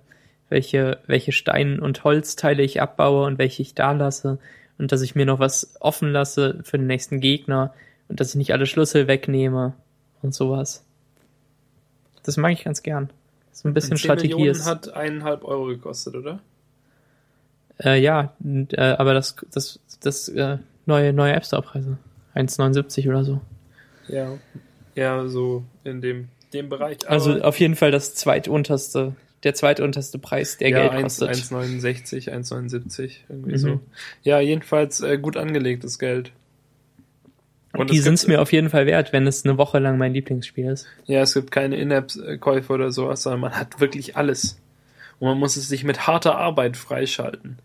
welche, 0.48 0.98
welche 1.06 1.32
Stein- 1.32 1.80
und 1.80 2.04
Holzteile 2.04 2.62
ich 2.62 2.80
abbaue 2.82 3.26
und 3.26 3.38
welche 3.38 3.62
ich 3.62 3.74
da 3.74 3.92
lasse 3.92 4.38
und 4.78 4.92
dass 4.92 5.02
ich 5.02 5.14
mir 5.14 5.26
noch 5.26 5.38
was 5.38 5.76
offen 5.80 6.12
lasse 6.12 6.60
für 6.62 6.78
den 6.78 6.86
nächsten 6.86 7.20
Gegner 7.20 7.74
und 8.08 8.20
dass 8.20 8.30
ich 8.30 8.36
nicht 8.36 8.52
alle 8.52 8.66
Schlüssel 8.66 9.08
wegnehme 9.08 9.74
und 10.22 10.34
sowas. 10.34 10.84
Das 12.22 12.36
mag 12.36 12.52
ich 12.52 12.64
ganz 12.64 12.82
gern. 12.82 13.10
So 13.52 13.68
ein 13.68 13.74
bisschen 13.74 13.96
10 13.96 13.98
Strategie 13.98 14.34
Millionen 14.34 14.50
ist. 14.50 14.66
hat 14.66 14.92
eineinhalb 14.92 15.44
Euro 15.44 15.66
gekostet, 15.66 16.14
oder? 16.14 16.40
Äh, 17.82 18.00
ja, 18.00 18.34
und, 18.40 18.72
äh, 18.74 18.96
aber 18.98 19.14
das, 19.14 19.36
das, 19.52 19.80
das 20.00 20.28
äh, 20.28 20.58
neue, 20.86 21.12
neue 21.12 21.32
App 21.32 21.44
Store 21.44 21.62
Preise. 21.62 21.98
1,79 22.34 23.08
oder 23.08 23.24
so. 23.24 23.40
Ja. 24.08 24.38
Ja, 24.98 25.28
so 25.28 25.64
in 25.84 26.00
dem, 26.00 26.28
dem 26.52 26.68
Bereich. 26.68 26.98
Aber 27.06 27.12
Also 27.12 27.40
auf 27.42 27.60
jeden 27.60 27.76
Fall 27.76 27.90
das 27.92 28.14
zweitunterste, 28.16 29.14
der 29.44 29.54
zweitunterste 29.54 30.18
Preis, 30.18 30.58
der 30.58 30.70
ja, 30.70 30.80
Geld 30.80 30.90
1 30.92 31.02
kostet. 31.20 31.30
1,69, 31.52 32.30
1,79, 32.32 33.12
irgendwie 33.28 33.52
Mhm. 33.52 33.56
so. 33.58 33.80
Ja, 34.24 34.40
jedenfalls 34.40 35.00
äh, 35.00 35.18
gut 35.18 35.36
angelegtes 35.36 35.98
Geld. 36.00 36.32
Und 37.74 37.90
die 37.90 37.98
sind 38.00 38.14
es 38.14 38.26
mir 38.26 38.40
auf 38.42 38.50
jeden 38.52 38.70
Fall 38.70 38.86
wert, 38.86 39.12
wenn 39.12 39.26
es 39.28 39.44
eine 39.44 39.56
Woche 39.56 39.78
lang 39.78 39.98
mein 39.98 40.12
Lieblingsspiel 40.14 40.66
ist. 40.70 40.86
Ja, 41.04 41.20
es 41.20 41.34
gibt 41.34 41.52
keine 41.52 41.76
In-App-Käufe 41.76 42.72
oder 42.72 42.90
sowas, 42.90 43.22
sondern 43.22 43.40
man 43.40 43.52
hat 43.52 43.78
wirklich 43.78 44.16
alles. 44.16 44.58
Und 45.20 45.28
man 45.28 45.38
muss 45.38 45.56
es 45.56 45.68
sich 45.68 45.84
mit 45.84 46.06
harter 46.08 46.36
Arbeit 46.38 46.76
freischalten. 46.76 47.58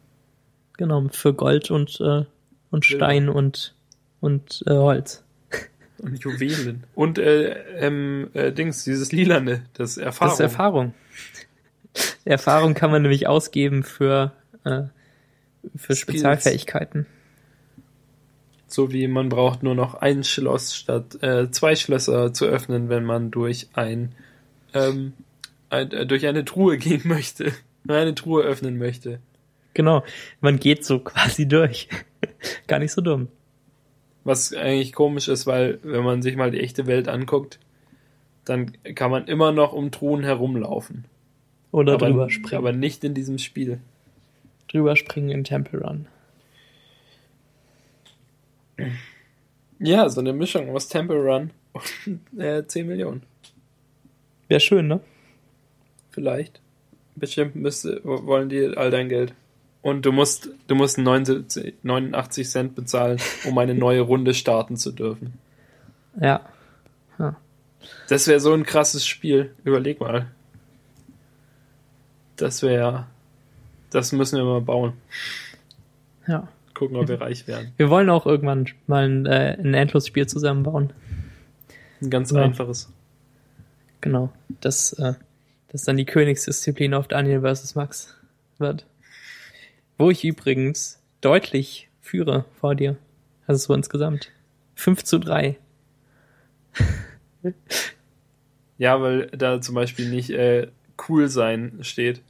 Genau, 0.77 1.07
für 1.11 1.34
Gold 1.34 1.71
und, 1.71 1.99
äh, 2.01 2.25
und. 2.69 2.86
Stein 2.86 3.29
und, 3.29 3.73
und 4.19 4.63
äh, 4.67 4.71
Holz. 4.71 5.22
Und 6.04 6.20
Juwelen. 6.20 6.84
Und 6.95 7.18
äh, 7.18 7.54
ähm, 7.78 8.30
äh, 8.34 8.51
Dings, 8.51 8.84
dieses 8.84 9.12
Lilane, 9.12 9.66
das 9.74 9.97
Erfahrung. 9.97 10.32
Das 10.32 10.39
ist 10.39 10.43
Erfahrung. 10.43 10.93
Erfahrung 12.26 12.74
kann 12.74 12.91
man 12.91 13.01
nämlich 13.01 13.28
ausgeben 13.28 13.84
für, 13.84 14.34
äh, 14.64 14.84
für 15.76 15.95
Skills. 15.95 15.99
Spezialfähigkeiten. 15.99 17.06
So 18.68 18.91
wie 18.91 19.08
man 19.08 19.30
braucht 19.30 19.62
nur 19.64 19.76
noch 19.76 19.95
ein 19.95 20.24
Schloss 20.24 20.76
statt 20.76 21.22
äh, 21.22 21.51
zwei 21.51 21.76
Schlösser 21.76 22.34
zu 22.34 22.45
öffnen, 22.45 22.89
wenn 22.89 23.06
man 23.06 23.30
durch 23.30 23.70
ein, 23.74 24.14
ähm, 24.74 25.14
ein 25.70 25.91
äh, 25.91 26.06
durch 26.06 26.26
eine 26.26 26.43
Truhe 26.43 26.78
gehen 26.80 27.01
möchte. 27.06 27.54
Eine 27.88 28.16
Truhe 28.16 28.43
öffnen 28.43 28.78
möchte. 28.78 29.20
Genau, 29.74 30.04
man 30.41 30.60
geht 30.60 30.86
so 30.86 30.99
quasi 31.04 31.47
durch. 31.47 31.88
Gar 32.68 32.80
nicht 32.80 32.91
so 32.91 33.01
dumm. 33.01 33.28
Was 34.24 34.53
eigentlich 34.53 34.93
komisch 34.93 35.28
ist, 35.28 35.45
weil 35.47 35.80
wenn 35.84 36.03
man 36.03 36.21
sich 36.21 36.36
mal 36.36 36.51
die 36.51 36.59
echte 36.61 36.88
Welt 36.88 37.07
anguckt, 37.07 37.59
dann 38.45 38.71
kann 38.95 39.11
man 39.11 39.26
immer 39.28 39.51
noch 39.51 39.74
um 39.74 39.91
Truhen 39.91 40.24
herumlaufen. 40.24 41.05
Oder 41.71 41.93
aber, 41.93 42.07
drüber 42.09 42.30
springen. 42.30 42.57
aber 42.57 42.71
nicht 42.71 43.03
in 43.03 43.13
diesem 43.13 43.38
Spiel. 43.38 43.80
drüber 44.69 44.95
springen 44.95 45.30
in 45.30 45.43
Temple 45.43 45.82
Run. 45.82 46.07
Ja, 49.80 50.07
so 50.09 50.21
eine 50.21 50.34
Mischung 50.34 50.69
aus 50.76 50.88
Temple 50.88 51.17
Run 51.17 51.51
und 51.74 52.39
äh, 52.41 52.65
10 52.65 52.88
Millionen. 52.88 53.24
Wäre 54.47 54.59
schön, 54.59 54.88
ne? 54.88 54.99
Vielleicht. 56.11 56.61
Bestimmt 57.15 57.55
müsste, 57.55 58.01
wo- 58.03 58.26
wollen 58.26 58.49
die 58.49 58.65
all 58.78 58.91
dein 58.91 59.09
Geld. 59.09 59.34
Und 59.84 60.05
du 60.05 60.11
musst, 60.11 60.49
du 60.67 60.73
musst 60.75 60.97
79, 60.97 61.75
89 61.84 62.49
Cent 62.49 62.75
bezahlen, 62.75 63.19
um 63.45 63.55
eine 63.59 63.75
neue 63.75 64.01
Runde 64.01 64.34
starten 64.34 64.77
zu 64.77 64.91
dürfen. 64.91 65.34
Ja. 66.19 66.41
Das 68.07 68.27
wäre 68.27 68.39
so 68.39 68.53
ein 68.53 68.63
krasses 68.65 69.05
Spiel. 69.05 69.53
Überleg 69.65 69.99
mal. 69.99 70.27
Das 72.38 72.61
wäre, 72.63 73.07
das 73.89 74.11
müssen 74.13 74.38
wir 74.38 74.45
mal 74.45 74.61
bauen. 74.61 74.93
Ja. 76.27 76.47
Gucken, 76.73 76.95
ob 76.97 77.07
wir 77.07 77.21
reich 77.21 77.45
werden. 77.47 77.73
Wir 77.77 77.89
wollen 77.89 78.09
auch 78.09 78.25
irgendwann 78.25 78.67
mal 78.88 79.05
ein, 79.05 79.25
äh, 79.25 79.57
ein 79.59 79.73
Endlosspiel 79.73 80.27
zusammenbauen. 80.27 80.93
Ein 82.01 82.09
ganz 82.09 82.31
Ja. 82.31 82.41
einfaches. 82.41 82.89
Genau. 84.01 84.31
Das, 84.61 84.93
äh, 84.93 85.13
das 85.69 85.84
dann 85.84 85.97
die 85.97 86.05
Königsdisziplin 86.05 86.93
auf 86.93 87.07
Daniel 87.07 87.41
vs. 87.41 87.75
Max 87.75 88.15
wird. 88.57 88.86
Wo 90.04 90.12
ich 90.12 90.26
übrigens 90.26 91.01
deutlich 91.22 91.88
führe 92.01 92.43
vor 92.60 92.76
dir. 92.76 92.97
Also 93.47 93.68
so 93.68 93.74
insgesamt. 93.74 94.34
5 94.76 95.01
zu 95.01 95.18
3. 95.18 95.58
Ja, 98.78 99.01
weil 99.01 99.28
da 99.28 99.62
zum 99.62 99.76
Beispiel 99.76 100.10
nicht 100.10 100.30
äh, 100.32 100.68
cool 101.08 101.30
sein 101.30 101.78
steht. 101.84 102.22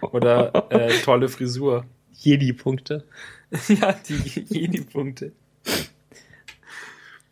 Oder 0.00 0.72
äh, 0.72 0.88
tolle 1.02 1.28
Frisur. 1.28 1.84
Jedi-Punkte. 2.14 3.04
ja, 3.68 3.94
die 4.08 4.46
Jedi-Punkte. 4.48 5.32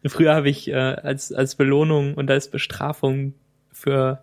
Früher 0.04 0.34
habe 0.34 0.50
ich 0.50 0.68
äh, 0.68 0.74
als, 0.74 1.32
als 1.32 1.54
Belohnung 1.54 2.12
und 2.12 2.30
als 2.30 2.48
Bestrafung 2.48 3.32
für 3.70 4.22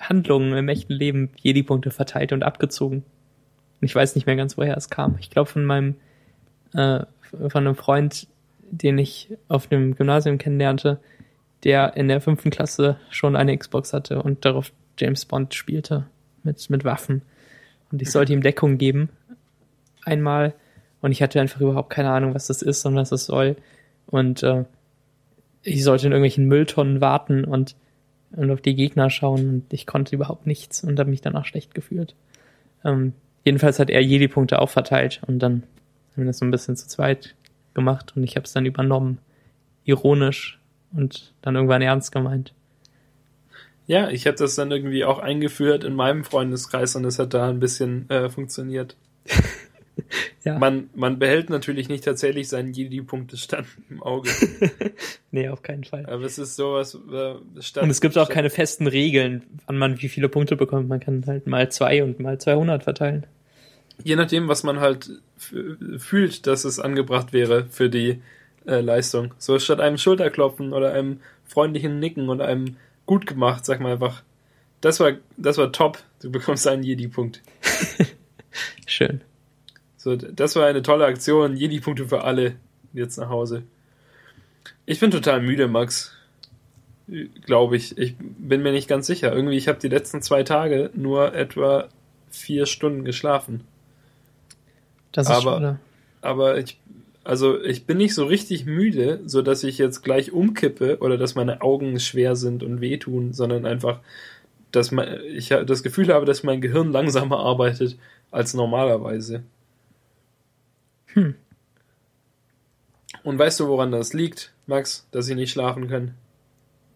Handlungen 0.00 0.56
im 0.56 0.68
echten 0.68 0.94
Leben 0.94 1.30
Jedi-Punkte 1.36 1.92
verteilt 1.92 2.32
und 2.32 2.42
abgezogen. 2.42 3.04
Ich 3.84 3.94
weiß 3.94 4.14
nicht 4.14 4.26
mehr 4.26 4.36
ganz, 4.36 4.56
woher 4.56 4.76
es 4.76 4.90
kam. 4.90 5.16
Ich 5.20 5.30
glaube 5.30 5.50
von 5.50 5.64
meinem, 5.64 5.96
äh, 6.74 7.00
von 7.30 7.66
einem 7.66 7.74
Freund, 7.74 8.26
den 8.70 8.98
ich 8.98 9.30
auf 9.48 9.66
dem 9.66 9.94
Gymnasium 9.94 10.38
kennenlernte, 10.38 11.00
der 11.64 11.96
in 11.96 12.08
der 12.08 12.20
fünften 12.20 12.50
Klasse 12.50 12.98
schon 13.10 13.36
eine 13.36 13.56
Xbox 13.56 13.92
hatte 13.92 14.22
und 14.22 14.44
darauf 14.44 14.72
James 14.98 15.24
Bond 15.24 15.54
spielte 15.54 16.06
mit, 16.42 16.68
mit 16.70 16.84
Waffen. 16.84 17.22
Und 17.90 18.02
ich 18.02 18.10
sollte 18.10 18.32
ihm 18.32 18.42
Deckung 18.42 18.78
geben. 18.78 19.08
Einmal. 20.04 20.54
Und 21.00 21.12
ich 21.12 21.22
hatte 21.22 21.40
einfach 21.40 21.60
überhaupt 21.60 21.90
keine 21.90 22.10
Ahnung, 22.10 22.34
was 22.34 22.46
das 22.46 22.62
ist 22.62 22.84
und 22.86 22.96
was 22.96 23.10
das 23.10 23.26
soll. 23.26 23.56
Und 24.06 24.42
äh, 24.42 24.64
ich 25.62 25.82
sollte 25.82 26.06
in 26.06 26.12
irgendwelchen 26.12 26.46
Mülltonnen 26.46 27.00
warten 27.00 27.44
und, 27.44 27.76
und 28.32 28.50
auf 28.50 28.60
die 28.60 28.74
Gegner 28.74 29.10
schauen 29.10 29.48
und 29.48 29.72
ich 29.72 29.86
konnte 29.86 30.14
überhaupt 30.14 30.46
nichts 30.46 30.84
und 30.84 30.98
habe 30.98 31.10
mich 31.10 31.20
danach 31.20 31.46
schlecht 31.46 31.74
gefühlt. 31.74 32.14
Ähm, 32.84 33.14
jedenfalls 33.44 33.78
hat 33.78 33.90
er 33.90 34.02
Jedi-Punkte 34.02 34.60
auch 34.60 34.70
verteilt 34.70 35.20
und 35.26 35.38
dann 35.38 35.62
haben 36.12 36.22
wir 36.22 36.26
das 36.26 36.38
so 36.38 36.44
ein 36.44 36.50
bisschen 36.50 36.76
zu 36.76 36.88
zweit 36.88 37.34
gemacht 37.74 38.12
und 38.16 38.24
ich 38.24 38.36
habe 38.36 38.44
es 38.44 38.52
dann 38.52 38.66
übernommen. 38.66 39.18
Ironisch 39.84 40.58
und 40.92 41.34
dann 41.42 41.54
irgendwann 41.56 41.82
ernst 41.82 42.10
gemeint. 42.10 42.54
Ja, 43.86 44.08
ich 44.08 44.26
habe 44.26 44.38
das 44.38 44.54
dann 44.54 44.70
irgendwie 44.70 45.04
auch 45.04 45.18
eingeführt 45.18 45.84
in 45.84 45.94
meinem 45.94 46.24
Freundeskreis 46.24 46.96
und 46.96 47.04
es 47.04 47.18
hat 47.18 47.34
da 47.34 47.50
ein 47.50 47.60
bisschen 47.60 48.08
äh, 48.08 48.30
funktioniert. 48.30 48.96
Ja. 50.44 50.58
Man, 50.58 50.90
man 50.94 51.18
behält 51.18 51.50
natürlich 51.50 51.88
nicht 51.88 52.04
tatsächlich 52.04 52.48
seinen 52.48 52.72
Jedi-Punktestand 52.72 53.66
im 53.90 54.02
Auge. 54.02 54.30
Nee, 55.30 55.48
auf 55.48 55.62
keinen 55.62 55.82
Fall. 55.84 56.06
Aber 56.06 56.22
es 56.24 56.38
ist 56.38 56.54
sowas, 56.56 56.94
äh, 56.94 57.34
statt, 57.60 57.82
Und 57.82 57.90
es 57.90 58.00
gibt 58.00 58.16
auch 58.18 58.26
statt- 58.26 58.34
keine 58.34 58.50
festen 58.50 58.86
Regeln, 58.86 59.42
wann 59.66 59.78
man 59.78 60.00
wie 60.00 60.08
viele 60.08 60.28
Punkte 60.28 60.54
bekommt. 60.56 60.88
Man 60.88 61.00
kann 61.00 61.24
halt 61.26 61.46
mal 61.48 61.70
zwei 61.72 62.04
und 62.04 62.20
mal 62.20 62.38
200 62.38 62.84
verteilen. 62.84 63.26
Je 64.02 64.14
nachdem, 64.16 64.46
was 64.48 64.62
man 64.62 64.78
halt 64.80 65.10
fühlt, 65.98 66.46
dass 66.46 66.64
es 66.64 66.78
angebracht 66.78 67.32
wäre 67.32 67.66
für 67.70 67.88
die 67.90 68.20
äh, 68.66 68.80
Leistung. 68.80 69.34
So 69.38 69.58
statt 69.58 69.80
einem 69.80 69.98
Schulterklopfen 69.98 70.72
oder 70.72 70.92
einem 70.92 71.20
freundlichen 71.44 71.98
Nicken 71.98 72.28
oder 72.28 72.46
einem 72.46 72.76
gut 73.06 73.26
gemacht, 73.26 73.64
sag 73.64 73.80
mal 73.80 73.92
einfach, 73.92 74.22
das 74.80 75.00
war, 75.00 75.12
das 75.36 75.58
war 75.58 75.72
top, 75.72 75.98
du 76.22 76.30
bekommst 76.30 76.66
einen 76.68 76.82
Jedi-Punkt. 76.82 77.42
Schön. 78.86 79.20
So, 80.04 80.16
das 80.16 80.54
war 80.54 80.66
eine 80.66 80.82
tolle 80.82 81.06
Aktion, 81.06 81.56
Jedi-Punkte 81.56 82.06
für 82.06 82.24
alle. 82.24 82.56
Jetzt 82.92 83.16
nach 83.16 83.30
Hause. 83.30 83.62
Ich 84.84 85.00
bin 85.00 85.10
total 85.10 85.40
müde, 85.40 85.66
Max. 85.66 86.12
Glaube 87.46 87.78
ich. 87.78 87.96
Ich 87.96 88.14
bin 88.18 88.62
mir 88.62 88.72
nicht 88.72 88.86
ganz 88.86 89.06
sicher. 89.06 89.34
Irgendwie, 89.34 89.56
ich 89.56 89.66
habe 89.66 89.78
die 89.78 89.88
letzten 89.88 90.20
zwei 90.20 90.42
Tage 90.42 90.90
nur 90.92 91.34
etwa 91.34 91.88
vier 92.28 92.66
Stunden 92.66 93.06
geschlafen. 93.06 93.62
Das 95.12 95.26
ist 95.26 95.32
Aber- 95.36 95.42
schade. 95.52 95.78
Aber 96.20 96.58
ich, 96.58 96.78
also 97.24 97.58
ich 97.62 97.86
bin 97.86 97.96
nicht 97.96 98.14
so 98.14 98.26
richtig 98.26 98.66
müde, 98.66 99.20
so 99.24 99.40
dass 99.40 99.64
ich 99.64 99.78
jetzt 99.78 100.02
gleich 100.02 100.32
umkippe 100.32 100.98
oder 100.98 101.16
dass 101.16 101.34
meine 101.34 101.62
Augen 101.62 101.98
schwer 101.98 102.36
sind 102.36 102.62
und 102.62 102.82
wehtun, 102.82 103.32
sondern 103.32 103.64
einfach, 103.64 104.00
dass 104.70 104.90
mein, 104.90 105.20
ich 105.34 105.48
das 105.48 105.82
Gefühl 105.82 106.12
habe, 106.12 106.26
dass 106.26 106.42
mein 106.42 106.60
Gehirn 106.60 106.92
langsamer 106.92 107.38
arbeitet 107.38 107.96
als 108.30 108.52
normalerweise. 108.52 109.44
Hm. 111.14 111.34
Und 113.22 113.38
weißt 113.38 113.60
du, 113.60 113.68
woran 113.68 113.90
das 113.90 114.12
liegt, 114.12 114.52
Max, 114.66 115.08
dass 115.10 115.28
ich 115.28 115.36
nicht 115.36 115.50
schlafen 115.50 115.88
kann? 115.88 116.14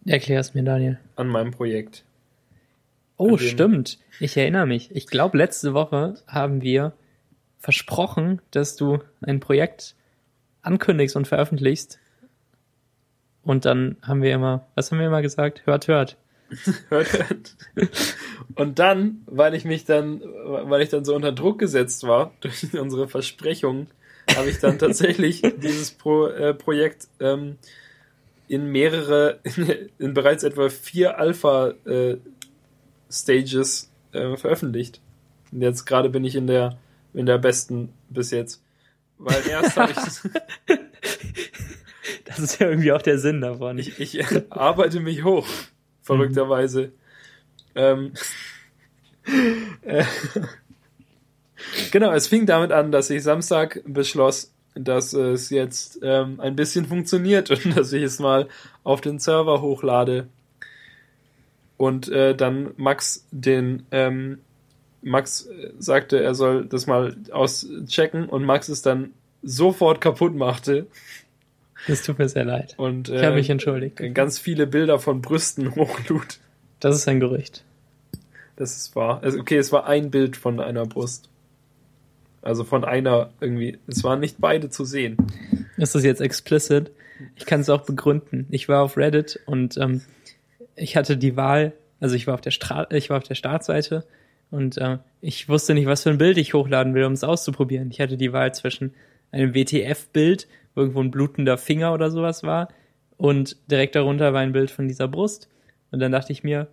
Erklär 0.05 0.39
es 0.39 0.53
mir, 0.53 0.63
Daniel. 0.63 0.99
An 1.15 1.27
meinem 1.27 1.51
Projekt. 1.51 2.03
Oh, 3.17 3.37
stimmt. 3.37 3.99
Ich 4.19 4.37
erinnere 4.37 4.65
mich. 4.65 4.95
Ich 4.95 5.07
glaube, 5.07 5.37
letzte 5.37 5.73
Woche 5.73 6.15
haben 6.27 6.61
wir 6.61 6.93
versprochen, 7.57 8.41
dass 8.51 8.75
du 8.77 8.99
ein 9.21 9.39
Projekt 9.41 9.95
ankündigst 10.61 11.15
und 11.15 11.27
veröffentlichst. 11.27 11.99
Und 13.43 13.65
dann 13.65 13.97
haben 14.01 14.21
wir 14.21 14.33
immer, 14.33 14.67
was 14.75 14.91
haben 14.91 14.99
wir 14.99 15.07
immer 15.07 15.21
gesagt? 15.21 15.65
Hört, 15.65 15.87
hört. 15.87 16.17
Hört, 16.89 17.13
hört. 17.13 17.55
Und 18.55 18.79
dann, 18.79 19.21
weil 19.27 19.53
ich 19.53 19.65
mich 19.65 19.85
dann, 19.85 20.21
weil 20.21 20.81
ich 20.81 20.89
dann 20.89 21.05
so 21.05 21.15
unter 21.15 21.31
Druck 21.31 21.59
gesetzt 21.59 22.07
war 22.07 22.31
durch 22.41 22.73
unsere 22.73 23.07
Versprechungen, 23.07 23.87
habe 24.35 24.49
ich 24.49 24.59
dann 24.59 24.79
tatsächlich 24.79 25.41
dieses 25.61 25.91
Pro, 25.91 26.27
äh, 26.27 26.53
Projekt 26.53 27.07
ähm, 27.19 27.57
in 28.47 28.71
mehrere, 28.71 29.39
in, 29.43 29.89
in 29.99 30.13
bereits 30.13 30.43
etwa 30.43 30.69
vier 30.69 31.19
Alpha 31.19 31.73
äh, 31.85 32.17
Stages 33.11 33.91
äh, 34.11 34.35
veröffentlicht. 34.37 35.01
Und 35.51 35.61
jetzt 35.61 35.85
gerade 35.85 36.09
bin 36.09 36.23
ich 36.23 36.35
in 36.35 36.47
der 36.47 36.77
in 37.13 37.25
der 37.25 37.37
besten 37.37 37.93
bis 38.09 38.31
jetzt. 38.31 38.63
Weil 39.17 39.45
erst 39.47 39.77
habe 39.77 39.91
ich 39.91 39.97
Das 42.25 42.39
ist 42.39 42.59
ja 42.59 42.69
irgendwie 42.69 42.91
auch 42.91 43.01
der 43.01 43.17
Sinn 43.17 43.41
davon. 43.41 43.79
ich, 43.79 43.99
ich 43.99 44.23
arbeite 44.51 44.99
mich 44.99 45.23
hoch, 45.23 45.47
verrückterweise. 46.01 46.91
Ähm, 47.75 48.13
äh, 49.81 50.05
genau, 51.91 52.11
es 52.11 52.27
fing 52.27 52.45
damit 52.45 52.71
an, 52.71 52.91
dass 52.91 53.09
ich 53.09 53.23
Samstag 53.23 53.81
beschloss, 53.85 54.51
dass 54.75 55.13
es 55.13 55.49
jetzt 55.49 55.99
ähm, 56.03 56.39
ein 56.39 56.55
bisschen 56.55 56.85
funktioniert 56.85 57.49
und 57.51 57.75
dass 57.77 57.93
ich 57.93 58.03
es 58.03 58.19
mal 58.19 58.47
auf 58.83 59.01
den 59.01 59.19
Server 59.19 59.61
hochlade. 59.61 60.27
Und 61.77 62.09
äh, 62.09 62.35
dann 62.35 62.71
Max 62.75 63.25
den 63.31 63.83
ähm, 63.91 64.39
Max 65.01 65.45
äh, 65.45 65.71
sagte, 65.79 66.21
er 66.21 66.35
soll 66.35 66.65
das 66.65 66.87
mal 66.87 67.15
auschecken 67.31 68.27
und 68.27 68.43
Max 68.43 68.67
es 68.67 68.81
dann 68.81 69.13
sofort 69.41 70.01
kaputt 70.01 70.35
machte 70.35 70.87
Das 71.87 72.03
tut 72.03 72.19
mir 72.19 72.27
sehr 72.27 72.43
leid. 72.43 72.75
und 72.77 73.09
Ich 73.09 73.23
habe 73.23 73.33
äh, 73.33 73.35
mich 73.35 73.49
entschuldigt. 73.49 74.01
ganz 74.13 74.37
viele 74.37 74.67
Bilder 74.67 74.99
von 74.99 75.21
Brüsten 75.21 75.75
hochlud. 75.75 76.39
Das 76.79 76.95
ist 76.95 77.07
ein 77.07 77.19
Gerücht. 77.19 77.63
Das 78.55 78.75
ist 78.75 78.95
wahr. 78.95 79.21
Also, 79.23 79.39
okay, 79.39 79.57
es 79.57 79.71
war 79.71 79.85
ein 79.85 80.11
Bild 80.11 80.35
von 80.35 80.59
einer 80.59 80.85
Brust. 80.85 81.29
Also 82.41 82.63
von 82.63 82.83
einer 82.83 83.31
irgendwie. 83.41 83.77
Es 83.87 84.03
waren 84.03 84.19
nicht 84.19 84.37
beide 84.39 84.69
zu 84.69 84.85
sehen. 84.85 85.17
Ist 85.77 85.95
das 85.95 86.03
jetzt 86.03 86.21
explicit? 86.21 86.91
Ich 87.35 87.45
kann 87.45 87.61
es 87.61 87.69
auch 87.69 87.81
begründen. 87.81 88.47
Ich 88.49 88.69
war 88.69 88.83
auf 88.83 88.97
Reddit 88.97 89.39
und 89.45 89.77
ähm, 89.77 90.01
ich 90.75 90.95
hatte 90.95 91.17
die 91.17 91.35
Wahl, 91.35 91.73
also 91.99 92.15
ich 92.15 92.27
war 92.27 92.35
auf 92.35 92.41
der 92.41 92.51
Stra 92.51 92.87
ich 92.91 93.09
war 93.09 93.17
auf 93.17 93.23
der 93.23 93.35
Startseite 93.35 94.05
und 94.51 94.77
äh, 94.77 94.99
ich 95.21 95.49
wusste 95.49 95.73
nicht, 95.73 95.85
was 95.85 96.03
für 96.03 96.09
ein 96.09 96.17
Bild 96.17 96.37
ich 96.37 96.53
hochladen 96.53 96.93
will, 96.93 97.03
um 97.03 97.13
es 97.13 97.23
auszuprobieren. 97.23 97.91
Ich 97.91 97.99
hatte 97.99 98.17
die 98.17 98.31
Wahl 98.31 98.53
zwischen 98.53 98.93
einem 99.31 99.53
WTF-Bild, 99.53 100.47
wo 100.73 100.81
irgendwo 100.81 101.01
ein 101.01 101.11
blutender 101.11 101.57
Finger 101.57 101.93
oder 101.93 102.09
sowas 102.09 102.43
war, 102.43 102.69
und 103.19 103.57
direkt 103.69 103.95
darunter 103.95 104.33
war 104.33 104.39
ein 104.39 104.53
Bild 104.53 104.71
von 104.71 104.87
dieser 104.87 105.09
Brust. 105.09 105.49
Und 105.91 105.99
dann 105.99 106.13
dachte 106.13 106.31
ich 106.31 106.43
mir, 106.45 106.69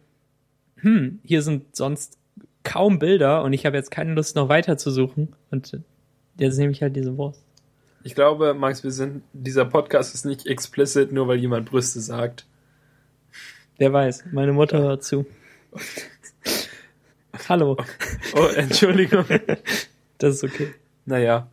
hm, 0.76 1.18
hier 1.24 1.42
sind 1.42 1.74
sonst 1.74 2.18
kaum 2.66 2.98
Bilder 2.98 3.44
und 3.44 3.52
ich 3.52 3.64
habe 3.64 3.76
jetzt 3.76 3.90
keine 3.92 4.12
Lust, 4.12 4.34
noch 4.34 4.48
weiter 4.48 4.76
zu 4.76 4.90
suchen. 4.90 5.34
Und 5.50 5.80
jetzt 6.36 6.58
nehme 6.58 6.72
ich 6.72 6.82
halt 6.82 6.96
diese 6.96 7.12
Brust. 7.12 7.42
Ich 8.02 8.14
glaube, 8.14 8.54
Max, 8.54 8.82
wir 8.82 8.90
sind, 8.90 9.22
dieser 9.32 9.64
Podcast 9.64 10.14
ist 10.14 10.26
nicht 10.26 10.46
explicit, 10.46 11.12
nur 11.12 11.28
weil 11.28 11.38
jemand 11.38 11.70
Brüste 11.70 12.00
sagt. 12.00 12.44
Wer 13.78 13.92
weiß, 13.92 14.24
meine 14.32 14.52
Mutter 14.52 14.78
hört 14.78 15.04
zu. 15.04 15.26
Hallo, 17.48 17.76
Oh, 18.34 18.46
Entschuldigung. 18.56 19.24
das 20.18 20.34
ist 20.36 20.44
okay. 20.44 20.74
naja. 21.04 21.46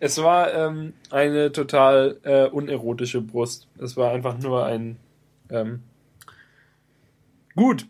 Es 0.00 0.20
war 0.22 0.52
ähm, 0.52 0.94
eine 1.10 1.52
total 1.52 2.18
äh, 2.22 2.46
unerotische 2.46 3.20
Brust. 3.20 3.68
Es 3.78 3.96
war 3.96 4.12
einfach 4.12 4.36
nur 4.38 4.66
ein. 4.66 4.96
Ähm, 5.48 5.82
gut. 7.54 7.86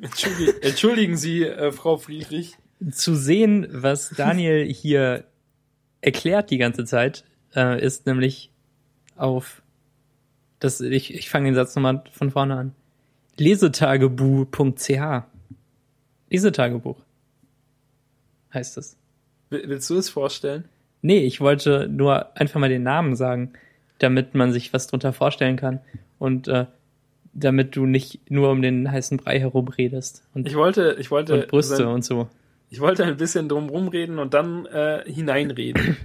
Entschuldigen, 0.00 0.52
entschuldigen 0.62 1.16
Sie, 1.16 1.44
äh, 1.44 1.72
Frau 1.72 1.96
Friedrich. 1.96 2.56
Zu 2.92 3.14
sehen, 3.14 3.66
was 3.70 4.10
Daniel 4.10 4.64
hier 4.64 5.24
erklärt 6.00 6.50
die 6.50 6.58
ganze 6.58 6.84
Zeit, 6.84 7.24
äh, 7.54 7.84
ist 7.84 8.06
nämlich 8.06 8.50
auf 9.16 9.62
das, 10.60 10.80
ich, 10.80 11.12
ich 11.14 11.28
fange 11.30 11.46
den 11.50 11.54
Satz 11.54 11.74
nochmal 11.74 12.02
von 12.12 12.30
vorne 12.30 12.54
an. 12.56 12.74
Lesetagebuch.ch 13.38 15.22
Lesetagebuch 16.30 16.96
heißt 18.54 18.78
es. 18.78 18.96
Will- 19.50 19.64
Willst 19.68 19.88
du 19.90 19.96
es 19.96 20.08
vorstellen? 20.08 20.64
Nee, 21.02 21.20
ich 21.24 21.40
wollte 21.40 21.88
nur 21.88 22.36
einfach 22.36 22.60
mal 22.60 22.68
den 22.68 22.82
Namen 22.82 23.16
sagen, 23.16 23.52
damit 23.98 24.34
man 24.34 24.52
sich 24.52 24.72
was 24.72 24.86
drunter 24.86 25.12
vorstellen 25.12 25.56
kann 25.56 25.80
und 26.18 26.48
äh, 26.48 26.66
damit 27.32 27.76
du 27.76 27.86
nicht 27.86 28.20
nur 28.30 28.50
um 28.50 28.62
den 28.62 28.90
heißen 28.90 29.16
Brei 29.18 29.38
herumredest 29.40 30.22
und, 30.34 30.46
Ich 30.46 30.56
wollte, 30.56 30.96
ich 30.98 31.10
wollte, 31.10 31.34
und 31.42 31.48
Brüste 31.48 31.76
sein- 31.76 31.86
und 31.86 32.04
so. 32.04 32.28
ich 32.70 32.80
wollte 32.80 33.04
ein 33.04 33.16
bisschen 33.16 33.48
drum 33.48 33.68
rumreden 33.68 34.18
und 34.18 34.34
dann 34.34 34.66
äh, 34.66 35.02
hineinreden. 35.06 35.96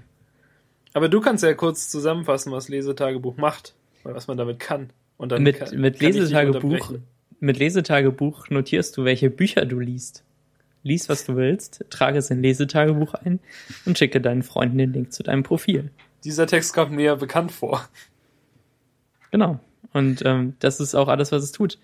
Aber 0.94 1.10
du 1.10 1.20
kannst 1.22 1.44
ja 1.44 1.54
kurz 1.54 1.90
zusammenfassen, 1.90 2.52
was 2.52 2.70
Lesetagebuch 2.70 3.38
macht, 3.38 3.74
oder 4.04 4.16
was 4.16 4.28
man 4.28 4.38
damit 4.38 4.60
kann. 4.60 4.92
Und 5.18 5.32
dann 5.32 5.44
Mit- 5.44 5.58
kann, 5.60 5.78
mit 5.80 6.00
kann 6.00 6.12
Lesetagebuch. 6.14 6.94
Mit 7.40 7.58
Lesetagebuch 7.60 8.50
notierst 8.50 8.96
du, 8.96 9.04
welche 9.04 9.30
Bücher 9.30 9.66
du 9.66 9.80
liest. 9.80 10.24
Lies, 10.84 11.10
was 11.10 11.26
du 11.26 11.36
willst, 11.36 11.84
trage 11.90 12.20
es 12.20 12.30
in 12.30 12.42
Lesetagebuch 12.44 13.16
ein 13.16 13.40
und 13.86 13.98
schicke 13.98 14.22
deinen 14.22 14.44
Freunden 14.44 14.78
den 14.78 14.94
Link 14.94 15.12
zu 15.12 15.24
deinem 15.24 15.42
Profil. 15.44 15.90
Dieser 16.24 16.46
Text 16.48 16.74
kommt 16.74 16.92
mir 16.92 17.16
bekannt 17.16 17.52
vor. 17.52 17.88
Genau. 19.32 19.60
Und 19.96 20.24
ähm, 20.26 20.56
das 20.60 20.82
ist 20.82 20.94
auch 20.94 21.08
alles, 21.08 21.32
was 21.32 21.42
es 21.42 21.54
tut. 21.54 21.80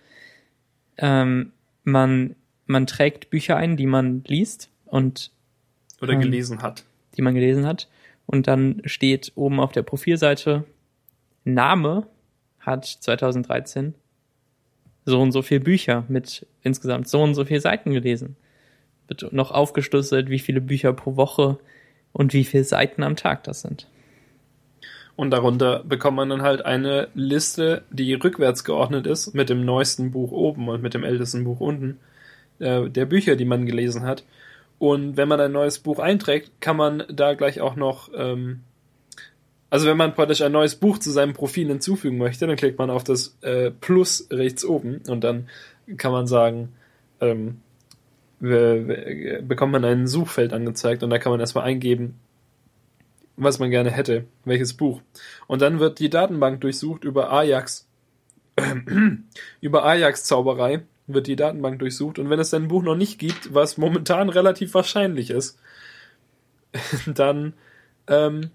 Ähm, 0.98 1.54
man, 1.86 2.36
man 2.66 2.86
trägt 2.86 3.30
Bücher 3.30 3.56
ein, 3.56 3.78
die 3.78 3.86
man 3.86 4.26
liest 4.28 4.70
und 4.86 5.32
Oder 6.02 6.16
Ähm. 6.16 6.20
gelesen 6.20 6.62
hat. 6.62 6.84
die 7.16 7.22
man 7.22 7.34
gelesen 7.34 7.66
hat. 7.66 7.88
Und 8.26 8.48
dann 8.48 8.82
steht 8.84 9.32
oben 9.36 9.62
auf 9.62 9.72
der 9.72 9.84
Profilseite, 9.84 10.66
Name 11.46 12.06
hat 12.60 12.86
2013 12.86 13.96
so 15.06 15.22
und 15.22 15.32
so 15.32 15.42
viel 15.42 15.62
Bücher 15.62 16.04
mit 16.10 16.46
insgesamt 16.64 17.08
so 17.08 17.24
und 17.24 17.34
so 17.34 17.46
viel 17.46 17.62
Seiten 17.62 17.94
gelesen. 17.94 18.36
Wird 19.08 19.32
noch 19.32 19.52
aufgeschlüsselt, 19.52 20.30
wie 20.30 20.40
viele 20.40 20.60
Bücher 20.60 20.92
pro 20.92 21.16
Woche 21.16 21.60
und 22.12 22.34
wie 22.34 22.44
viele 22.44 22.66
Seiten 22.66 23.04
am 23.04 23.16
Tag 23.16 23.46
das 23.46 23.62
sind. 23.62 23.88
Und 25.22 25.30
darunter 25.30 25.84
bekommt 25.84 26.18
man 26.18 26.30
dann 26.30 26.42
halt 26.42 26.66
eine 26.66 27.10
Liste, 27.14 27.84
die 27.92 28.16
rückwärts 28.16 28.64
geordnet 28.64 29.06
ist, 29.06 29.36
mit 29.36 29.50
dem 29.50 29.64
neuesten 29.66 30.10
Buch 30.10 30.32
oben 30.32 30.68
und 30.68 30.82
mit 30.82 30.96
dem 30.96 31.04
ältesten 31.04 31.44
Buch 31.44 31.60
unten, 31.60 32.00
äh, 32.58 32.90
der 32.90 33.06
Bücher, 33.06 33.36
die 33.36 33.46
man 33.46 33.68
gelesen 33.68 34.02
hat. 34.02 34.24
Und 34.80 35.18
wenn 35.18 35.28
man 35.28 35.40
ein 35.40 35.52
neues 35.52 35.78
Buch 35.78 36.00
einträgt, 36.00 36.50
kann 36.60 36.76
man 36.76 37.04
da 37.08 37.36
gleich 37.36 37.62
auch 37.62 37.76
noch, 37.76 38.10
ähm, 38.16 38.62
also 39.70 39.86
wenn 39.86 39.96
man 39.96 40.16
praktisch 40.16 40.42
ein 40.42 40.54
neues 40.54 40.74
Buch 40.74 40.98
zu 40.98 41.12
seinem 41.12 41.34
Profil 41.34 41.68
hinzufügen 41.68 42.18
möchte, 42.18 42.48
dann 42.48 42.56
klickt 42.56 42.80
man 42.80 42.90
auf 42.90 43.04
das 43.04 43.38
äh, 43.42 43.70
Plus 43.70 44.28
rechts 44.32 44.66
oben 44.66 45.02
und 45.08 45.24
dann 45.24 45.50
kann 45.98 46.14
man 46.14 46.26
sagen, 46.26 46.70
ähm, 47.20 47.60
bekommt 48.40 49.72
man 49.72 49.86
ein 49.86 50.08
Suchfeld 50.08 50.52
angezeigt 50.52 51.04
und 51.04 51.12
da 51.12 51.20
kann 51.20 51.32
man 51.32 51.40
erstmal 51.40 51.66
eingeben, 51.66 52.16
was 53.44 53.60
man 53.60 53.72
gerne 53.72 53.92
hätte, 53.92 54.26
welches 54.46 54.74
Buch. 54.74 55.02
Und 55.48 55.62
dann 55.62 55.80
wird 55.80 56.00
die 56.00 56.10
Datenbank 56.10 56.62
durchsucht 56.62 57.04
über 57.04 57.32
Ajax, 57.32 57.88
über 59.62 59.86
Ajax 59.86 60.26
Zauberei 60.26 60.82
wird 61.08 61.28
die 61.28 61.36
Datenbank 61.36 61.80
durchsucht. 61.80 62.20
Und 62.20 62.30
wenn 62.30 62.40
es 62.40 62.54
ein 62.54 62.68
Buch 62.68 62.84
noch 62.84 62.96
nicht 62.96 63.20
gibt, 63.20 63.54
was 63.54 63.78
momentan 63.78 64.30
relativ 64.30 64.74
wahrscheinlich 64.74 65.32
ist, 65.32 65.60
dann 67.08 67.54
ähm, 68.08 68.52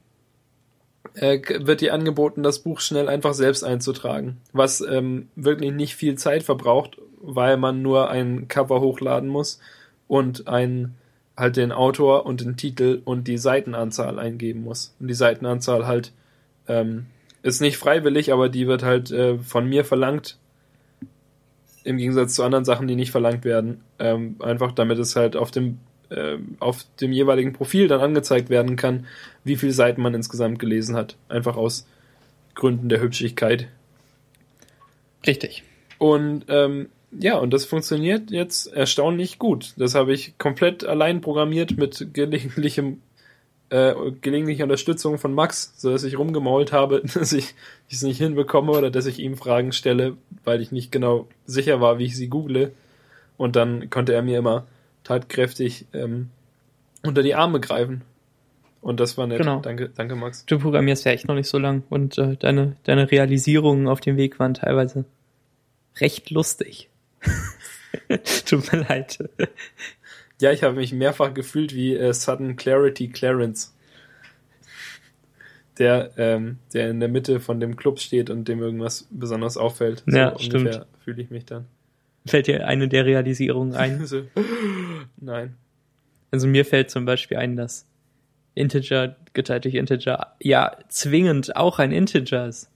äh, 1.14 1.40
wird 1.60 1.80
dir 1.80 1.92
angeboten, 1.92 2.42
das 2.42 2.60
Buch 2.60 2.80
schnell 2.80 3.08
einfach 3.08 3.34
selbst 3.34 3.64
einzutragen, 3.64 4.38
was 4.52 4.80
ähm, 4.80 5.28
wirklich 5.34 5.72
nicht 5.72 5.96
viel 5.96 6.16
Zeit 6.16 6.42
verbraucht, 6.42 6.98
weil 7.20 7.56
man 7.56 7.82
nur 7.82 8.10
ein 8.10 8.48
Cover 8.48 8.80
hochladen 8.80 9.28
muss 9.28 9.60
und 10.08 10.48
ein 10.48 10.94
halt 11.36 11.56
den 11.56 11.72
Autor 11.72 12.26
und 12.26 12.40
den 12.40 12.56
Titel 12.56 13.02
und 13.04 13.28
die 13.28 13.38
Seitenanzahl 13.38 14.18
eingeben 14.18 14.62
muss. 14.62 14.94
Und 14.98 15.08
die 15.08 15.14
Seitenanzahl 15.14 15.86
halt 15.86 16.12
ähm, 16.66 17.06
ist 17.42 17.60
nicht 17.60 17.76
freiwillig, 17.76 18.32
aber 18.32 18.48
die 18.48 18.66
wird 18.66 18.82
halt 18.82 19.10
äh, 19.10 19.38
von 19.38 19.68
mir 19.68 19.84
verlangt. 19.84 20.38
Im 21.84 21.98
Gegensatz 21.98 22.34
zu 22.34 22.42
anderen 22.42 22.64
Sachen, 22.64 22.88
die 22.88 22.96
nicht 22.96 23.12
verlangt 23.12 23.44
werden. 23.44 23.82
Ähm, 23.98 24.36
einfach 24.40 24.72
damit 24.72 24.98
es 24.98 25.14
halt 25.14 25.36
auf 25.36 25.50
dem 25.50 25.78
äh, 26.08 26.38
auf 26.60 26.84
dem 27.00 27.12
jeweiligen 27.12 27.52
Profil 27.52 27.88
dann 27.88 28.00
angezeigt 28.00 28.48
werden 28.48 28.76
kann, 28.76 29.06
wie 29.44 29.56
viele 29.56 29.72
Seiten 29.72 30.02
man 30.02 30.14
insgesamt 30.14 30.58
gelesen 30.58 30.96
hat. 30.96 31.16
Einfach 31.28 31.56
aus 31.56 31.86
Gründen 32.54 32.88
der 32.88 33.00
Hübschigkeit. 33.00 33.68
Richtig. 35.26 35.64
Und 35.98 36.44
ähm, 36.48 36.88
ja, 37.12 37.38
und 37.38 37.52
das 37.52 37.64
funktioniert 37.64 38.30
jetzt 38.30 38.66
erstaunlich 38.66 39.38
gut. 39.38 39.74
Das 39.76 39.94
habe 39.94 40.12
ich 40.12 40.38
komplett 40.38 40.84
allein 40.84 41.20
programmiert 41.20 41.76
mit 41.76 42.08
gelegentlichem 42.12 43.00
äh, 43.68 43.94
gelegentlicher 44.20 44.64
Unterstützung 44.64 45.18
von 45.18 45.34
Max, 45.34 45.74
so 45.76 45.90
dass 45.90 46.04
ich 46.04 46.18
rumgemault 46.18 46.72
habe, 46.72 47.02
dass 47.14 47.32
ich 47.32 47.54
es 47.90 48.02
nicht 48.02 48.18
hinbekomme 48.18 48.72
oder 48.72 48.90
dass 48.90 49.06
ich 49.06 49.18
ihm 49.18 49.36
Fragen 49.36 49.72
stelle, 49.72 50.16
weil 50.44 50.60
ich 50.60 50.72
nicht 50.72 50.92
genau 50.92 51.26
sicher 51.46 51.80
war, 51.80 51.98
wie 51.98 52.04
ich 52.04 52.16
sie 52.16 52.28
google. 52.28 52.72
Und 53.36 53.56
dann 53.56 53.90
konnte 53.90 54.14
er 54.14 54.22
mir 54.22 54.38
immer 54.38 54.66
tatkräftig 55.04 55.86
ähm, 55.92 56.30
unter 57.02 57.22
die 57.22 57.34
Arme 57.34 57.60
greifen. 57.60 58.02
Und 58.80 59.00
das 59.00 59.18
war 59.18 59.26
nett. 59.26 59.38
Genau. 59.38 59.60
Danke, 59.60 59.90
danke, 59.94 60.14
Max. 60.14 60.46
Du 60.46 60.58
programmierst 60.58 61.04
ja 61.04 61.12
echt 61.12 61.26
noch 61.26 61.34
nicht 61.34 61.48
so 61.48 61.58
lang 61.58 61.82
und 61.90 62.18
äh, 62.18 62.36
deine, 62.36 62.76
deine 62.84 63.10
Realisierungen 63.10 63.88
auf 63.88 64.00
dem 64.00 64.16
Weg 64.16 64.38
waren 64.38 64.54
teilweise 64.54 65.04
recht 65.98 66.30
lustig. 66.30 66.88
Tut 68.46 68.72
mir 68.72 68.80
leid. 68.80 69.18
Ja, 70.40 70.52
ich 70.52 70.62
habe 70.62 70.76
mich 70.76 70.92
mehrfach 70.92 71.32
gefühlt 71.34 71.74
wie 71.74 71.94
äh, 71.96 72.12
Sudden 72.12 72.56
Clarity 72.56 73.08
Clarence. 73.08 73.72
Der, 75.78 76.12
ähm, 76.16 76.58
der 76.72 76.90
in 76.90 77.00
der 77.00 77.08
Mitte 77.10 77.38
von 77.38 77.60
dem 77.60 77.76
Club 77.76 78.00
steht 78.00 78.30
und 78.30 78.48
dem 78.48 78.60
irgendwas 78.62 79.06
besonders 79.10 79.58
auffällt. 79.58 80.02
So 80.06 80.16
Ja, 80.16 80.38
stimmt. 80.38 80.86
fühle 81.04 81.22
ich 81.22 81.30
mich 81.30 81.44
dann. 81.44 81.66
Fällt 82.26 82.46
dir 82.46 82.66
eine 82.66 82.88
der 82.88 83.04
Realisierungen 83.04 83.74
ein? 83.74 84.06
so, 84.06 84.22
nein. 85.18 85.54
Also 86.30 86.46
mir 86.46 86.64
fällt 86.64 86.90
zum 86.90 87.04
Beispiel 87.04 87.36
ein, 87.36 87.56
dass 87.56 87.86
Integer 88.54 89.16
geteilt 89.34 89.64
durch 89.64 89.74
Integer 89.74 90.34
ja 90.40 90.76
zwingend 90.88 91.56
auch 91.56 91.78
ein 91.78 91.92
Integer 91.92 92.48
ist, 92.48 92.70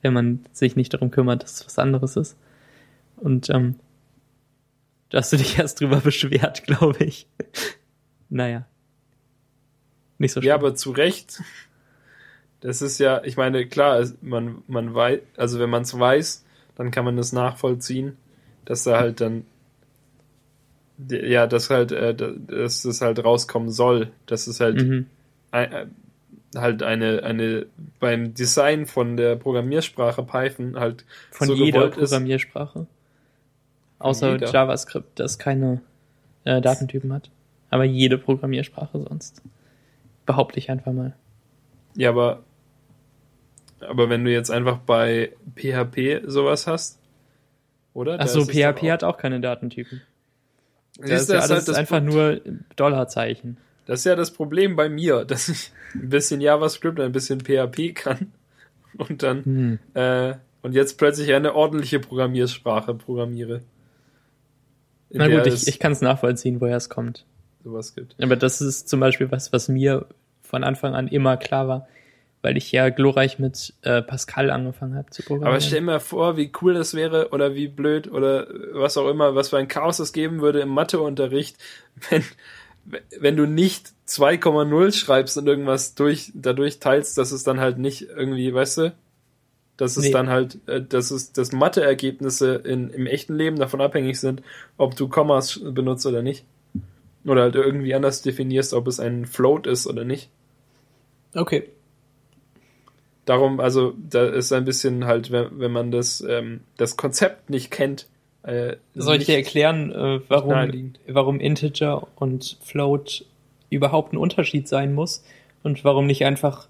wenn 0.00 0.14
man 0.14 0.40
sich 0.52 0.74
nicht 0.74 0.94
darum 0.94 1.10
kümmert, 1.10 1.42
dass 1.42 1.60
es 1.60 1.66
was 1.66 1.78
anderes 1.78 2.16
ist. 2.16 2.36
Und 3.16 3.50
ähm, 3.50 3.74
da 5.10 5.18
hast 5.18 5.32
du 5.32 5.36
dich 5.36 5.58
erst 5.58 5.80
drüber 5.80 6.00
beschwert, 6.00 6.62
glaube 6.66 7.04
ich. 7.04 7.26
naja. 8.28 8.66
Nicht 10.18 10.32
so 10.32 10.40
schlimm. 10.40 10.48
Ja, 10.48 10.54
aber 10.54 10.74
zu 10.74 10.90
Recht. 10.90 11.40
Das 12.60 12.82
ist 12.82 12.98
ja, 12.98 13.22
ich 13.24 13.36
meine, 13.36 13.66
klar, 13.66 14.04
man, 14.20 14.62
man 14.66 14.94
weiß, 14.94 15.20
also 15.36 15.60
wenn 15.60 15.70
man 15.70 15.82
es 15.82 15.96
weiß, 15.96 16.44
dann 16.74 16.90
kann 16.90 17.04
man 17.04 17.16
das 17.16 17.32
nachvollziehen, 17.32 18.16
dass 18.64 18.84
da 18.84 18.98
halt 18.98 19.20
dann, 19.20 19.44
ja, 21.08 21.46
dass 21.46 21.70
halt, 21.70 21.92
äh, 21.92 22.14
dass 22.14 22.82
das 22.82 23.00
halt 23.00 23.24
rauskommen 23.24 23.70
soll, 23.70 24.10
dass 24.26 24.48
es 24.48 24.58
halt 24.58 24.82
mhm. 24.82 25.06
ein, 25.52 25.72
äh, 25.72 25.86
halt 26.56 26.82
eine, 26.82 27.22
eine, 27.22 27.66
beim 28.00 28.34
Design 28.34 28.86
von 28.86 29.16
der 29.16 29.36
Programmiersprache 29.36 30.24
Python 30.24 30.78
halt 30.78 31.04
Von 31.30 31.48
so 31.48 31.54
jeder 31.54 31.80
gewollt 31.80 31.96
ist. 31.98 32.10
Außer 33.98 34.32
jeder. 34.32 34.50
JavaScript, 34.50 35.18
das 35.18 35.38
keine 35.38 35.80
äh, 36.44 36.60
Datentypen 36.60 37.12
hat. 37.12 37.30
Aber 37.70 37.84
jede 37.84 38.16
Programmiersprache 38.18 39.04
sonst. 39.08 39.42
Behaupte 40.26 40.58
ich 40.58 40.70
einfach 40.70 40.92
mal. 40.92 41.14
Ja, 41.96 42.10
aber, 42.10 42.42
aber 43.80 44.08
wenn 44.08 44.24
du 44.24 44.30
jetzt 44.32 44.50
einfach 44.50 44.78
bei 44.78 45.32
PHP 45.56 46.22
sowas 46.26 46.66
hast, 46.66 46.98
oder? 47.94 48.16
Da 48.18 48.24
Achso, 48.24 48.40
ist 48.40 48.50
PHP 48.50 48.84
auch- 48.84 48.90
hat 48.92 49.04
auch 49.04 49.16
keine 49.18 49.40
Datentypen. 49.40 50.00
Das 50.98 51.08
Siehst 51.08 51.20
ist 51.22 51.28
du, 51.28 51.32
ja 51.34 51.38
das 51.40 51.44
ist 51.46 51.50
alles 51.50 51.60
halt 51.66 51.68
das 51.68 51.76
einfach 51.76 51.98
Pro- 52.00 52.12
nur 52.12 52.40
Dollarzeichen. 52.76 53.56
Das 53.86 54.00
ist 54.00 54.04
ja 54.04 54.16
das 54.16 54.30
Problem 54.32 54.76
bei 54.76 54.88
mir, 54.88 55.24
dass 55.26 55.48
ich 55.48 55.72
ein 55.94 56.08
bisschen 56.08 56.40
JavaScript, 56.40 57.00
ein 57.00 57.12
bisschen 57.12 57.40
PHP 57.40 57.94
kann 57.94 58.32
und 58.96 59.22
dann 59.22 59.44
Hm. 59.44 59.78
äh, 59.94 60.34
und 60.62 60.74
jetzt 60.74 60.98
plötzlich 60.98 61.32
eine 61.32 61.54
ordentliche 61.54 62.00
Programmiersprache 62.00 62.94
programmiere. 62.94 63.62
Na 65.10 65.28
gut, 65.28 65.46
ich, 65.46 65.66
ich 65.66 65.78
kann 65.78 65.92
es 65.92 66.00
nachvollziehen, 66.00 66.60
woher 66.60 66.76
es 66.76 66.88
kommt. 66.88 67.24
sowas 67.64 67.94
gibt. 67.94 68.14
Aber 68.22 68.36
das 68.36 68.60
ist 68.60 68.88
zum 68.88 69.00
Beispiel 69.00 69.30
was, 69.30 69.52
was 69.52 69.68
mir 69.68 70.06
von 70.42 70.64
Anfang 70.64 70.94
an 70.94 71.08
immer 71.08 71.36
klar 71.36 71.68
war, 71.68 71.88
weil 72.42 72.56
ich 72.56 72.70
ja 72.72 72.88
glorreich 72.88 73.38
mit 73.38 73.74
äh, 73.82 74.00
Pascal 74.02 74.50
angefangen 74.50 74.94
habe 74.96 75.10
zu 75.10 75.22
programmieren. 75.22 75.54
Aber 75.54 75.60
stell 75.60 75.80
mir 75.80 76.00
vor, 76.00 76.36
wie 76.36 76.52
cool 76.62 76.74
das 76.74 76.94
wäre 76.94 77.30
oder 77.30 77.54
wie 77.54 77.68
blöd 77.68 78.10
oder 78.10 78.46
was 78.72 78.96
auch 78.96 79.08
immer, 79.08 79.34
was 79.34 79.48
für 79.50 79.58
ein 79.58 79.68
Chaos 79.68 79.98
es 79.98 80.12
geben 80.12 80.40
würde 80.40 80.60
im 80.60 80.68
Matheunterricht, 80.68 81.56
wenn, 82.10 82.24
wenn 83.18 83.36
du 83.36 83.46
nicht 83.46 83.92
2,0 84.06 84.92
schreibst 84.92 85.36
und 85.36 85.46
irgendwas 85.46 85.94
durch, 85.94 86.32
dadurch 86.34 86.78
teilst, 86.78 87.18
dass 87.18 87.32
es 87.32 87.44
dann 87.44 87.60
halt 87.60 87.78
nicht 87.78 88.02
irgendwie, 88.02 88.52
weißt 88.54 88.78
du, 88.78 88.92
dass 89.78 89.96
es 89.96 90.04
Nee. 90.04 90.10
dann 90.10 90.28
halt, 90.28 90.58
äh, 90.66 90.82
dass 90.82 91.10
es, 91.10 91.32
dass 91.32 91.52
Mathe-Ergebnisse 91.52 92.56
in, 92.56 92.90
im 92.90 93.06
echten 93.06 93.36
Leben 93.36 93.56
davon 93.58 93.80
abhängig 93.80 94.20
sind, 94.20 94.42
ob 94.76 94.94
du 94.96 95.08
Kommas 95.08 95.60
benutzt 95.64 96.04
oder 96.04 96.20
nicht. 96.20 96.44
Oder 97.24 97.42
halt 97.42 97.54
irgendwie 97.54 97.94
anders 97.94 98.20
definierst, 98.22 98.74
ob 98.74 98.86
es 98.86 99.00
ein 99.00 99.24
Float 99.24 99.66
ist 99.66 99.86
oder 99.86 100.04
nicht. 100.04 100.28
okay. 101.34 101.70
Darum, 103.24 103.60
also, 103.60 103.92
da 104.08 104.24
ist 104.24 104.52
ein 104.52 104.64
bisschen 104.64 105.04
halt, 105.04 105.30
wenn, 105.30 105.60
wenn 105.60 105.70
man 105.70 105.90
das, 105.90 106.22
ähm, 106.26 106.60
das 106.78 106.96
Konzept 106.96 107.50
nicht 107.50 107.70
kennt, 107.70 108.06
äh, 108.42 108.76
Soll 108.94 109.16
ich 109.16 109.26
dir 109.26 109.36
erklären, 109.36 109.92
äh, 109.92 110.20
warum, 110.28 110.94
warum 111.06 111.38
Integer 111.38 112.08
und 112.16 112.56
Float 112.62 113.26
überhaupt 113.68 114.14
ein 114.14 114.16
Unterschied 114.16 114.66
sein 114.68 114.94
muss 114.94 115.22
und 115.62 115.84
warum 115.84 116.06
nicht 116.06 116.24
einfach 116.24 116.66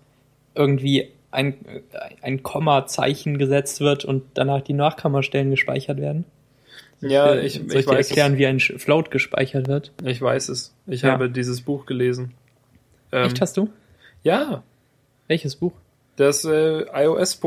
irgendwie 0.57 1.11
ein, 1.31 1.57
ein 2.23 2.43
Kommazeichen 2.43 3.39
gesetzt 3.39 3.81
wird 3.81 4.05
und 4.05 4.23
danach 4.35 4.63
die 4.63 4.73
Nachkommastellen 4.73 5.51
gespeichert 5.51 5.99
werden? 5.99 6.25
Ja, 7.01 7.33
Äh, 7.35 7.47
ich, 7.47 7.55
Soll 7.55 7.67
ich 7.69 7.75
ich 7.77 7.85
dir 7.87 7.93
weiß 7.93 8.09
erklären, 8.11 8.39
wie 8.39 8.47
ein 8.47 8.61
Float 8.61 9.11
gespeichert 9.11 9.69
wird? 9.69 9.93
es. 10.03 10.07
Ich 10.11 10.21
weiß 10.23 10.49
es. 10.49 10.75
Ich 10.87 11.03
Ja. 11.03 11.13
habe 11.13 11.31
dieses 11.31 11.61
Buch 11.61 11.87
gelesen. 11.87 12.35
Ähm, 13.13 13.27
Echt 13.27 13.41
hast 13.41 13.57
du? 13.57 13.69
Ja, 14.23 14.63
Welches 15.29 15.57
Buch? 15.57 15.73
das 16.17 16.45
äh, 16.45 16.85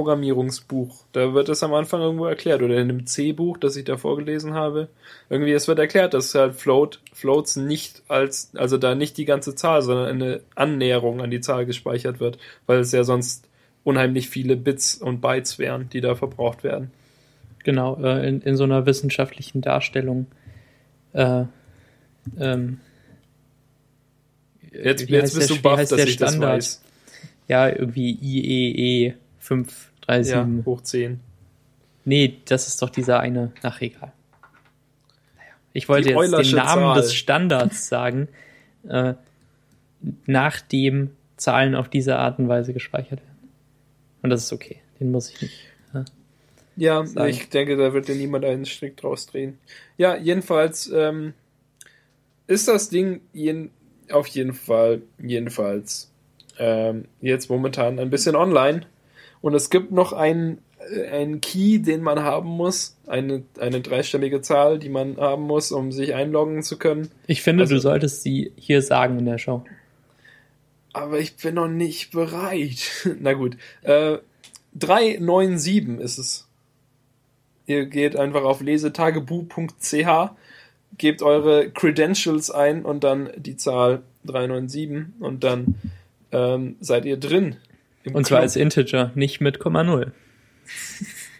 iOS-Programmierungsbuch. 0.05 1.03
Da 1.11 1.33
wird 1.33 1.49
das 1.49 1.63
am 1.63 1.73
Anfang 1.73 2.01
irgendwo 2.01 2.25
erklärt. 2.25 2.61
Oder 2.61 2.77
in 2.77 2.87
dem 2.87 3.05
C-Buch, 3.05 3.57
das 3.57 3.75
ich 3.75 3.83
da 3.85 3.97
vorgelesen 3.97 4.53
habe. 4.53 4.87
Irgendwie, 5.29 5.51
es 5.51 5.67
wird 5.67 5.79
erklärt, 5.79 6.13
dass 6.13 6.33
halt 6.35 6.55
Float, 6.55 7.01
Floats 7.13 7.55
nicht 7.57 8.01
als, 8.07 8.51
also 8.55 8.77
da 8.77 8.95
nicht 8.95 9.17
die 9.17 9.25
ganze 9.25 9.55
Zahl, 9.55 9.81
sondern 9.81 10.07
eine 10.07 10.41
Annäherung 10.55 11.21
an 11.21 11.31
die 11.31 11.41
Zahl 11.41 11.65
gespeichert 11.65 12.19
wird. 12.19 12.37
Weil 12.65 12.79
es 12.79 12.91
ja 12.91 13.03
sonst 13.03 13.45
unheimlich 13.83 14.29
viele 14.29 14.55
Bits 14.55 14.95
und 14.95 15.21
Bytes 15.21 15.57
wären, 15.59 15.89
die 15.89 16.01
da 16.01 16.15
verbraucht 16.15 16.63
werden. 16.63 16.91
Genau, 17.63 18.01
äh, 18.03 18.27
in, 18.27 18.41
in 18.41 18.55
so 18.55 18.63
einer 18.63 18.85
wissenschaftlichen 18.85 19.61
Darstellung. 19.61 20.27
Äh, 21.13 21.43
ähm, 22.39 22.79
Jetzt, 24.71 25.07
wie 25.07 25.13
jetzt 25.13 25.23
heißt 25.23 25.35
bist 25.35 25.49
der- 25.49 25.57
du 25.57 25.61
baff, 25.63 25.79
dass 25.79 25.91
ich 26.05 26.17
das 26.17 26.31
Standard? 26.31 26.55
weiß. 26.57 26.81
Ja, 27.47 27.67
irgendwie 27.69 28.11
IEE 28.21 29.07
Ja, 29.09 29.13
537. 29.39 30.65
hoch 30.65 30.81
10. 30.81 31.19
Nee, 32.05 32.37
das 32.45 32.67
ist 32.67 32.81
doch 32.81 32.89
dieser 32.89 33.19
eine. 33.19 33.51
Ach, 33.63 33.81
egal. 33.81 34.11
Naja, 35.35 35.49
Ich 35.73 35.89
wollte 35.89 36.09
Die 36.09 36.15
jetzt 36.15 36.51
den 36.51 36.55
Namen 36.55 36.83
Zahl. 36.83 36.95
des 37.01 37.13
Standards 37.13 37.87
sagen, 37.89 38.27
äh, 38.87 39.13
nachdem 40.25 41.11
Zahlen 41.37 41.75
auf 41.75 41.89
diese 41.89 42.17
Art 42.17 42.39
und 42.39 42.47
Weise 42.47 42.73
gespeichert 42.73 43.19
werden. 43.19 43.30
Und 44.23 44.29
das 44.29 44.43
ist 44.45 44.53
okay. 44.53 44.77
Den 44.99 45.11
muss 45.11 45.29
ich 45.31 45.41
nicht. 45.41 45.53
Äh, 45.93 46.03
Ja, 46.77 47.05
sagen. 47.05 47.29
ich 47.29 47.49
denke, 47.49 47.75
da 47.77 47.93
wird 47.93 48.07
dir 48.07 48.15
niemand 48.15 48.45
einen 48.45 48.65
Strick 48.65 48.97
draus 48.97 49.25
drehen. 49.25 49.57
Ja, 49.97 50.15
jedenfalls 50.15 50.89
ähm, 50.93 51.33
ist 52.47 52.67
das 52.67 52.89
Ding 52.89 53.21
jeden, 53.33 53.71
auf 54.11 54.27
jeden 54.27 54.53
Fall, 54.53 55.01
jedenfalls 55.21 56.11
ähm, 56.59 57.05
jetzt 57.21 57.49
momentan 57.49 57.99
ein 57.99 58.09
bisschen 58.09 58.35
online. 58.35 58.81
Und 59.41 59.55
es 59.55 59.69
gibt 59.71 59.91
noch 59.91 60.13
einen, 60.13 60.59
äh, 60.93 61.07
einen 61.07 61.41
Key, 61.41 61.79
den 61.79 62.01
man 62.03 62.19
haben 62.21 62.49
muss, 62.49 62.95
eine, 63.07 63.43
eine 63.59 63.81
dreistellige 63.81 64.41
Zahl, 64.41 64.77
die 64.77 64.89
man 64.89 65.17
haben 65.17 65.43
muss, 65.43 65.71
um 65.71 65.91
sich 65.91 66.13
einloggen 66.13 66.61
zu 66.61 66.77
können. 66.77 67.09
ich 67.25 67.41
finde, 67.41 67.63
Also- 67.63 67.75
du 67.75 67.81
solltest 67.81 68.21
sie 68.21 68.51
hier 68.55 68.81
sagen 68.83 69.17
in 69.17 69.25
der 69.25 69.37
Show. 69.39 69.63
Aber 70.93 71.19
ich 71.19 71.35
bin 71.37 71.55
noch 71.55 71.67
nicht 71.67 72.11
bereit. 72.11 73.07
Na 73.19 73.33
gut. 73.33 73.57
Äh, 73.81 74.17
397 74.75 75.99
ist 75.99 76.17
es. 76.17 76.47
Ihr 77.67 77.85
geht 77.85 78.15
einfach 78.15 78.43
auf 78.43 78.61
lesetagebu.ch, 78.61 80.31
gebt 80.97 81.21
eure 81.21 81.69
Credentials 81.71 82.51
ein 82.51 82.83
und 82.83 83.03
dann 83.03 83.29
die 83.37 83.55
Zahl 83.55 84.01
397 84.25 85.13
und 85.19 85.43
dann 85.43 85.75
ähm, 86.31 86.75
seid 86.79 87.05
ihr 87.05 87.17
drin. 87.17 87.57
Und 88.11 88.25
zwar 88.25 88.39
als 88.39 88.55
Integer, 88.55 89.11
nicht 89.15 89.41
mit 89.41 89.59
Komma 89.59 89.83
null. 89.83 90.11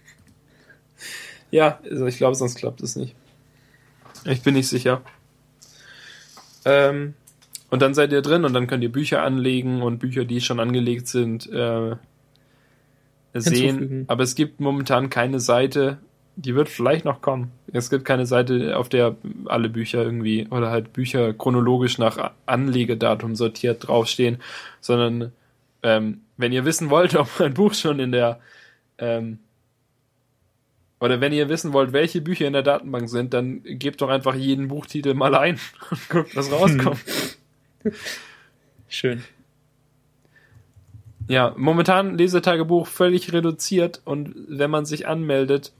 ja, 1.52 1.80
also 1.89 2.06
ich 2.06 2.18
glaube, 2.18 2.36
sonst 2.36 2.56
klappt 2.56 2.82
es 2.82 2.95
nicht. 2.95 3.16
Ich 4.26 4.41
bin 4.41 4.54
nicht 4.54 4.68
sicher. 4.68 5.02
Ähm, 6.66 7.16
und 7.72 7.82
dann 7.82 7.93
seid 7.93 8.11
ihr 8.11 8.22
drin 8.22 8.43
und 8.43 8.53
dann 8.53 8.67
könnt 8.67 8.84
ihr 8.84 8.91
Bücher 8.91 9.24
anlegen 9.24 9.82
und 9.82 9.97
Bücher, 9.97 10.26
die 10.26 10.41
schon 10.41 10.59
angelegt 10.59 11.07
sind, 11.07 11.49
äh, 11.51 11.95
sehen. 13.34 14.03
Aber 14.07 14.24
es 14.24 14.36
gibt 14.36 14.59
momentan 14.59 15.09
keine 15.09 15.39
Seite, 15.39 15.97
die 16.36 16.53
wird 16.53 16.67
vielleicht 16.67 17.05
noch 17.05 17.22
kommen. 17.22 17.51
Es 17.72 17.89
gibt 17.89 18.03
keine 18.03 18.26
Seite, 18.26 18.78
auf 18.78 18.89
der 18.89 19.15
alle 19.45 19.69
Bücher 19.69 20.03
irgendwie 20.03 20.47
oder 20.49 20.69
halt 20.69 20.91
Bücher 20.91 21.34
chronologisch 21.34 21.97
nach 21.97 22.32
Anlegedatum 22.45 23.36
sortiert 23.36 23.88
draufstehen, 23.88 24.39
sondern 24.82 25.32
ähm, 25.82 26.22
wenn 26.36 26.51
ihr 26.51 26.65
wissen 26.65 26.89
wollt, 26.89 27.15
ob 27.15 27.39
ein 27.39 27.53
Buch 27.53 27.74
schon 27.74 27.99
in 27.99 28.11
der 28.11 28.41
ähm, 28.97 29.39
oder 30.99 31.22
wenn 31.22 31.32
ihr 31.32 31.47
wissen 31.47 31.72
wollt, 31.72 31.93
welche 31.93 32.19
Bücher 32.19 32.47
in 32.47 32.53
der 32.53 32.63
Datenbank 32.63 33.09
sind, 33.09 33.34
dann 33.34 33.63
gebt 33.63 34.01
doch 34.01 34.09
einfach 34.09 34.36
jeden 34.36 34.67
Buchtitel 34.67 35.13
mal 35.13 35.36
ein 35.36 35.57
und 35.89 36.09
guckt, 36.09 36.36
was 36.36 36.51
rauskommt. 36.51 36.99
Schön. 38.88 39.23
Ja, 41.27 41.53
momentan 41.55 42.17
Lesetagebuch 42.17 42.88
völlig 42.88 43.32
reduziert 43.32 44.01
und 44.05 44.36
wenn 44.47 44.71
man 44.71 44.86
sich 44.86 45.07
anmeldet, 45.07 45.71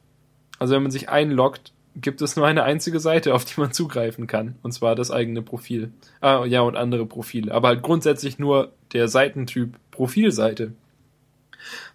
also 0.60 0.76
wenn 0.76 0.84
man 0.84 0.92
sich 0.92 1.10
einloggt, 1.10 1.74
gibt 1.96 2.22
es 2.22 2.36
nur 2.36 2.48
eine 2.48 2.64
einzige 2.64 3.00
Seite, 3.00 3.34
auf 3.34 3.46
die 3.46 3.60
man 3.60 3.74
zugreifen 3.74 4.28
kann. 4.28 4.56
Und 4.64 4.72
zwar 4.72 4.96
das 4.96 5.12
eigene 5.12 5.42
Profil. 5.42 5.92
Ah, 6.22 6.46
ja, 6.46 6.62
und 6.62 6.78
andere 6.78 7.06
Profile. 7.06 7.54
Aber 7.54 7.70
halt 7.70 7.82
grundsätzlich 7.82 8.40
nur 8.40 8.72
der 8.94 9.08
Seitentyp 9.08 9.76
Profilseite. 9.92 10.74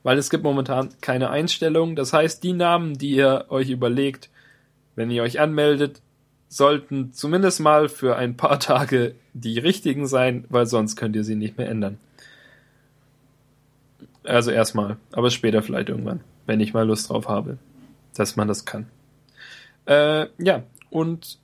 Weil 0.02 0.18
es 0.18 0.30
gibt 0.30 0.44
momentan 0.44 0.90
keine 1.00 1.30
Einstellung. 1.30 1.96
Das 1.96 2.12
heißt, 2.12 2.42
die 2.42 2.52
Namen, 2.52 2.98
die 2.98 3.10
ihr 3.10 3.46
euch 3.48 3.70
überlegt, 3.70 4.30
wenn 4.94 5.10
ihr 5.10 5.22
euch 5.22 5.40
anmeldet, 5.40 6.02
sollten 6.48 7.12
zumindest 7.12 7.60
mal 7.60 7.88
für 7.88 8.16
ein 8.16 8.36
paar 8.36 8.60
Tage 8.60 9.14
die 9.34 9.58
richtigen 9.58 10.06
sein, 10.06 10.44
weil 10.48 10.66
sonst 10.66 10.96
könnt 10.96 11.16
ihr 11.16 11.24
sie 11.24 11.36
nicht 11.36 11.58
mehr 11.58 11.68
ändern. 11.68 11.98
Also 14.24 14.50
erstmal, 14.50 14.96
aber 15.12 15.30
später 15.30 15.62
vielleicht 15.62 15.88
irgendwann, 15.88 16.20
wenn 16.46 16.60
ich 16.60 16.74
mal 16.74 16.86
Lust 16.86 17.10
drauf 17.10 17.28
habe 17.28 17.58
dass 18.18 18.36
man 18.36 18.48
das 18.48 18.64
kann. 18.64 18.86
Äh, 19.86 20.26
ja, 20.38 20.62
und 20.90 21.38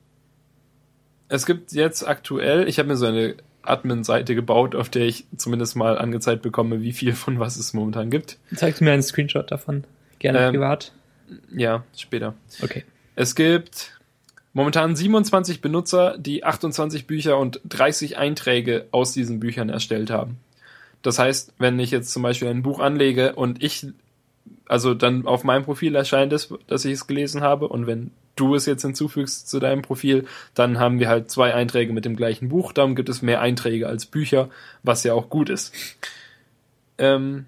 es 1.29 1.47
gibt 1.47 1.73
jetzt 1.73 2.07
aktuell, 2.07 2.69
ich 2.69 2.79
habe 2.79 2.89
mir 2.89 2.97
so 2.97 3.07
eine 3.07 3.37
Admin-Seite 3.63 4.35
gebaut, 4.35 4.75
auf 4.75 4.89
der 4.89 5.07
ich 5.07 5.27
zumindest 5.37 5.77
mal 5.77 5.97
angezeigt 5.97 6.43
bekomme, 6.43 6.83
wie 6.83 6.93
viel 6.93 7.15
von 7.15 7.39
was 7.39 7.57
es 7.57 7.75
momentan 7.75 8.11
gibt. 8.11 8.39
Zeigst 8.55 8.81
du 8.81 8.85
mir 8.85 8.93
einen 8.93 9.03
Screenshot 9.03 9.51
davon? 9.51 9.85
Gerne 10.19 10.41
ähm, 10.41 10.53
privat? 10.53 10.93
Ja, 11.55 11.85
später. 11.97 12.35
Okay. 12.61 12.85
Es 13.15 13.35
gibt 13.35 14.01
momentan 14.53 14.97
27 14.97 15.61
Benutzer, 15.61 16.17
die 16.19 16.45
28 16.45 17.07
Bücher 17.07 17.39
und 17.39 17.61
30 17.69 18.19
Einträge 18.19 18.87
aus 18.91 19.13
diesen 19.13 19.41
Büchern 19.41 19.69
erstellt 19.69 20.11
haben. 20.11 20.39
Das 21.03 21.19
heißt, 21.19 21.55
wenn 21.59 21.79
ich 21.79 21.91
jetzt 21.91 22.13
zum 22.13 22.23
Beispiel 22.23 22.49
ein 22.49 22.63
Buch 22.63 22.79
anlege 22.79 23.35
und 23.35 23.63
ich 23.63 23.87
also 24.69 24.95
dann 24.95 25.27
auf 25.27 25.45
meinem 25.45 25.65
Profil 25.65 25.95
erscheint 25.95 26.33
es, 26.33 26.53
dass 26.67 26.85
ich 26.85 26.93
es 26.93 27.07
gelesen 27.07 27.43
habe 27.43 27.69
und 27.69 27.87
wenn 27.87 28.11
du 28.37 28.55
es 28.55 28.65
jetzt 28.67 28.83
hinzufügst 28.83 29.49
zu 29.49 29.61
deinem 29.61 29.83
Profil, 29.83 30.27
dann 30.55 30.79
haben 30.79 30.99
wir 30.99 31.09
halt 31.09 31.31
zwei 31.31 31.53
Einträge 31.53 31.93
mit 31.93 32.05
dem 32.05 32.17
gleichen 32.17 32.49
Buch. 32.49 32.73
Darum 32.73 32.95
gibt 32.95 33.09
es 33.09 33.21
mehr 33.21 33.41
Einträge 33.41 33.87
als 33.87 34.07
Bücher, 34.07 34.49
was 34.83 35.05
ja 35.05 35.13
auch 35.13 35.29
gut 35.29 35.51
ist. 35.51 35.75
Ähm, 36.97 37.47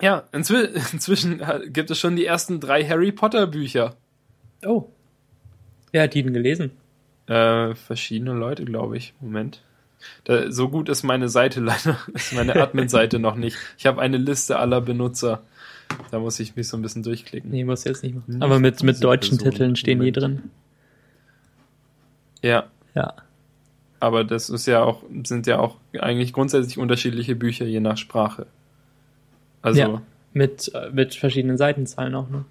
ja, 0.00 0.28
inzwi 0.32 0.68
inzwischen 0.92 1.42
gibt 1.72 1.90
es 1.90 1.98
schon 1.98 2.16
die 2.16 2.26
ersten 2.26 2.60
drei 2.60 2.84
Harry 2.84 3.12
Potter 3.12 3.46
Bücher. 3.46 3.96
Oh. 4.64 4.90
Wer 5.92 6.02
hat 6.02 6.14
die 6.14 6.22
denn 6.22 6.34
gelesen? 6.34 6.70
Äh, 7.26 7.74
verschiedene 7.74 8.32
Leute, 8.32 8.64
glaube 8.64 8.96
ich. 8.96 9.14
Moment. 9.20 9.62
Da, 10.24 10.50
so 10.50 10.68
gut 10.68 10.88
ist 10.88 11.02
meine 11.02 11.28
Seite 11.28 11.60
leider, 11.62 11.98
ist 12.14 12.32
meine 12.34 12.56
Admin-Seite 12.56 13.18
noch 13.18 13.36
nicht. 13.36 13.56
Ich 13.78 13.86
habe 13.86 14.00
eine 14.00 14.18
Liste 14.18 14.58
aller 14.58 14.80
Benutzer. 14.80 15.42
Da 16.10 16.18
muss 16.18 16.40
ich 16.40 16.56
mich 16.56 16.68
so 16.68 16.76
ein 16.76 16.82
bisschen 16.82 17.02
durchklicken. 17.02 17.50
Nee, 17.50 17.64
muss 17.64 17.84
jetzt 17.84 18.02
nicht 18.02 18.14
machen. 18.14 18.34
Nicht 18.34 18.42
Aber 18.42 18.58
mit, 18.58 18.82
mit 18.82 19.02
deutschen 19.02 19.38
Person 19.38 19.52
Titeln 19.52 19.76
stehen 19.76 20.00
die 20.00 20.12
drin. 20.12 20.50
Ja. 22.42 22.66
Ja. 22.94 23.14
Aber 24.00 24.24
das 24.24 24.50
ist 24.50 24.66
ja 24.66 24.82
auch, 24.82 25.02
sind 25.24 25.46
ja 25.46 25.58
auch 25.58 25.76
eigentlich 25.98 26.32
grundsätzlich 26.32 26.78
unterschiedliche 26.78 27.34
Bücher 27.34 27.64
je 27.64 27.80
nach 27.80 27.96
Sprache. 27.96 28.46
Also. 29.62 29.80
Ja, 29.80 30.02
mit, 30.32 30.70
äh, 30.74 30.90
mit 30.90 31.14
verschiedenen 31.14 31.56
Seitenzahlen 31.56 32.14
auch, 32.14 32.28
ne? 32.28 32.44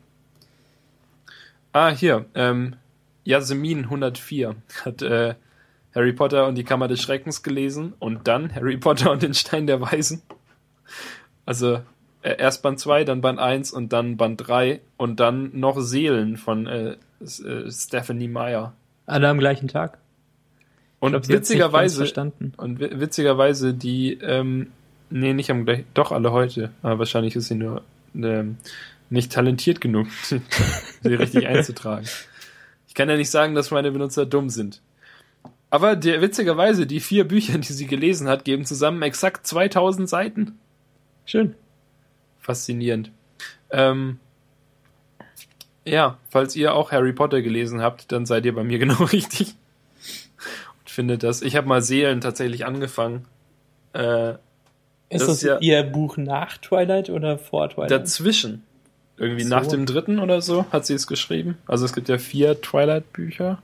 Ah, 1.71 1.89
hier, 1.89 2.25
ähm, 2.36 2.75
Yasemin 3.26 3.84
104 3.84 4.55
hat 4.86 5.01
äh, 5.01 5.36
Harry 5.93 6.13
Potter 6.13 6.47
und 6.47 6.55
die 6.55 6.63
Kammer 6.63 6.88
des 6.88 7.01
Schreckens 7.01 7.43
gelesen 7.43 7.93
und 7.99 8.28
dann 8.28 8.53
Harry 8.55 8.78
Potter 8.78 9.11
und 9.11 9.23
den 9.23 9.34
Stein 9.34 9.67
der 9.67 9.82
Weisen. 9.82 10.21
Also 11.45 11.82
äh, 12.21 12.38
erst 12.38 12.63
Band 12.63 12.80
2, 12.80 13.03
dann 13.03 13.21
Band 13.21 13.39
1 13.39 13.71
und 13.71 13.91
dann 13.93 14.17
Band 14.17 14.47
3 14.47 14.82
und 14.97 15.19
dann 15.19 15.51
noch 15.53 15.80
Seelen 15.80 16.38
von 16.38 16.67
äh, 16.67 16.95
äh, 17.21 17.71
Stephanie 17.71 18.28
Meyer. 18.28 18.73
Alle 19.05 19.30
am 19.30 19.39
gleichen 19.39 19.67
Tag. 19.67 19.97
Und 20.99 21.11
glaub, 21.11 21.28
witzigerweise, 21.28 22.32
und 22.57 22.80
witzigerweise 22.80 23.73
die, 23.73 24.13
ähm, 24.21 24.71
nee, 25.09 25.34
nicht 25.34 25.51
am 25.51 25.65
gleichen, 25.65 25.86
doch 25.93 26.11
alle 26.11 26.32
heute, 26.32 26.71
aber 26.82 26.99
wahrscheinlich 26.99 27.36
ist 27.36 27.47
sie 27.47 27.55
nur 27.55 27.84
ähm, 28.15 28.57
nicht 29.09 29.32
talentiert 29.32 29.82
genug, 29.82 30.07
sie 31.01 31.13
richtig 31.13 31.47
einzutragen. 31.47 32.07
Ich 32.95 32.97
kann 32.97 33.09
ja 33.09 33.17
nicht 33.17 33.29
sagen, 33.29 33.53
dass 33.53 33.71
meine 33.71 33.91
Benutzer 33.91 34.25
dumm 34.25 34.49
sind. 34.49 34.81
Aber 35.69 35.95
der, 35.95 36.21
witzigerweise, 36.21 36.87
die 36.87 37.01
vier 37.01 37.27
Bücher, 37.27 37.57
die 37.57 37.73
sie 37.73 37.85
gelesen 37.85 38.27
hat, 38.27 38.45
geben 38.45 38.65
zusammen 38.65 39.01
exakt 39.01 39.45
2000 39.45 40.07
Seiten. 40.07 40.57
Schön 41.25 41.55
faszinierend. 42.45 43.11
Ähm, 43.71 44.19
ja, 45.83 46.17
falls 46.29 46.55
ihr 46.55 46.73
auch 46.75 46.91
Harry 46.91 47.11
Potter 47.11 47.41
gelesen 47.41 47.81
habt, 47.81 48.11
dann 48.11 48.25
seid 48.25 48.45
ihr 48.45 48.55
bei 48.55 48.63
mir 48.63 48.79
genau 48.79 49.03
richtig. 49.03 49.55
Und 50.79 50.89
findet 50.89 51.23
das. 51.23 51.41
Ich 51.41 51.55
habe 51.55 51.67
mal 51.67 51.81
Seelen 51.81 52.21
tatsächlich 52.21 52.65
angefangen. 52.65 53.25
Äh, 53.93 54.33
ist 55.09 55.21
das, 55.21 55.27
das 55.27 55.41
ja 55.41 55.59
ihr 55.59 55.83
Buch 55.83 56.17
nach 56.17 56.57
Twilight 56.57 57.09
oder 57.09 57.37
vor 57.37 57.69
Twilight? 57.69 57.91
Dazwischen. 57.91 58.63
Irgendwie 59.18 59.43
so. 59.43 59.49
nach 59.49 59.66
dem 59.66 59.86
dritten 59.86 60.20
oder 60.20 60.41
so 60.41 60.66
hat 60.72 60.86
sie 60.86 60.93
es 60.93 61.07
geschrieben. 61.07 61.57
Also 61.68 61.86
es 61.86 61.93
gibt 61.93 62.09
ja 62.09 62.18
vier 62.18 62.61
Twilight-Bücher. 62.61 63.61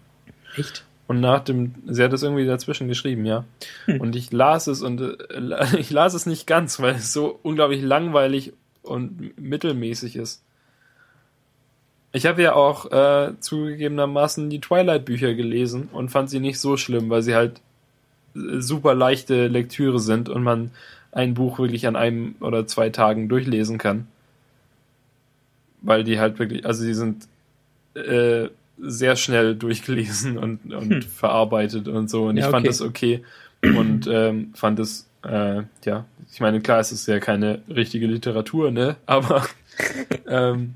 Echt? 0.56 0.86
Und 1.08 1.20
nach 1.20 1.42
dem, 1.42 1.76
sie 1.88 2.04
hat 2.04 2.14
es 2.14 2.24
irgendwie 2.24 2.46
dazwischen 2.46 2.88
geschrieben, 2.88 3.26
ja. 3.26 3.44
Hm. 3.86 4.00
Und 4.00 4.16
ich 4.16 4.32
las 4.32 4.68
es 4.68 4.82
und 4.82 5.02
äh, 5.02 5.78
ich 5.78 5.90
las 5.90 6.14
es 6.14 6.26
nicht 6.26 6.48
ganz, 6.48 6.80
weil 6.80 6.96
es 6.96 7.12
so 7.12 7.38
unglaublich 7.44 7.82
langweilig 7.82 8.54
und 8.82 9.38
mittelmäßig 9.38 10.16
ist. 10.16 10.42
Ich 12.14 12.26
habe 12.26 12.42
ja 12.42 12.54
auch 12.54 12.92
äh, 12.92 13.34
zugegebenermaßen 13.40 14.50
die 14.50 14.62
Twilight-Bücher 14.62 15.34
gelesen 15.34 15.90
und 15.92 16.10
fand 16.10 16.30
sie 16.30 16.40
nicht 16.40 16.60
so 16.60 16.78
schlimm, 16.78 17.10
weil 17.10 17.24
sie 17.24 17.36
halt 17.36 17.62
äh, 18.36 18.60
super 18.60 18.96
leichte 18.96 19.48
Lektüre 19.48 20.00
sind 20.00 20.30
und 20.30 20.44
man 20.44 20.72
ein 21.12 21.34
Buch 21.34 21.60
wirklich 21.60 21.88
an 21.88 21.96
einem 21.98 22.36
oder 22.40 22.68
zwei 22.68 22.90
Tagen 22.90 23.28
durchlesen 23.28 23.78
kann. 23.78 24.08
Weil 25.82 26.04
die 26.04 26.20
halt 26.20 26.40
wirklich, 26.40 26.66
also 26.66 26.86
die 26.86 26.94
sind 26.94 27.28
äh, 27.96 28.50
sehr 28.80 29.16
schnell 29.16 29.56
durchgelesen 29.56 30.38
und, 30.38 30.74
und 30.74 30.90
hm. 30.90 31.02
verarbeitet 31.02 31.88
und 31.88 32.10
so. 32.10 32.26
Und 32.26 32.38
ja, 32.38 32.46
ich 32.46 32.52
fand 32.52 32.68
das 32.68 32.82
okay 32.82 33.24
und 33.62 34.08
ähm, 34.08 34.52
fand 34.56 34.80
es 34.80 35.08
äh, 35.24 35.64
ja, 35.84 36.06
ich 36.32 36.40
meine, 36.40 36.62
klar, 36.62 36.80
es 36.80 36.92
ist 36.92 37.08
ja 37.08 37.20
keine 37.20 37.62
richtige 37.70 38.08
Literatur, 38.08 38.72
ne? 38.72 38.96
Aber 39.06 39.46
ähm, 40.28 40.76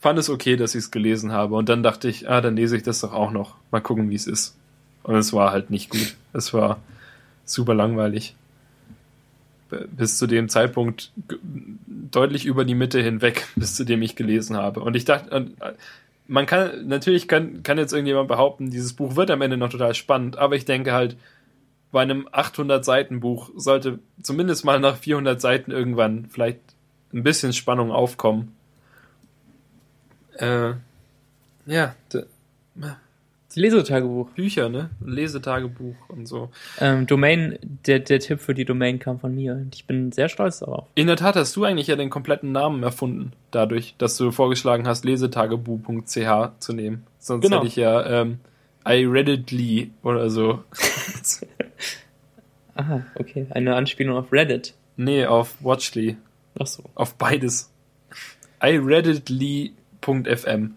fand 0.00 0.18
es 0.18 0.30
okay, 0.30 0.56
dass 0.56 0.74
ich 0.74 0.84
es 0.84 0.90
gelesen 0.90 1.32
habe. 1.32 1.54
Und 1.54 1.68
dann 1.68 1.82
dachte 1.82 2.08
ich, 2.08 2.28
ah, 2.28 2.40
dann 2.40 2.56
lese 2.56 2.76
ich 2.76 2.82
das 2.82 3.00
doch 3.00 3.12
auch 3.12 3.30
noch. 3.30 3.54
Mal 3.70 3.80
gucken, 3.80 4.10
wie 4.10 4.14
es 4.14 4.26
ist. 4.26 4.56
Und 5.02 5.14
es 5.14 5.32
war 5.32 5.52
halt 5.52 5.70
nicht 5.70 5.90
gut. 5.90 6.16
Es 6.32 6.52
war 6.52 6.80
super 7.44 7.74
langweilig. 7.74 8.34
Bis 9.68 10.18
zu 10.18 10.26
dem 10.26 10.48
Zeitpunkt 10.48 11.12
deutlich 12.10 12.46
über 12.46 12.64
die 12.64 12.74
Mitte 12.74 13.00
hinweg, 13.02 13.46
bis 13.56 13.74
zu 13.74 13.84
dem 13.84 14.02
ich 14.02 14.16
gelesen 14.16 14.56
habe. 14.56 14.80
Und 14.80 14.96
ich 14.96 15.04
dachte, 15.04 15.50
man 16.28 16.46
kann, 16.46 16.88
natürlich 16.88 17.28
kann, 17.28 17.62
kann 17.62 17.78
jetzt 17.78 17.92
irgendjemand 17.92 18.28
behaupten, 18.28 18.70
dieses 18.70 18.92
Buch 18.94 19.16
wird 19.16 19.30
am 19.30 19.42
Ende 19.42 19.56
noch 19.56 19.70
total 19.70 19.94
spannend, 19.94 20.38
aber 20.38 20.56
ich 20.56 20.64
denke 20.64 20.92
halt, 20.92 21.16
bei 21.92 22.02
einem 22.02 22.28
800 22.30 22.84
Seiten 22.84 23.20
Buch 23.20 23.50
sollte 23.56 24.00
zumindest 24.20 24.64
mal 24.64 24.80
nach 24.80 24.96
400 24.96 25.40
Seiten 25.40 25.70
irgendwann 25.70 26.26
vielleicht 26.26 26.60
ein 27.12 27.22
bisschen 27.22 27.52
Spannung 27.52 27.92
aufkommen. 27.92 28.54
Äh, 30.34 30.72
ja, 31.66 31.94
Lesetagebuch. 33.56 34.30
Bücher, 34.30 34.68
ne? 34.68 34.90
Lesetagebuch 35.04 35.96
und 36.08 36.26
so. 36.28 36.50
Ähm, 36.78 37.06
Domain, 37.06 37.58
der, 37.86 37.98
der 38.00 38.20
Tipp 38.20 38.40
für 38.40 38.54
die 38.54 38.64
Domain 38.64 38.98
kam 38.98 39.18
von 39.18 39.34
mir 39.34 39.54
und 39.54 39.74
ich 39.74 39.86
bin 39.86 40.12
sehr 40.12 40.28
stolz 40.28 40.60
darauf. 40.60 40.86
In 40.94 41.06
der 41.06 41.16
Tat 41.16 41.36
hast 41.36 41.56
du 41.56 41.64
eigentlich 41.64 41.86
ja 41.88 41.96
den 41.96 42.10
kompletten 42.10 42.52
Namen 42.52 42.82
erfunden, 42.82 43.32
dadurch, 43.50 43.94
dass 43.98 44.16
du 44.16 44.30
vorgeschlagen 44.30 44.86
hast, 44.86 45.04
lesetagebuch.ch 45.04 46.50
zu 46.58 46.72
nehmen. 46.72 47.04
Sonst 47.18 47.42
Genau. 47.42 47.56
hätte 47.56 47.66
ich 47.66 47.76
ja 47.76 48.22
ähm, 48.22 48.38
I 48.86 49.04
Redditly 49.04 49.90
oder 50.02 50.30
so. 50.30 50.62
Aha, 52.74 53.02
okay. 53.18 53.46
Eine 53.50 53.74
Anspielung 53.74 54.16
auf 54.16 54.32
Reddit. 54.32 54.74
nee, 54.96 55.24
auf 55.26 55.54
Watchly. 55.60 56.16
Ach 56.58 56.66
so. 56.66 56.82
Auf 56.94 57.14
beides. 57.14 57.70
iRedditly.fm.com. 58.62 60.74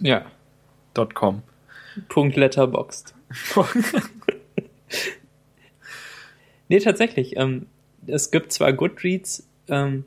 Ja. 0.00 0.24
Punkt 2.08 2.36
Letterboxd. 2.36 3.14
Nee, 6.70 6.78
tatsächlich. 6.78 7.36
Ähm, 7.36 7.66
es 8.06 8.30
gibt 8.30 8.52
zwar 8.52 8.72
Goodreads, 8.72 9.44
ähm, 9.66 10.04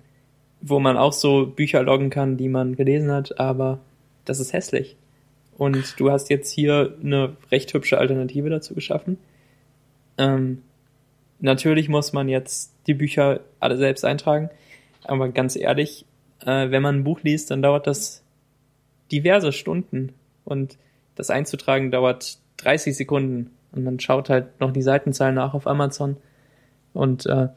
wo 0.61 0.79
man 0.79 0.95
auch 0.95 1.11
so 1.11 1.45
Bücher 1.45 1.83
loggen 1.83 2.09
kann, 2.09 2.37
die 2.37 2.47
man 2.47 2.77
gelesen 2.77 3.11
hat, 3.11 3.37
aber 3.37 3.81
das 4.23 4.39
ist 4.39 4.53
hässlich. 4.53 4.95
Und 5.57 5.99
du 5.99 6.09
hast 6.09 6.29
jetzt 6.29 6.49
hier 6.51 6.95
eine 7.03 7.35
recht 7.51 7.73
hübsche 7.73 7.97
Alternative 7.97 8.49
dazu 8.49 8.73
geschaffen. 8.75 9.17
Ähm, 10.17 10.61
natürlich 11.41 11.89
muss 11.89 12.13
man 12.13 12.29
jetzt 12.29 12.73
die 12.87 12.93
Bücher 12.93 13.41
alle 13.59 13.75
selbst 13.75 14.05
eintragen, 14.05 14.49
aber 15.03 15.27
ganz 15.27 15.57
ehrlich, 15.57 16.05
äh, 16.45 16.71
wenn 16.71 16.81
man 16.81 16.99
ein 16.99 17.03
Buch 17.03 17.19
liest, 17.23 17.51
dann 17.51 17.61
dauert 17.61 17.87
das 17.87 18.23
diverse 19.11 19.51
Stunden 19.51 20.13
und 20.45 20.77
das 21.15 21.29
einzutragen 21.29 21.91
dauert 21.91 22.37
30 22.57 22.95
Sekunden 22.95 23.51
und 23.71 23.83
man 23.83 23.99
schaut 23.99 24.29
halt 24.29 24.59
noch 24.59 24.71
die 24.71 24.81
Seitenzahl 24.81 25.33
nach 25.33 25.53
auf 25.53 25.67
Amazon 25.67 26.17
und 26.93 27.25
äh, 27.25 27.49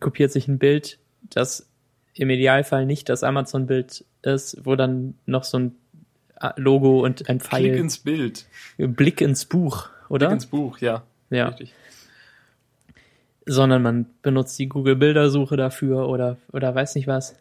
kopiert 0.00 0.30
sich 0.30 0.48
ein 0.48 0.58
Bild, 0.58 0.98
das 1.30 1.68
im 2.14 2.30
Idealfall 2.30 2.84
nicht 2.84 3.08
das 3.08 3.22
Amazon-Bild 3.22 4.04
ist, 4.22 4.64
wo 4.64 4.76
dann 4.76 5.14
noch 5.26 5.44
so 5.44 5.58
ein 5.58 5.74
äh, 6.40 6.50
Logo 6.56 7.04
und 7.04 7.28
ein 7.28 7.40
Pfeil, 7.40 7.62
Klick 7.62 7.76
ins 7.76 7.98
Bild. 7.98 8.46
Blick 8.76 9.20
ins 9.20 9.44
Buch, 9.44 9.88
oder? 10.08 10.26
Klick 10.26 10.34
ins 10.34 10.46
Buch, 10.46 10.78
ja. 10.78 11.04
ja, 11.30 11.48
Richtig. 11.48 11.74
sondern 13.46 13.82
man 13.82 14.06
benutzt 14.22 14.58
die 14.58 14.68
Google-Bildersuche 14.68 15.56
dafür 15.56 16.08
oder, 16.08 16.36
oder 16.52 16.74
weiß 16.74 16.94
nicht 16.96 17.06
was. 17.06 17.36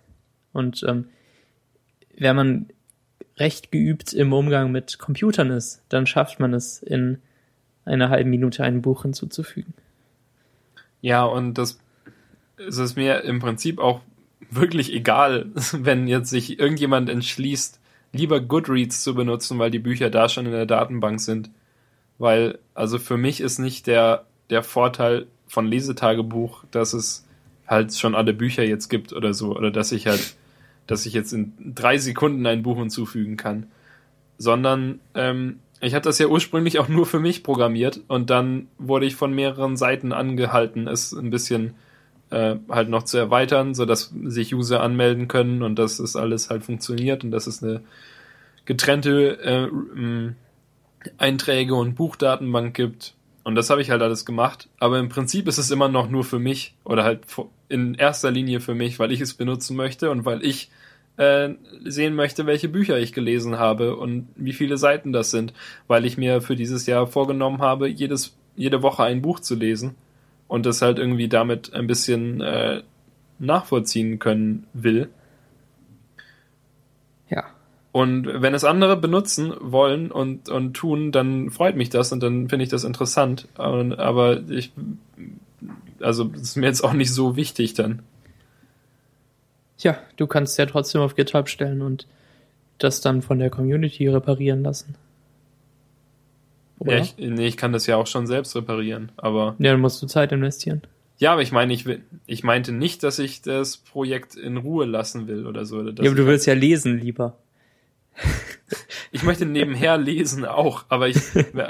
Und 0.53 0.83
ähm, 0.87 1.09
wenn 2.17 2.35
man 2.35 2.69
recht 3.37 3.71
geübt 3.71 4.13
im 4.13 4.33
Umgang 4.33 4.71
mit 4.71 4.99
Computern 4.99 5.51
ist, 5.51 5.81
dann 5.89 6.07
schafft 6.07 6.39
man 6.39 6.53
es 6.53 6.81
in 6.81 7.19
einer 7.85 8.09
halben 8.09 8.29
Minute 8.29 8.63
ein 8.63 8.81
Buch 8.81 9.03
hinzuzufügen. 9.03 9.73
Ja, 11.01 11.23
und 11.23 11.57
das 11.57 11.79
es 12.57 12.77
ist 12.77 12.95
mir 12.95 13.23
im 13.23 13.39
Prinzip 13.39 13.79
auch 13.79 14.01
wirklich 14.49 14.93
egal, 14.93 15.47
wenn 15.71 16.07
jetzt 16.07 16.29
sich 16.29 16.59
irgendjemand 16.59 17.09
entschließt, 17.09 17.79
lieber 18.13 18.39
Goodreads 18.39 19.03
zu 19.03 19.13
benutzen, 19.15 19.59
weil 19.59 19.71
die 19.71 19.79
Bücher 19.79 20.09
da 20.09 20.29
schon 20.29 20.45
in 20.45 20.51
der 20.51 20.65
Datenbank 20.65 21.19
sind. 21.19 21.49
Weil, 22.17 22.57
also 22.73 22.97
für 22.97 23.17
mich 23.17 23.41
ist 23.41 23.59
nicht 23.59 23.85
der, 23.85 24.25
der 24.49 24.63
Vorteil 24.63 25.27
von 25.47 25.67
Lesetagebuch, 25.67 26.63
dass 26.71 26.93
es 26.93 27.25
halt 27.67 27.93
schon 27.93 28.15
alle 28.15 28.33
Bücher 28.33 28.63
jetzt 28.63 28.89
gibt 28.89 29.13
oder 29.13 29.33
so, 29.33 29.55
oder 29.55 29.71
dass 29.71 29.91
ich 29.91 30.07
halt, 30.07 30.35
dass 30.87 31.05
ich 31.05 31.13
jetzt 31.13 31.33
in 31.33 31.53
drei 31.75 31.97
Sekunden 31.97 32.45
ein 32.45 32.63
Buch 32.63 32.77
hinzufügen 32.77 33.37
kann. 33.37 33.67
Sondern 34.37 34.99
ähm, 35.13 35.59
ich 35.81 35.93
hatte 35.93 36.09
das 36.09 36.19
ja 36.19 36.27
ursprünglich 36.27 36.79
auch 36.79 36.87
nur 36.87 37.05
für 37.05 37.19
mich 37.19 37.43
programmiert 37.43 38.01
und 38.07 38.29
dann 38.29 38.67
wurde 38.77 39.05
ich 39.05 39.15
von 39.15 39.33
mehreren 39.33 39.77
Seiten 39.77 40.11
angehalten, 40.11 40.87
es 40.87 41.13
ein 41.13 41.29
bisschen 41.29 41.75
äh, 42.29 42.55
halt 42.69 42.89
noch 42.89 43.03
zu 43.03 43.17
erweitern, 43.17 43.73
so 43.73 43.85
dass 43.85 44.13
sich 44.25 44.53
User 44.53 44.81
anmelden 44.81 45.27
können 45.27 45.61
und 45.61 45.77
dass 45.77 45.99
es 45.99 46.15
alles 46.15 46.49
halt 46.49 46.63
funktioniert 46.63 47.23
und 47.23 47.31
dass 47.31 47.47
es 47.47 47.63
eine 47.63 47.81
getrennte 48.65 49.39
äh, 49.39 50.31
Einträge 51.17 51.75
und 51.75 51.95
Buchdatenbank 51.95 52.75
gibt. 52.75 53.13
Und 53.43 53.55
das 53.55 53.69
habe 53.69 53.81
ich 53.81 53.91
halt 53.91 54.01
alles 54.01 54.25
gemacht. 54.25 54.67
Aber 54.77 54.99
im 54.99 55.07
Prinzip 55.07 55.47
ist 55.47 55.57
es 55.57 55.71
immer 55.71 55.87
noch 55.87 56.09
nur 56.09 56.25
für 56.25 56.39
mich 56.39 56.75
oder 56.83 57.05
halt 57.05 57.21
in 57.69 57.95
erster 57.95 58.31
Linie 58.31 58.59
für 58.59 58.75
mich, 58.75 58.99
weil 58.99 59.11
ich 59.11 59.21
es 59.21 59.33
benutzen 59.33 59.75
möchte 59.75 60.09
und 60.09 60.25
weil 60.25 60.43
ich 60.43 60.69
äh, 61.17 61.49
sehen 61.83 62.15
möchte, 62.15 62.45
welche 62.45 62.69
Bücher 62.69 62.97
ich 62.97 63.13
gelesen 63.13 63.57
habe 63.57 63.95
und 63.95 64.27
wie 64.35 64.53
viele 64.53 64.77
Seiten 64.77 65.11
das 65.11 65.31
sind, 65.31 65.53
weil 65.87 66.05
ich 66.05 66.17
mir 66.17 66.41
für 66.41 66.55
dieses 66.55 66.85
Jahr 66.85 67.07
vorgenommen 67.07 67.61
habe, 67.61 67.87
jedes, 67.87 68.35
jede 68.55 68.83
Woche 68.83 69.03
ein 69.03 69.21
Buch 69.21 69.39
zu 69.39 69.55
lesen 69.55 69.95
und 70.47 70.65
das 70.65 70.81
halt 70.81 70.99
irgendwie 70.99 71.27
damit 71.27 71.73
ein 71.73 71.87
bisschen 71.87 72.41
äh, 72.41 72.83
nachvollziehen 73.39 74.19
können 74.19 74.67
will. 74.73 75.09
Ja. 77.29 77.45
Und 77.91 78.27
wenn 78.27 78.53
es 78.53 78.63
andere 78.63 78.95
benutzen 78.95 79.53
wollen 79.59 80.11
und, 80.11 80.49
und 80.49 80.75
tun, 80.75 81.11
dann 81.11 81.49
freut 81.49 81.75
mich 81.75 81.89
das 81.89 82.11
und 82.11 82.21
dann 82.21 82.47
finde 82.47 82.63
ich 82.63 82.69
das 82.69 82.83
interessant. 82.83 83.47
Aber 83.55 84.41
ich, 84.49 84.71
also 86.01 86.25
das 86.25 86.41
ist 86.41 86.55
mir 86.55 86.67
jetzt 86.67 86.83
auch 86.83 86.93
nicht 86.93 87.13
so 87.13 87.35
wichtig 87.35 87.73
dann. 87.73 88.03
Tja, 89.77 89.97
du 90.15 90.27
kannst 90.27 90.57
ja 90.57 90.65
trotzdem 90.65 91.01
auf 91.01 91.15
GitHub 91.15 91.49
stellen 91.49 91.81
und 91.81 92.07
das 92.77 93.01
dann 93.01 93.21
von 93.21 93.39
der 93.39 93.49
Community 93.49 94.07
reparieren 94.07 94.63
lassen. 94.63 94.95
Oder? 96.79 96.97
Ja, 96.97 97.03
ich, 97.03 97.17
nee, 97.17 97.47
ich 97.47 97.57
kann 97.57 97.73
das 97.73 97.87
ja 97.87 97.95
auch 97.95 98.07
schon 98.07 98.27
selbst 98.27 98.55
reparieren, 98.55 99.11
aber. 99.17 99.55
Ja, 99.59 99.71
dann 99.71 99.81
musst 99.81 100.01
du 100.01 100.07
Zeit 100.07 100.31
investieren. 100.31 100.81
Ja, 101.17 101.33
aber 101.33 101.41
ich 101.41 101.51
meine, 101.51 101.73
ich, 101.73 101.85
will, 101.85 102.03
ich 102.27 102.43
meinte 102.43 102.71
nicht, 102.71 103.01
dass 103.01 103.17
ich 103.17 103.41
das 103.41 103.77
Projekt 103.77 104.35
in 104.35 104.57
Ruhe 104.57 104.85
lassen 104.85 105.27
will 105.27 105.47
oder 105.47 105.65
so. 105.65 105.77
Oder 105.77 106.03
Ja, 106.03 106.11
aber 106.11 106.19
du 106.19 106.27
willst 106.27 106.45
ja 106.45 106.53
lesen 106.53 106.99
lieber. 106.99 107.37
ich 109.11 109.23
möchte 109.23 109.45
nebenher 109.45 109.97
lesen 109.97 110.45
auch, 110.45 110.85
aber 110.89 111.07
ich, 111.07 111.17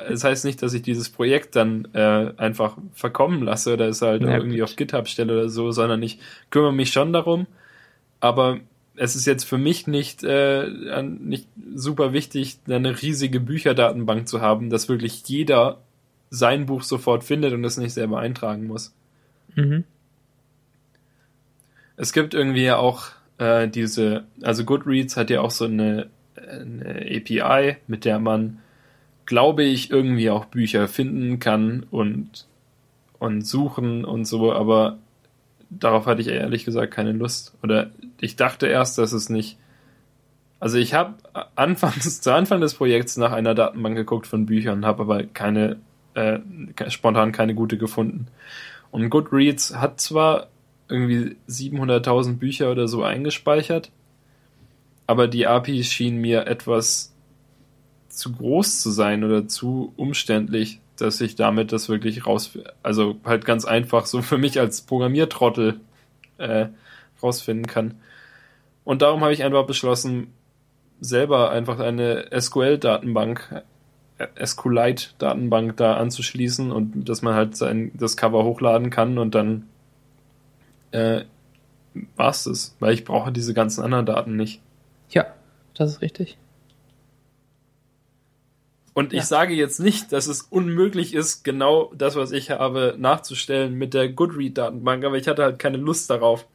es 0.10 0.24
heißt 0.24 0.45
nicht, 0.45 0.62
dass 0.62 0.74
ich 0.74 0.82
dieses 0.82 1.10
Projekt 1.10 1.56
dann 1.56 1.88
äh, 1.93 2.34
einfach 2.38 2.78
verkommen 2.93 3.43
lasse 3.43 3.74
oder 3.74 3.88
es 3.88 4.02
halt 4.02 4.24
Ja, 4.24 4.36
irgendwie 4.36 4.58
gut. 4.58 4.64
auf 4.70 4.76
GitHub 4.76 5.08
stelle 5.08 5.34
oder 5.34 5.50
so, 5.50 5.72
sondern 5.72 6.02
ich 6.02 6.20
kümmere 6.50 6.74
mich 6.74 6.91
schon 6.91 7.14
darum. 7.14 7.48
Aber 8.20 8.60
es 8.95 9.16
ist 9.16 9.28
jetzt 9.28 9.43
für 9.43 9.60
mich 9.60 9.86
nicht, 9.86 10.24
äh, 10.24 10.68
nicht 11.04 11.48
super 11.76 12.14
wichtig, 12.14 12.58
eine 12.68 13.00
riesige 13.00 13.39
Bücherdatenbank 13.39 14.28
zu 14.28 14.41
haben, 14.41 14.70
dass 14.72 14.89
wirklich 14.89 15.22
jeder 15.28 15.78
sein 16.32 16.66
Buch 16.66 16.82
sofort 16.82 17.24
findet 17.24 17.54
und 17.54 17.64
es 17.64 17.78
nicht 17.78 17.93
selber 17.93 18.20
eintragen 18.20 18.66
muss. 18.66 18.93
Mhm. 19.56 19.84
Es 21.95 22.12
gibt 22.12 22.34
irgendwie 22.34 22.64
ja 22.64 22.78
auch 22.78 23.06
äh, 23.38 23.68
diese, 23.68 24.26
also 24.41 24.66
Goodreads 24.66 25.16
hat 25.16 25.30
ja 25.30 25.41
auch 25.41 25.52
so 25.52 25.66
eine, 25.66 26.10
eine 26.48 27.06
API, 27.16 27.78
mit 27.88 28.06
der 28.06 28.20
man, 28.20 28.60
glaube 29.26 29.64
ich, 29.64 29.91
irgendwie 29.91 30.30
auch 30.30 30.45
Bücher 30.45 30.88
finden 30.88 31.39
kann 31.39 31.86
und, 31.91 32.48
und 33.20 33.41
suchen 33.45 34.06
und 34.06 34.26
so, 34.26 34.54
aber 34.54 34.98
darauf 35.70 36.06
hatte 36.06 36.22
ich 36.22 36.28
ehrlich 36.28 36.66
gesagt 36.66 36.93
keine 36.93 37.12
Lust. 37.12 37.56
Oder 37.64 37.91
ich 38.20 38.36
dachte 38.36 38.68
erst, 38.68 38.98
dass 38.98 39.12
es 39.12 39.30
nicht. 39.30 39.58
Also 40.60 40.78
ich 40.78 40.93
habe 40.93 41.16
anfangs, 41.56 42.22
zu 42.22 42.34
Anfang 42.34 42.62
des 42.62 42.74
Projekts 42.74 43.18
nach 43.18 43.32
einer 43.32 43.54
Datenbank 43.54 43.95
geguckt 43.95 44.28
von 44.28 44.45
Büchern, 44.45 44.86
habe 44.86 45.04
aber 45.04 45.24
keine, 45.24 45.78
äh, 46.16 46.39
spontan 46.89 47.32
keine 47.32 47.54
gute 47.54 47.78
gefunden. 47.78 48.28
Und 48.91 49.10
Goodreads 49.10 49.76
hat 49.76 50.00
zwar 50.00 50.48
irgendwie 50.89 51.36
700.000 51.50 52.38
Bücher 52.38 52.72
oder 52.72 52.88
so 52.88 53.04
eingespeichert, 53.04 53.91
aber 55.08 55.28
die 55.28 55.47
API 55.47 55.84
schien 55.84 56.18
mir 56.18 56.47
etwas 56.47 57.14
zu 58.10 58.34
groß 58.34 58.82
zu 58.82 58.91
sein 58.91 59.24
oder 59.24 59.47
zu 59.47 59.93
umständlich, 59.95 60.82
dass 60.97 61.22
ich 61.22 61.36
damit 61.36 61.72
das 61.72 61.89
wirklich 61.89 62.26
raus, 62.26 62.58
also 62.84 63.18
halt 63.24 63.45
ganz 63.45 63.66
einfach 63.66 64.05
so 64.05 64.22
für 64.22 64.38
mich 64.38 64.60
als 64.60 64.82
Programmiertrottel 64.82 65.80
äh, 66.38 66.68
rausfinden 67.22 67.68
kann. 67.68 67.95
Und 68.84 69.01
darum 69.01 69.22
habe 69.22 69.34
ich 69.34 69.43
einfach 69.43 69.66
beschlossen, 69.66 70.34
selber 70.99 71.51
einfach 71.51 71.80
eine 71.80 72.30
SQL-Datenbank, 72.38 73.64
äh, 74.18 74.45
SQLite-Datenbank 74.45 75.78
da 75.78 75.95
anzuschließen 75.95 76.72
und 76.72 77.08
dass 77.08 77.22
man 77.22 77.36
halt 77.36 77.55
sein, 77.55 77.91
das 77.93 78.18
Cover 78.18 78.43
hochladen 78.43 78.89
kann 78.89 79.18
und 79.18 79.36
dann 79.36 79.68
äh, 80.91 81.22
war's 82.16 82.45
das, 82.45 82.76
weil 82.80 82.93
ich 82.93 83.05
brauche 83.05 83.32
diese 83.32 83.53
ganzen 83.53 83.84
anderen 83.84 84.05
Daten 84.05 84.36
nicht. 84.36 84.62
Das 85.78 85.92
ist 85.92 86.02
richtig. 86.02 86.38
Und 88.94 89.14
ich 89.14 89.20
Ja. 89.20 89.26
sage 89.26 89.54
jetzt 89.54 89.80
nicht, 89.80 90.12
dass 90.12 90.26
es 90.28 90.42
unmöglich 90.42 91.14
ist, 91.14 91.44
genau 91.44 91.92
das, 91.96 92.16
was 92.16 92.32
ich 92.32 92.50
habe, 92.50 92.96
nachzustellen 92.98 93.76
mit 93.76 93.94
der 93.94 94.10
Goodread-Datenbank, 94.10 95.06
aber 95.06 95.18
ich 95.18 95.28
hatte 95.28 95.44
halt 95.44 95.60
keine 95.60 95.78
Lust 95.78 96.10
darauf. 96.10 96.48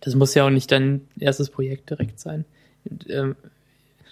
Das 0.00 0.14
muss 0.14 0.34
ja 0.34 0.46
auch 0.46 0.50
nicht 0.50 0.70
dein 0.70 1.08
erstes 1.18 1.50
Projekt 1.50 1.90
direkt 1.90 2.20
sein. 2.20 2.44
Und, 2.88 3.10
ähm, 3.10 3.36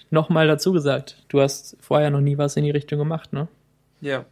Nochmal 0.09 0.47
dazu 0.47 0.73
gesagt, 0.73 1.17
du 1.29 1.41
hast 1.41 1.77
vorher 1.81 2.11
noch 2.11 2.21
nie 2.21 2.39
was 2.39 2.57
in 2.57 2.63
die 2.63 2.71
Richtung 2.71 3.01
gemacht, 3.01 3.33
ne? 3.33 3.49
Ja. 4.01 4.25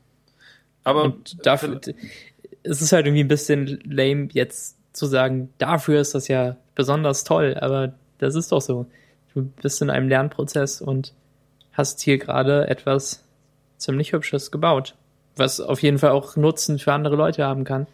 Aber 0.85 1.03
Und 1.03 1.45
dafür, 1.45 1.81
es 2.63 2.81
ist 2.81 2.93
halt 2.93 3.07
irgendwie 3.07 3.25
ein 3.25 3.29
bisschen 3.29 3.81
lame, 3.85 4.29
jetzt 4.33 4.77
zu 4.93 5.07
sagen, 5.07 5.53
dafür 5.59 6.01
ist 6.01 6.15
das 6.15 6.29
ja 6.29 6.57
besonders 6.77 7.25
toll, 7.25 7.57
aber 7.61 7.93
das 8.19 8.37
ist 8.37 8.53
doch 8.53 8.61
so. 8.61 8.87
Du 9.35 9.43
bist 9.43 9.83
in 9.83 9.91
einem 9.91 10.09
Lernprozess 10.09 10.81
und 10.81 11.13
hast 11.73 12.01
hier 12.01 12.19
gerade 12.19 12.69
etwas 12.69 13.25
ziemlich 13.77 14.13
Hübsches 14.13 14.51
gebaut, 14.51 14.95
was 15.37 15.61
auf 15.61 15.83
jeden 15.83 15.99
Fall 15.99 16.11
auch 16.11 16.37
Nutzen 16.37 16.79
für 16.79 16.93
andere 16.93 17.17
Leute 17.17 17.45
haben 17.45 17.65
kann. 17.65 17.87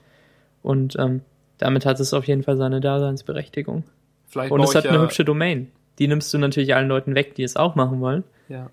Und 0.63 0.97
ähm, 0.99 1.23
damit 1.59 1.87
hat 1.87 1.99
es 1.99 2.13
auf 2.13 2.27
jeden 2.27 2.43
Fall 2.43 2.57
seine 2.57 2.81
Daseinsberechtigung. 2.81 3.85
vielleicht 4.29 4.53
Und 4.53 4.63
es 4.63 4.75
hat 4.75 4.87
eine 4.87 4.99
ja, 4.99 5.03
hübsche 5.03 5.25
Domain. 5.25 5.73
Die 5.99 6.09
nimmst 6.09 6.33
du 6.33 6.39
natürlich 6.39 6.75
allen 6.75 6.89
Leuten 6.89 7.15
weg, 7.15 7.35
die 7.35 7.43
es 7.43 7.57
auch 7.57 7.75
machen 7.75 8.01
wollen, 8.01 8.25
ja. 8.49 8.71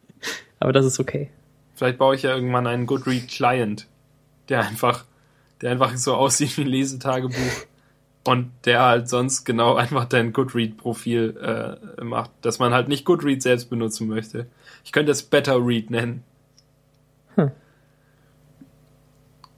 aber 0.60 0.72
das 0.72 0.86
ist 0.86 1.00
okay. 1.00 1.30
Vielleicht 1.74 1.98
baue 1.98 2.14
ich 2.14 2.22
ja 2.22 2.34
irgendwann 2.34 2.66
einen 2.66 2.86
Goodread-Client, 2.86 3.86
der 4.48 4.66
einfach, 4.66 5.04
der 5.60 5.70
einfach 5.70 5.96
so 5.96 6.14
aussieht 6.14 6.56
wie 6.58 6.62
ein 6.62 6.66
Lesetagebuch 6.66 7.66
und 8.24 8.50
der 8.64 8.82
halt 8.82 9.08
sonst 9.08 9.44
genau 9.44 9.74
einfach 9.76 10.04
dein 10.04 10.32
Goodread-Profil 10.32 11.36
äh, 11.98 12.04
macht, 12.04 12.30
dass 12.42 12.58
man 12.58 12.72
halt 12.74 12.88
nicht 12.88 13.04
Goodread 13.04 13.42
selbst 13.42 13.70
benutzen 13.70 14.08
möchte. 14.08 14.46
Ich 14.84 14.92
könnte 14.92 15.12
es 15.12 15.22
Better 15.22 15.64
Read 15.64 15.90
nennen. 15.90 16.22
Hm. 17.36 17.50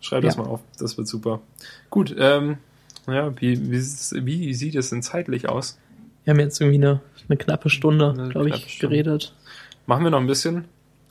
Schreib 0.01 0.23
das 0.23 0.37
Ja. 0.37 0.43
mal 0.43 0.49
auf, 0.49 0.61
das 0.79 0.97
wird 0.99 1.07
super. 1.09 1.41
Gut, 1.91 2.15
ähm, 2.19 2.59
ja, 3.07 3.33
wie, 3.41 3.71
wie, 3.71 4.27
wie 4.27 4.55
sieht 4.55 4.75
es 4.75 4.91
denn 4.91 5.03
zeitlich 5.03 5.49
aus? 5.49 5.79
Wir 6.25 6.33
haben 6.33 6.41
jetzt 6.41 6.61
irgendwie 6.61 6.79
eine, 6.79 7.01
eine 7.29 7.37
knappe 7.37 7.69
Stunde, 7.71 8.29
glaube 8.31 8.49
ich, 8.51 8.75
Stunde. 8.75 8.95
geredet. 8.97 9.35
Machen 9.87 10.05
wir 10.05 10.11
noch 10.11 10.21
ein 10.21 10.27
bisschen. 10.27 10.67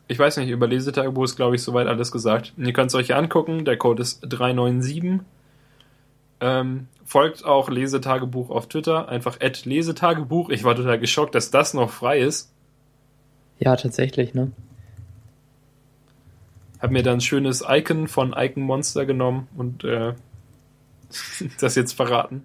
Ich 0.07 0.19
weiß 0.19 0.37
nicht, 0.37 0.49
über 0.49 0.67
Lesetagebuch 0.67 1.23
ist, 1.25 1.35
glaube 1.35 1.55
ich, 1.55 1.63
soweit 1.63 1.87
alles 1.87 2.11
gesagt. 2.11 2.53
Und 2.57 2.65
ihr 2.65 2.73
könnt 2.73 2.89
es 2.91 2.95
euch 2.95 3.13
angucken. 3.15 3.65
Der 3.65 3.77
Code 3.77 4.01
ist 4.01 4.21
397. 4.21 5.21
Ähm, 6.41 6.87
folgt 7.05 7.45
auch 7.45 7.69
Lesetagebuch 7.69 8.49
auf 8.49 8.67
Twitter. 8.67 9.07
Einfach 9.07 9.39
at 9.39 9.65
Lesetagebuch. 9.65 10.49
Ich 10.49 10.63
war 10.63 10.75
total 10.75 10.99
geschockt, 10.99 11.35
dass 11.35 11.51
das 11.51 11.73
noch 11.73 11.91
frei 11.91 12.19
ist. 12.19 12.51
Ja, 13.59 13.75
tatsächlich, 13.75 14.33
ne? 14.33 14.51
Hab 16.79 16.89
mir 16.89 17.03
dann 17.03 17.17
ein 17.17 17.21
schönes 17.21 17.63
Icon 17.67 18.07
von 18.07 18.33
Icon 18.35 18.63
Monster 18.63 19.05
genommen 19.05 19.47
und 19.55 19.83
äh, 19.83 20.13
das 21.59 21.75
jetzt 21.75 21.93
verraten. 21.93 22.43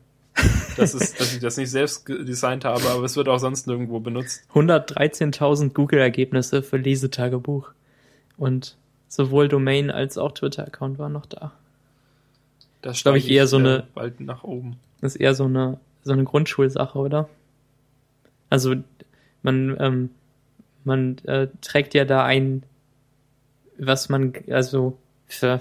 Das 0.77 0.95
ist, 0.95 1.19
dass 1.19 1.33
ich 1.33 1.41
das 1.41 1.57
nicht 1.57 1.71
selbst 1.71 2.07
designt 2.07 2.67
habe, 2.67 2.87
aber 2.91 3.05
es 3.05 3.17
wird 3.17 3.29
auch 3.29 3.39
sonst 3.39 3.67
nirgendwo 3.67 4.01
benutzt. 4.01 4.43
113.000 4.53 5.73
Google-Ergebnisse 5.73 6.63
für 6.63 6.77
Lesetagebuch. 6.77 7.71
Und 8.37 8.77
sowohl 9.09 9.49
Domain 9.49 9.91
als 9.91 10.19
auch 10.19 10.33
Twitter-Account 10.33 10.99
waren 10.99 11.13
noch 11.13 11.25
da. 11.25 11.53
Das 12.87 13.03
glaub 13.03 13.17
ich, 13.17 13.25
steige 13.25 13.35
eher 13.37 13.47
so 13.49 13.57
äh, 13.59 13.61
eine- 13.61 13.87
bald 13.95 14.21
nach 14.21 14.45
oben. 14.45 14.77
Das 15.01 15.15
ist 15.17 15.21
eher 15.21 15.35
so 15.35 15.45
eine, 15.45 15.79
so 16.05 16.13
eine 16.13 16.25
Grundschulsache, 16.25 16.99
oder? 16.99 17.29
Also, 18.49 18.77
man, 19.43 19.77
ähm, 19.81 20.11
man 20.85 21.19
äh, 21.25 21.49
trägt 21.61 21.95
ja 21.95 22.05
da 22.05 22.25
ein, 22.25 22.63
was 23.77 24.09
man, 24.09 24.33
also, 24.51 24.97
für, 25.27 25.61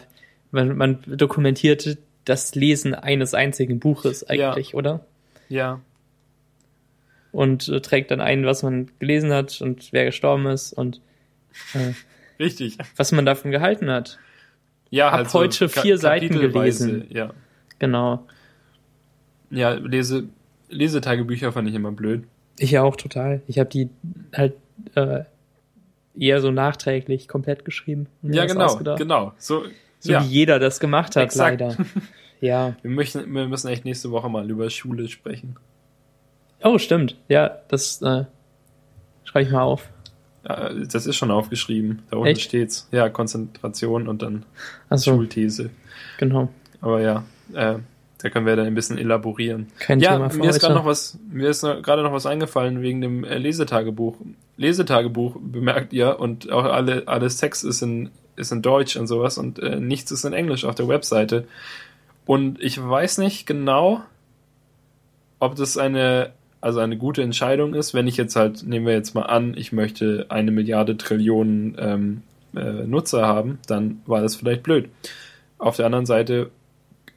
man, 0.51 0.77
man 0.77 0.99
dokumentiert 1.07 1.97
das 2.25 2.53
Lesen 2.53 2.93
eines 2.93 3.33
einzigen 3.33 3.79
Buches 3.79 4.23
eigentlich, 4.23 4.75
oder? 4.75 5.05
Ja, 5.49 5.79
Und 7.31 7.67
äh, 7.69 7.81
trägt 7.81 8.11
dann 8.11 8.21
ein, 8.21 8.45
was 8.45 8.61
man 8.63 8.89
gelesen 8.99 9.33
hat 9.33 9.61
und 9.61 9.91
wer 9.91 10.05
gestorben 10.05 10.45
ist 10.47 10.73
und 10.73 11.01
äh, 11.73 11.93
richtig. 12.39 12.77
was 12.95 13.11
man 13.11 13.25
davon 13.25 13.51
gehalten 13.51 13.89
hat. 13.89 14.19
Ja, 14.89 15.07
Hab 15.07 15.13
halt 15.13 15.29
so 15.29 15.39
heute 15.39 15.69
vier 15.69 15.97
Seiten 15.97 16.39
gelesen. 16.39 17.05
Ja, 17.09 17.31
Genau. 17.79 18.25
ja 19.49 19.71
lese, 19.73 20.25
Lesetagebücher 20.69 21.51
fand 21.51 21.67
ich 21.69 21.75
immer 21.75 21.91
blöd. 21.91 22.23
Ich 22.57 22.71
ja 22.71 22.83
auch 22.83 22.95
total. 22.95 23.41
Ich 23.47 23.59
habe 23.59 23.69
die 23.69 23.89
halt 24.33 24.53
äh, 24.95 25.23
eher 26.17 26.39
so 26.41 26.51
nachträglich 26.51 27.27
komplett 27.27 27.65
geschrieben. 27.65 28.07
Ja, 28.21 28.45
genau, 28.45 28.77
genau. 28.95 29.33
So, 29.37 29.65
So 29.99 30.11
ja. 30.13 30.23
wie 30.23 30.27
jeder 30.27 30.59
das 30.59 30.79
gemacht 30.79 31.15
hat, 31.15 31.23
Exakt. 31.23 31.59
leider. 31.59 31.75
Ja. 32.41 32.75
Wir, 32.81 32.91
möchten, 32.91 33.33
wir 33.33 33.47
müssen 33.47 33.69
echt 33.69 33.85
nächste 33.85 34.11
Woche 34.11 34.29
mal 34.29 34.49
über 34.49 34.69
Schule 34.69 35.07
sprechen. 35.07 35.55
Oh, 36.63 36.77
stimmt. 36.77 37.17
Ja, 37.27 37.59
das 37.69 38.01
äh, 38.01 38.25
schreibe 39.23 39.45
ich 39.47 39.51
mal 39.51 39.61
auf. 39.63 39.89
Ja, 40.47 40.69
das 40.73 41.07
ist 41.07 41.15
schon 41.15 41.31
aufgeschrieben. 41.31 42.03
Da 42.11 42.17
unten 42.17 42.29
Echt? 42.29 42.41
steht's. 42.41 42.87
Ja, 42.91 43.09
Konzentration 43.09 44.07
und 44.07 44.21
dann 44.21 44.45
Achso, 44.89 45.15
Schulthese. 45.15 45.71
genau. 46.17 46.49
Aber 46.81 47.01
ja, 47.01 47.23
äh, 47.53 47.79
da 48.19 48.29
können 48.29 48.45
wir 48.45 48.55
dann 48.55 48.67
ein 48.67 48.75
bisschen 48.75 48.97
elaborieren. 48.97 49.67
Kein 49.79 49.99
ja, 49.99 50.13
Thema 50.13 50.29
für 50.29 50.37
mir 50.39 50.49
ist 50.49 50.59
gerade 50.59 50.75
noch 50.75 50.85
was, 50.85 51.17
mir 51.31 51.49
ist 51.49 51.61
gerade 51.61 52.03
noch 52.03 52.13
was 52.13 52.25
eingefallen 52.25 52.81
wegen 52.81 53.01
dem 53.01 53.23
äh, 53.23 53.37
Lesetagebuch. 53.37 54.17
Lesetagebuch 54.57 55.37
bemerkt 55.39 55.93
ihr 55.93 56.19
und 56.19 56.51
auch 56.51 56.65
alle 56.65 57.07
alles 57.07 57.37
Text 57.37 57.63
ist 57.63 57.81
in 57.81 58.11
ist 58.35 58.51
in 58.51 58.61
Deutsch 58.61 58.97
und 58.97 59.07
sowas 59.07 59.37
und 59.37 59.59
äh, 59.59 59.79
nichts 59.79 60.11
ist 60.11 60.25
in 60.25 60.33
Englisch 60.33 60.65
auf 60.65 60.75
der 60.75 60.87
Webseite. 60.87 61.47
Und 62.25 62.61
ich 62.61 62.81
weiß 62.81 63.17
nicht 63.19 63.45
genau, 63.45 64.01
ob 65.39 65.55
das 65.55 65.77
eine 65.77 66.31
also 66.65 66.79
eine 66.79 66.97
gute 66.97 67.21
Entscheidung 67.21 67.75
ist, 67.75 67.93
wenn 67.93 68.07
ich 68.07 68.17
jetzt 68.17 68.35
halt 68.35 68.63
nehmen 68.63 68.87
wir 68.87 68.93
jetzt 68.93 69.13
mal 69.13 69.21
an, 69.21 69.53
ich 69.55 69.71
möchte 69.71 70.25
eine 70.29 70.49
Milliarde 70.49 70.97
Trillionen 70.97 71.75
ähm, 71.77 72.23
äh, 72.55 72.87
Nutzer 72.87 73.27
haben, 73.27 73.59
dann 73.67 74.01
war 74.07 74.23
das 74.23 74.35
vielleicht 74.35 74.63
blöd. 74.63 74.89
Auf 75.59 75.75
der 75.75 75.85
anderen 75.85 76.07
Seite 76.07 76.49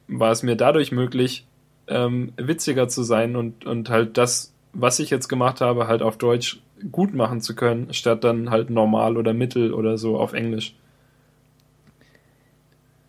war 0.07 0.33
es 0.33 0.43
mir 0.43 0.55
dadurch 0.55 0.93
möglich, 0.93 1.47
ähm, 1.87 2.35
witziger 2.37 2.89
zu 2.89 3.03
sein 3.03 3.37
und, 3.37 3.65
und 3.65 3.89
halt 3.89 4.19
das, 4.19 4.53
was 4.75 4.99
ich 4.99 5.09
jetzt 5.09 5.29
gemacht 5.29 5.63
habe, 5.63 5.89
halt 5.89 6.03
auf 6.03 6.19
Deutsch 6.19 6.61
gut 6.93 7.15
machen 7.15 7.41
zu 7.41 7.57
können, 7.57 7.95
statt 7.95 8.25
dann 8.25 8.51
halt 8.51 8.69
normal 8.69 9.17
oder 9.17 9.33
mittel 9.33 9.73
oder 9.73 9.97
so 9.97 10.19
auf 10.19 10.35
Englisch. 10.35 10.75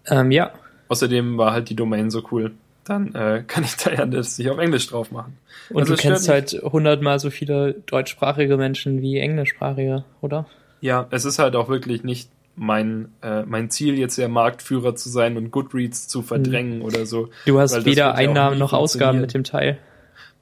Ähm, 0.07 0.31
ja, 0.31 0.53
Außerdem 0.89 1.37
war 1.37 1.53
halt 1.53 1.69
die 1.69 1.75
Domain 1.75 2.09
so 2.09 2.23
cool. 2.31 2.51
Dann 2.89 3.13
äh, 3.13 3.43
kann 3.45 3.63
ich 3.63 3.75
da 3.77 3.91
ja 3.91 4.05
das 4.07 4.37
nicht 4.39 4.49
auf 4.49 4.57
Englisch 4.57 4.87
drauf 4.87 5.11
machen. 5.11 5.37
und 5.69 5.81
Also 5.81 5.93
du 5.95 6.01
kennst 6.01 6.27
halt 6.27 6.53
hundertmal 6.63 7.19
so 7.19 7.29
viele 7.29 7.73
deutschsprachige 7.85 8.57
Menschen 8.57 9.01
wie 9.03 9.19
englischsprachige, 9.19 10.05
oder? 10.21 10.47
Ja, 10.81 11.07
es 11.11 11.23
ist 11.23 11.37
halt 11.37 11.55
auch 11.55 11.69
wirklich 11.69 12.03
nicht 12.03 12.31
mein, 12.55 13.09
äh, 13.21 13.43
mein 13.43 13.69
Ziel, 13.69 13.99
jetzt 13.99 14.17
der 14.17 14.27
Marktführer 14.27 14.95
zu 14.95 15.07
sein 15.09 15.37
und 15.37 15.51
Goodreads 15.51 16.07
zu 16.07 16.23
verdrängen 16.23 16.81
oder 16.81 17.05
so. 17.05 17.29
Du 17.45 17.59
hast 17.59 17.85
weder 17.85 18.15
Einnahmen 18.15 18.57
noch 18.57 18.73
Ausgaben 18.73 19.21
mit 19.21 19.35
dem 19.35 19.43
Teil. 19.43 19.77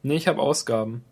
Nee, 0.02 0.16
ich 0.16 0.28
habe 0.30 0.42
Ausgaben. 0.42 1.04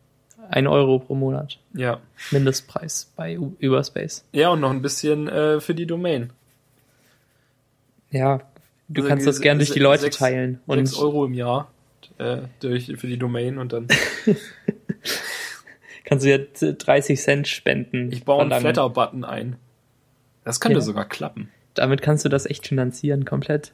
Ein 0.49 0.67
Euro 0.67 0.99
pro 0.99 1.15
Monat. 1.15 1.59
Ja. 1.73 1.99
Mindestpreis 2.31 3.11
bei 3.17 3.37
U- 3.37 3.55
Überspace. 3.59 4.23
Ja, 4.31 4.49
und 4.49 4.61
noch 4.61 4.69
ein 4.71 4.81
bisschen 4.81 5.27
äh, 5.27 5.59
für 5.59 5.75
die 5.75 5.85
Domain. 5.85 6.29
Ja, 8.11 8.39
du 8.87 9.01
Also 9.01 9.09
kannst 9.09 9.27
das 9.27 9.35
se- 9.37 9.41
gern 9.41 9.57
durch 9.57 9.71
die 9.71 9.79
Leute 9.79 10.03
sechs- 10.03 10.17
teilen. 10.17 10.59
Und 10.65 10.85
6 10.85 10.99
Euro 10.99 11.25
im 11.25 11.33
Jahr 11.33 11.71
äh, 12.17 12.39
durch, 12.59 12.85
für 12.97 13.07
die 13.07 13.17
Domain 13.17 13.57
und 13.57 13.73
dann. 13.73 13.87
kannst 16.03 16.25
du 16.25 16.29
jetzt 16.29 16.63
30 16.79 17.19
Cent 17.19 17.47
spenden. 17.47 18.11
Ich 18.11 18.23
baue 18.23 18.41
einen. 18.43 18.59
Flatter-Button 18.61 19.23
ein. 19.23 19.55
Das 20.43 20.59
könnte 20.59 20.77
Ja. 20.79 20.81
sogar 20.81 21.05
klappen. 21.05 21.49
Damit 21.73 22.01
kannst 22.01 22.23
du 22.23 22.29
das 22.29 22.45
echt 22.45 22.67
finanzieren, 22.67 23.25
komplett. 23.25 23.73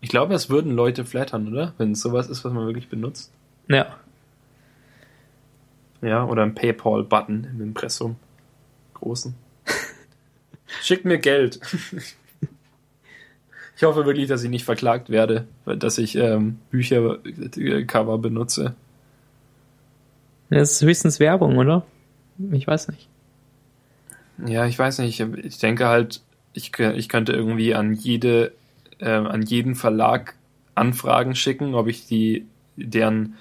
Ich 0.00 0.10
glaube, 0.10 0.34
es 0.34 0.48
würden 0.48 0.72
Leute 0.72 1.04
flattern, 1.04 1.48
oder? 1.48 1.74
Wenn 1.78 1.92
es 1.92 2.00
sowas 2.00 2.28
ist, 2.28 2.44
was 2.44 2.52
man 2.52 2.66
wirklich 2.66 2.88
benutzt. 2.88 3.32
Ja. 3.68 3.96
Ja, 6.00 6.24
oder 6.24 6.42
ein 6.44 6.54
PayPal-Button 6.54 7.48
im 7.52 7.60
Impressum. 7.60 8.16
Großen. 8.94 9.34
Schickt 10.82 11.04
mir 11.04 11.18
Geld. 11.18 11.58
Ich 13.78 13.84
hoffe 13.84 14.06
wirklich, 14.06 14.26
dass 14.26 14.42
ich 14.42 14.50
nicht 14.50 14.64
verklagt 14.64 15.08
werde, 15.08 15.46
dass 15.64 15.98
ich 15.98 16.16
ähm, 16.16 16.58
Büchercover 16.72 18.18
benutze. 18.18 18.74
Das 20.50 20.72
ist 20.72 20.82
höchstens 20.82 21.20
Werbung, 21.20 21.58
oder? 21.58 21.86
Ich 22.50 22.66
weiß 22.66 22.88
nicht. 22.88 23.06
Ja, 24.44 24.66
ich 24.66 24.76
weiß 24.76 24.98
nicht. 24.98 25.20
Ich 25.20 25.58
denke 25.58 25.86
halt, 25.86 26.22
ich, 26.54 26.76
ich 26.76 27.08
könnte 27.08 27.32
irgendwie 27.32 27.72
an 27.72 27.94
jede, 27.94 28.50
ähm, 28.98 29.28
an 29.28 29.42
jeden 29.42 29.76
Verlag 29.76 30.34
Anfragen 30.74 31.36
schicken, 31.36 31.76
ob 31.76 31.86
ich 31.86 32.04
die, 32.04 32.46
deren, 32.74 33.36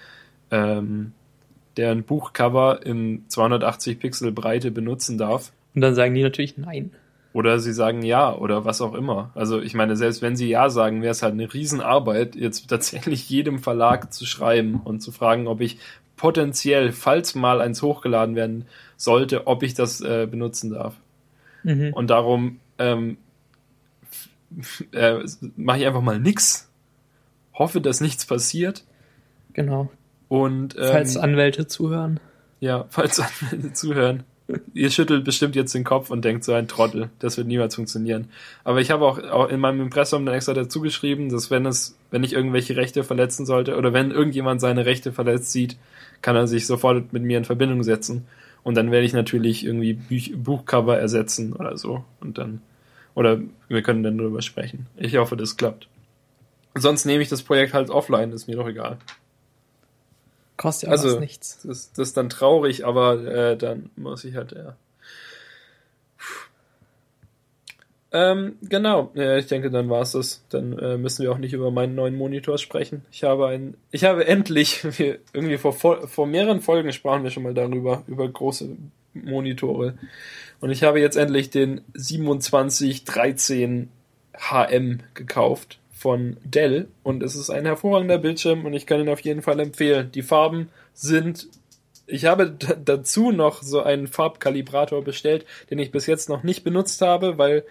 ähm, 0.51 1.13
deren 1.77 2.03
Buchcover 2.03 2.85
in 2.85 3.23
280 3.27 3.97
Pixel 3.97 4.31
Breite 4.31 4.69
benutzen 4.69 5.17
darf. 5.17 5.51
Und 5.73 5.81
dann 5.81 5.95
sagen 5.95 6.13
die 6.13 6.21
natürlich 6.21 6.59
nein. 6.59 6.91
Oder 7.37 7.59
sie 7.59 7.71
sagen 7.71 8.01
ja 8.01 8.33
oder 8.33 8.65
was 8.65 8.81
auch 8.81 8.95
immer. 8.95 9.29
Also 9.35 9.61
ich 9.61 9.75
meine, 9.75 9.95
selbst 9.95 10.23
wenn 10.23 10.35
sie 10.35 10.49
ja 10.49 10.71
sagen, 10.71 11.03
wäre 11.03 11.11
es 11.11 11.21
halt 11.21 11.33
eine 11.33 11.53
Riesenarbeit, 11.53 12.35
jetzt 12.35 12.67
tatsächlich 12.71 13.29
jedem 13.29 13.59
Verlag 13.59 14.11
zu 14.11 14.25
schreiben 14.25 14.81
und 14.83 15.01
zu 15.01 15.11
fragen, 15.11 15.45
ob 15.45 15.61
ich 15.61 15.77
potenziell, 16.15 16.91
falls 16.91 17.35
mal 17.35 17.61
eins 17.61 17.83
hochgeladen 17.83 18.35
werden 18.35 18.65
sollte, 18.95 19.45
ob 19.45 19.61
ich 19.61 19.75
das 19.75 20.01
äh, 20.01 20.25
benutzen 20.25 20.71
darf. 20.71 20.95
Mhm. 21.61 21.93
Und 21.93 22.09
darum 22.09 22.59
ähm, 22.79 23.17
äh, 24.93 25.19
mache 25.55 25.77
ich 25.77 25.85
einfach 25.85 26.01
mal 26.01 26.19
nix, 26.19 26.71
hoffe, 27.53 27.81
dass 27.81 28.01
nichts 28.01 28.25
passiert 28.25 28.83
Genau. 29.53 29.91
und 30.27 30.75
ähm, 30.75 30.83
Falls 30.91 31.17
Anwälte 31.17 31.67
zuhören. 31.67 32.19
ja, 32.61 32.85
falls 32.89 33.19
Anwälte 33.51 33.73
zuhören. 33.73 34.23
Ihr 34.73 34.89
schüttelt 34.91 35.25
bestimmt 35.25 35.55
jetzt 35.55 35.75
den 35.75 35.83
Kopf 35.83 36.09
und 36.09 36.23
denkt 36.23 36.45
so 36.45 36.53
ein 36.53 36.69
Trottel, 36.69 37.09
das 37.19 37.37
wird 37.37 37.47
niemals 37.47 37.75
funktionieren. 37.75 38.29
Aber 38.63 38.79
ich 38.79 38.91
habe 38.91 39.05
auch, 39.05 39.19
auch 39.19 39.49
in 39.49 39.59
meinem 39.59 39.81
Impressum 39.81 40.25
dann 40.25 40.35
extra 40.35 40.53
dazu 40.53 40.79
geschrieben, 40.79 41.29
dass 41.29 41.51
wenn 41.51 41.65
es, 41.65 41.97
wenn 42.11 42.23
ich 42.23 42.31
irgendwelche 42.31 42.77
Rechte 42.77 43.03
verletzen 43.03 43.45
sollte 43.45 43.75
oder 43.75 43.91
wenn 43.91 44.11
irgendjemand 44.11 44.61
seine 44.61 44.85
Rechte 44.85 45.11
verletzt 45.11 45.51
sieht, 45.51 45.77
kann 46.21 46.37
er 46.37 46.47
sich 46.47 46.65
sofort 46.65 47.11
mit 47.11 47.23
mir 47.23 47.37
in 47.37 47.45
Verbindung 47.45 47.83
setzen. 47.83 48.25
Und 48.63 48.75
dann 48.75 48.91
werde 48.91 49.05
ich 49.05 49.13
natürlich 49.13 49.65
irgendwie 49.65 49.93
Büch 49.93 50.33
Buchcover 50.35 50.97
ersetzen 50.97 51.53
oder 51.53 51.77
so. 51.77 52.03
Und 52.21 52.37
dann, 52.37 52.61
oder 53.15 53.39
wir 53.67 53.81
können 53.81 54.03
dann 54.03 54.17
darüber 54.17 54.41
sprechen. 54.41 54.87
Ich 54.95 55.17
hoffe, 55.17 55.35
das 55.35 55.57
klappt. 55.57 55.87
Sonst 56.75 57.05
nehme 57.05 57.23
ich 57.23 57.29
das 57.29 57.43
Projekt 57.43 57.73
halt 57.73 57.89
offline, 57.89 58.31
ist 58.31 58.47
mir 58.47 58.55
doch 58.55 58.67
egal. 58.67 58.97
Kostet 60.57 60.87
ja 60.87 60.91
Also- 60.91 61.19
nichts. 61.19 61.59
Das 61.63 61.77
ist, 61.77 61.97
das 61.97 62.09
ist 62.09 62.17
dann 62.17 62.29
traurig, 62.29 62.85
aber 62.85 63.23
äh, 63.25 63.57
dann 63.57 63.89
muss 63.95 64.23
ich 64.25 64.35
halt, 64.35 64.51
ja. 64.53 64.75
Ähm, 68.13 68.55
genau, 68.61 69.11
ja, 69.15 69.37
ich 69.37 69.47
denke, 69.47 69.69
dann 69.69 69.89
war's 69.89 70.13
das. 70.13 70.41
Dann 70.49 70.77
äh, 70.79 70.97
müssen 70.97 71.23
wir 71.23 71.31
auch 71.31 71.37
nicht 71.37 71.53
über 71.53 71.71
meinen 71.71 71.93
neuen 71.93 72.15
Monitor 72.15 72.57
sprechen. 72.57 73.03
Ich 73.11 73.23
habe 73.23 73.47
ein, 73.47 73.75
ich 73.91 74.05
habe 74.05 74.25
endlich, 74.25 74.83
wir, 74.97 75.19
irgendwie 75.33 75.57
vor, 75.57 75.73
vor, 75.73 76.07
vor 76.07 76.25
mehreren 76.25 76.61
Folgen 76.61 76.93
sprachen 76.93 77.23
wir 77.23 77.31
schon 77.31 77.43
mal 77.43 77.53
darüber, 77.53 78.03
über 78.07 78.27
große 78.27 78.69
Monitore. 79.13 79.97
Und 80.61 80.71
ich 80.71 80.83
habe 80.83 80.99
jetzt 81.01 81.17
endlich 81.17 81.49
den 81.49 81.81
2713 81.95 83.89
HM 84.33 84.99
gekauft 85.13 85.79
von 85.97 86.37
Dell 86.43 86.87
und 87.03 87.23
es 87.23 87.35
ist 87.35 87.49
ein 87.49 87.65
hervorragender 87.65 88.17
Bildschirm 88.17 88.65
und 88.65 88.73
ich 88.73 88.85
kann 88.85 89.01
ihn 89.01 89.09
auf 89.09 89.21
jeden 89.21 89.41
Fall 89.41 89.59
empfehlen. 89.59 90.11
Die 90.11 90.21
Farben 90.21 90.69
sind 90.93 91.47
ich 92.07 92.23
habe 92.23 92.55
dazu 92.85 93.31
noch 93.31 93.61
so 93.61 93.83
einen 93.83 94.07
Farbkalibrator 94.07 95.03
bestellt, 95.03 95.45
den 95.69 95.77
ich 95.77 95.91
bis 95.91 96.05
jetzt 96.07 96.29
noch 96.29 96.41
nicht 96.41 96.63
benutzt 96.63 97.01
habe, 97.01 97.37
weil 97.37 97.65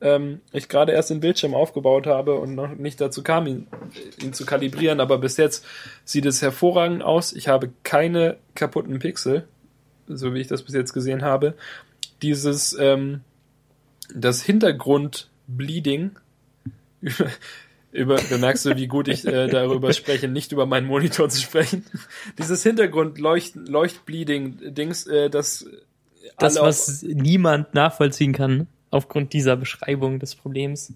ähm, 0.00 0.40
ich 0.52 0.68
gerade 0.68 0.92
erst 0.92 1.10
den 1.10 1.20
Bildschirm 1.20 1.54
aufgebaut 1.54 2.06
habe 2.06 2.36
und 2.36 2.54
noch 2.54 2.74
nicht 2.74 3.00
dazu 3.00 3.22
kam, 3.22 3.46
ihn, 3.46 3.66
ihn 4.22 4.32
zu 4.32 4.46
kalibrieren. 4.46 5.00
Aber 5.00 5.18
bis 5.18 5.36
jetzt 5.36 5.66
sieht 6.04 6.24
es 6.24 6.40
hervorragend 6.40 7.02
aus. 7.02 7.32
Ich 7.32 7.48
habe 7.48 7.70
keine 7.82 8.38
kaputten 8.54 8.98
Pixel, 8.98 9.46
so 10.06 10.32
wie 10.34 10.40
ich 10.40 10.46
das 10.46 10.62
bis 10.62 10.74
jetzt 10.74 10.92
gesehen 10.92 11.22
habe. 11.22 11.54
Dieses, 12.22 12.76
ähm, 12.78 13.22
das 14.14 14.42
Hintergrund-Bleeding, 14.42 16.12
über, 17.92 18.16
bemerkst 18.16 18.66
du, 18.66 18.76
wie 18.76 18.86
gut 18.86 19.08
ich 19.08 19.26
äh, 19.26 19.48
darüber 19.48 19.92
spreche, 19.92 20.28
nicht 20.28 20.52
über 20.52 20.66
meinen 20.66 20.86
Monitor 20.86 21.28
zu 21.28 21.40
sprechen. 21.40 21.84
Dieses 22.38 22.62
Hintergrund-Leucht, 22.62 23.54
Leuchtbleeding-Dings, 23.56 25.06
äh, 25.06 25.30
das 25.30 25.66
Das, 26.38 26.60
was 26.60 27.02
niemand 27.02 27.74
nachvollziehen 27.74 28.32
kann, 28.32 28.68
aufgrund 28.90 29.32
dieser 29.32 29.56
Beschreibung 29.56 30.18
des 30.18 30.34
Problems. 30.34 30.92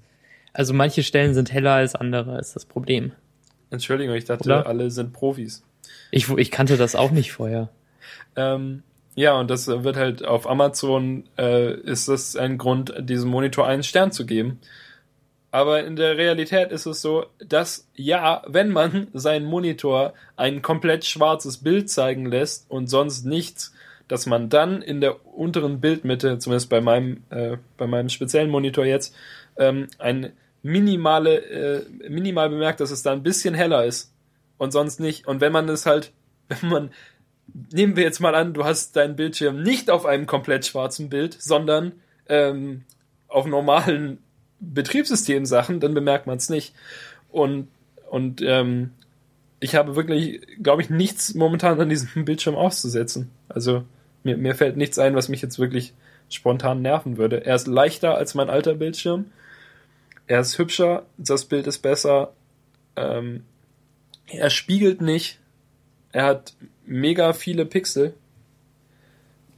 Also 0.53 0.73
manche 0.73 1.03
Stellen 1.03 1.35
sind 1.35 1.53
heller 1.53 1.73
als 1.73 1.95
andere, 1.95 2.39
ist 2.39 2.55
das 2.55 2.65
Problem. 2.65 3.13
Entschuldigung, 3.71 4.15
ich 4.15 4.25
dachte, 4.25 4.45
Oder? 4.45 4.67
alle 4.67 4.91
sind 4.91 5.13
Profis. 5.13 5.65
Ich, 6.11 6.29
ich 6.31 6.51
kannte 6.51 6.77
das 6.77 6.95
auch 6.95 7.11
nicht 7.11 7.33
vorher. 7.33 7.71
Ähm, 8.37 8.85
ja, 9.17 9.39
und 9.39 9.51
das 9.51 9.67
wird 9.67 9.97
halt 9.97 10.25
auf 10.25 10.49
Amazon, 10.49 11.25
äh, 11.39 11.75
ist 11.75 12.09
das 12.09 12.37
ein 12.37 12.59
Grund, 12.59 12.95
diesem 12.99 13.31
Monitor 13.31 13.67
einen 13.67 13.83
Stern 13.83 14.13
zu 14.13 14.27
geben. 14.27 14.61
Aber 15.55 15.85
in 15.85 15.95
der 15.95 16.17
Realität 16.17 16.73
ist 16.73 16.85
es 16.85 17.01
so, 17.01 17.27
dass 17.39 17.87
ja, 17.95 18.43
wenn 18.49 18.71
man 18.71 19.07
seinen 19.13 19.47
Monitor 19.47 20.13
ein 20.35 20.63
komplett 20.63 21.05
schwarzes 21.05 21.59
Bild 21.59 21.89
zeigen 21.89 22.27
lässt 22.27 22.69
und 22.69 22.89
sonst 22.89 23.25
nichts, 23.25 23.73
dass 24.09 24.27
man 24.27 24.49
dann 24.49 24.83
in 24.83 25.01
der 25.01 25.25
unteren 25.25 25.81
Bildmitte, 25.81 26.41
zumindest 26.41 26.71
bei 26.71 26.81
meinem, 26.81 27.23
äh, 27.31 27.59
bei 27.77 27.87
meinem 27.87 28.09
speziellen 28.09 28.51
Monitor 28.51 28.85
jetzt, 28.85 29.15
ähm, 29.57 29.87
ein 30.01 30.33
minimale, 30.65 31.37
äh, 31.37 31.87
minimal 32.09 32.51
bemerkt, 32.51 32.81
dass 32.81 32.91
es 32.91 33.05
da 33.05 33.13
ein 33.13 33.23
bisschen 33.23 33.55
heller 33.55 33.85
ist 33.85 34.13
und 34.59 34.73
sonst 34.73 34.99
nicht. 34.99 35.29
Und 35.29 35.41
wenn 35.41 35.53
man 35.53 35.69
es 35.69 35.87
halt, 35.87 36.11
wenn 36.49 36.69
man 36.69 36.91
nehmen 37.71 37.95
wir 37.95 38.03
jetzt 38.03 38.19
mal 38.19 38.35
an, 38.35 38.55
du 38.55 38.65
hast 38.65 38.97
deinen 38.97 39.15
Bildschirm 39.15 39.63
nicht 39.63 39.89
auf 39.89 40.05
einem 40.05 40.27
komplett 40.27 40.67
schwarzen 40.67 41.11
Bild, 41.11 41.41
sondern 41.41 41.93
ähm, 42.29 42.83
auf 43.29 43.47
normalen 43.47 44.19
Betriebssystemsachen, 44.73 45.81
dann 45.81 45.95
bemerkt 45.95 46.27
man 46.27 46.37
es 46.39 46.49
nicht. 46.49 46.75
Und, 47.31 47.69
und 48.11 48.43
ähm, 48.43 48.91
ich 49.61 49.75
habe 49.75 49.97
wirklich, 49.97 50.41
glaube 50.63 50.83
ich, 50.83 50.91
nichts 50.91 51.35
momentan 51.35 51.81
an 51.81 51.89
diesem 51.89 52.25
Bildschirm 52.25 52.55
auszusetzen. 52.55 53.31
Also 53.49 53.85
mir, 54.23 54.37
mir 54.37 54.55
fällt 54.55 54.77
nichts 54.77 54.99
ein, 54.99 55.15
was 55.15 55.29
mich 55.29 55.43
jetzt 55.43 55.59
wirklich 55.59 55.95
spontan 56.31 56.83
nerven 56.83 57.17
würde. 57.17 57.45
Er 57.45 57.55
ist 57.55 57.67
leichter 57.67 58.17
als 58.17 58.35
mein 58.35 58.51
alter 58.51 58.75
Bildschirm. 58.75 59.27
Er 60.27 60.41
ist 60.41 60.59
hübscher, 60.59 61.05
das 61.19 61.45
Bild 61.45 61.67
ist 61.67 61.81
besser. 61.81 62.33
Ähm, 62.97 63.45
er 64.27 64.51
spiegelt 64.51 65.01
nicht. 65.01 65.39
Er 66.13 66.25
hat 66.27 66.55
mega 66.87 67.33
viele 67.33 67.67
Pixel. 67.67 68.15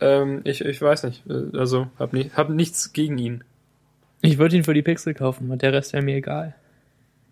Ähm, 0.00 0.40
ich, 0.44 0.60
ich 0.60 0.80
weiß 0.80 1.04
nicht. 1.04 1.22
äh, 1.28 1.56
Also 1.56 1.88
hab, 1.98 2.12
ni 2.12 2.30
hab 2.34 2.48
nichts 2.50 2.92
gegen 2.92 3.18
ihn. 3.18 3.44
Ich 4.26 4.38
würde 4.38 4.56
ihn 4.56 4.64
für 4.64 4.74
die 4.74 4.82
Pixel 4.82 5.14
kaufen 5.14 5.50
und 5.50 5.62
der 5.62 5.72
Rest 5.72 5.92
wäre 5.92 6.02
mir 6.02 6.16
egal. 6.16 6.54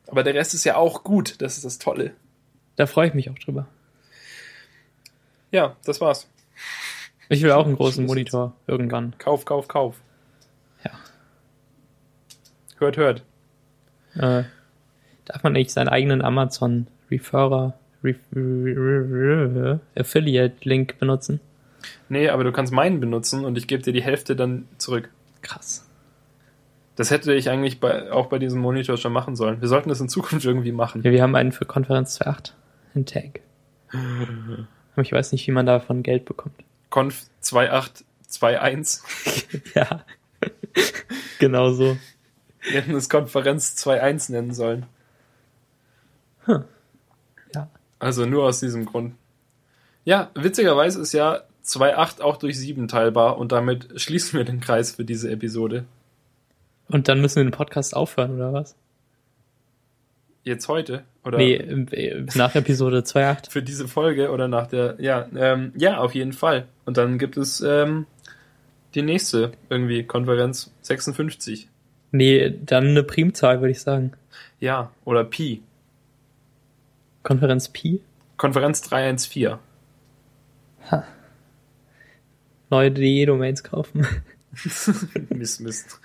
Aber 0.06 0.22
der 0.22 0.34
Rest 0.34 0.54
ist 0.54 0.64
ja 0.64 0.76
auch 0.76 1.02
gut. 1.02 1.40
Das 1.42 1.56
ist 1.56 1.64
das 1.64 1.78
Tolle. 1.78 2.12
Da 2.76 2.86
freue 2.86 3.08
ich 3.08 3.14
mich 3.14 3.30
auch 3.30 3.38
drüber. 3.38 3.66
Ja, 5.50 5.76
das 5.84 6.00
war's. 6.00 6.28
Ich 7.28 7.42
will 7.42 7.52
auch 7.52 7.66
einen 7.66 7.76
großen. 7.76 8.06
Monitor 8.06 8.54
irgendwann. 8.66 9.14
Kauf, 9.18 9.44
kauf, 9.44 9.66
kauf. 9.66 9.96
Ja. 10.84 10.92
Hört, 12.78 12.96
hört. 12.96 13.22
Äh, 14.14 14.44
darf 15.24 15.42
man 15.42 15.54
nicht 15.54 15.70
seinen 15.70 15.88
eigenen 15.88 16.22
Amazon 16.22 16.86
Referrer 17.10 17.74
Ref 18.04 18.18
Affiliate 19.96 20.56
Link 20.62 20.98
benutzen? 20.98 21.40
Nee, 22.08 22.28
aber 22.28 22.44
du 22.44 22.52
kannst 22.52 22.72
meinen 22.72 23.00
benutzen 23.00 23.44
und 23.44 23.58
ich 23.58 23.66
gebe 23.66 23.82
dir 23.82 23.92
die 23.92 24.02
Hälfte 24.02 24.36
dann 24.36 24.68
zurück. 24.78 25.10
Krass. 25.42 25.83
Das 26.96 27.10
hätte 27.10 27.34
ich 27.34 27.50
eigentlich 27.50 27.80
bei, 27.80 28.12
auch 28.12 28.26
bei 28.26 28.38
diesem 28.38 28.60
Monitor 28.60 28.96
schon 28.96 29.12
machen 29.12 29.34
sollen. 29.34 29.60
Wir 29.60 29.68
sollten 29.68 29.88
das 29.88 30.00
in 30.00 30.08
Zukunft 30.08 30.44
irgendwie 30.44 30.72
machen. 30.72 31.02
Ja, 31.02 31.10
wir 31.10 31.22
haben 31.22 31.34
einen 31.34 31.52
für 31.52 31.64
Konferenz 31.64 32.20
2.8 32.20 32.52
in 32.94 33.06
Tag. 33.06 33.40
Aber 33.92 35.02
ich 35.02 35.12
weiß 35.12 35.32
nicht, 35.32 35.46
wie 35.46 35.52
man 35.52 35.66
davon 35.66 36.02
Geld 36.02 36.24
bekommt. 36.24 36.54
Conf 36.90 37.24
2821. 37.40 39.02
Ja. 39.74 40.04
genau 41.38 41.70
so. 41.72 41.96
Wir 42.62 42.80
hätten 42.80 42.94
es 42.94 43.08
Konferenz 43.08 43.74
2.1 43.76 44.32
nennen 44.32 44.52
sollen. 44.52 44.86
Ja. 46.46 47.68
Also 47.98 48.26
nur 48.26 48.44
aus 48.44 48.60
diesem 48.60 48.84
Grund. 48.84 49.14
Ja, 50.04 50.30
witzigerweise 50.34 51.00
ist 51.00 51.12
ja 51.12 51.42
2.8 51.64 52.20
auch 52.20 52.36
durch 52.36 52.58
7 52.58 52.88
teilbar 52.88 53.38
und 53.38 53.52
damit 53.52 54.00
schließen 54.00 54.38
wir 54.38 54.44
den 54.44 54.60
Kreis 54.60 54.92
für 54.92 55.04
diese 55.04 55.30
Episode. 55.30 55.86
Und 56.88 57.08
dann 57.08 57.20
müssen 57.20 57.36
wir 57.36 57.44
den 57.44 57.50
Podcast 57.50 57.96
aufhören, 57.96 58.36
oder 58.36 58.52
was? 58.52 58.76
Jetzt 60.42 60.68
heute? 60.68 61.04
Oder 61.24 61.38
Nee, 61.38 61.54
äh, 61.54 62.26
nach 62.34 62.54
Episode 62.54 62.98
2.8. 62.98 63.50
für 63.50 63.62
diese 63.62 63.88
Folge 63.88 64.30
oder 64.30 64.46
nach 64.46 64.66
der. 64.66 64.96
Ja, 64.98 65.26
ähm, 65.34 65.72
ja, 65.76 65.98
auf 65.98 66.14
jeden 66.14 66.34
Fall. 66.34 66.68
Und 66.84 66.98
dann 66.98 67.18
gibt 67.18 67.38
es 67.38 67.62
ähm, 67.62 68.06
die 68.94 69.02
nächste 69.02 69.52
irgendwie 69.70 70.04
Konferenz 70.04 70.70
56. 70.82 71.68
Nee, 72.12 72.54
dann 72.64 72.88
eine 72.88 73.02
Primzahl, 73.02 73.60
würde 73.60 73.72
ich 73.72 73.80
sagen. 73.80 74.12
Ja, 74.60 74.92
oder 75.04 75.24
Pi. 75.24 75.62
Konferenz 77.22 77.70
Pi. 77.70 78.00
Konferenz 78.36 78.82
314. 78.82 79.54
Neue 82.70 82.90
DE-Domains 82.90 83.64
kaufen. 83.64 84.06
Mist, 85.30 85.60
Mist. 85.60 86.00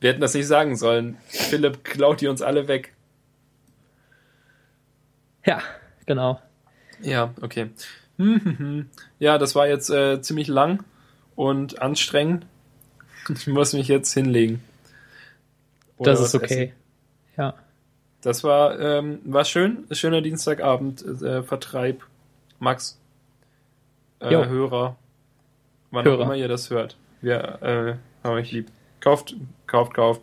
Wir 0.00 0.10
hätten 0.10 0.20
das 0.20 0.34
nicht 0.34 0.46
sagen 0.46 0.76
sollen. 0.76 1.16
Philipp 1.28 1.84
klaut 1.84 2.20
die 2.20 2.28
uns 2.28 2.42
alle 2.42 2.68
weg. 2.68 2.94
ja, 5.44 5.60
genau. 6.06 6.40
Ja, 7.00 7.34
okay. 7.40 7.70
Ja, 9.20 9.38
das 9.38 9.54
war 9.54 9.68
jetzt 9.68 9.90
äh, 9.90 10.20
ziemlich 10.20 10.48
lang 10.48 10.84
und 11.36 11.80
anstrengend. 11.80 12.46
Ich 13.28 13.46
muss 13.46 13.72
mich 13.72 13.88
jetzt 13.88 14.12
hinlegen. 14.12 14.62
Oder 15.98 16.12
das 16.12 16.20
ist 16.20 16.34
okay. 16.34 16.64
essen. 16.64 16.72
Ja. 17.36 17.54
Das 18.22 18.42
war, 18.42 18.78
ähm, 18.80 19.20
war 19.24 19.44
schön. 19.44 19.86
Schöner 19.92 20.22
Dienstagabend. 20.22 21.04
Äh, 21.22 21.42
Vertreib. 21.42 22.02
Max. 22.58 22.98
Äh. 24.20 24.30
Hörer. 24.30 24.96
Wann 25.90 26.04
Hörer. 26.04 26.18
auch 26.18 26.24
immer 26.24 26.34
ihr 26.34 26.48
das 26.48 26.70
hört. 26.70 26.96
Wir 27.20 27.62
äh, 27.62 27.94
haben 28.26 28.34
euch 28.34 28.50
lieb. 28.52 28.70
Kauft, 29.00 29.36
kauft, 29.68 29.94
kauft. 29.94 30.22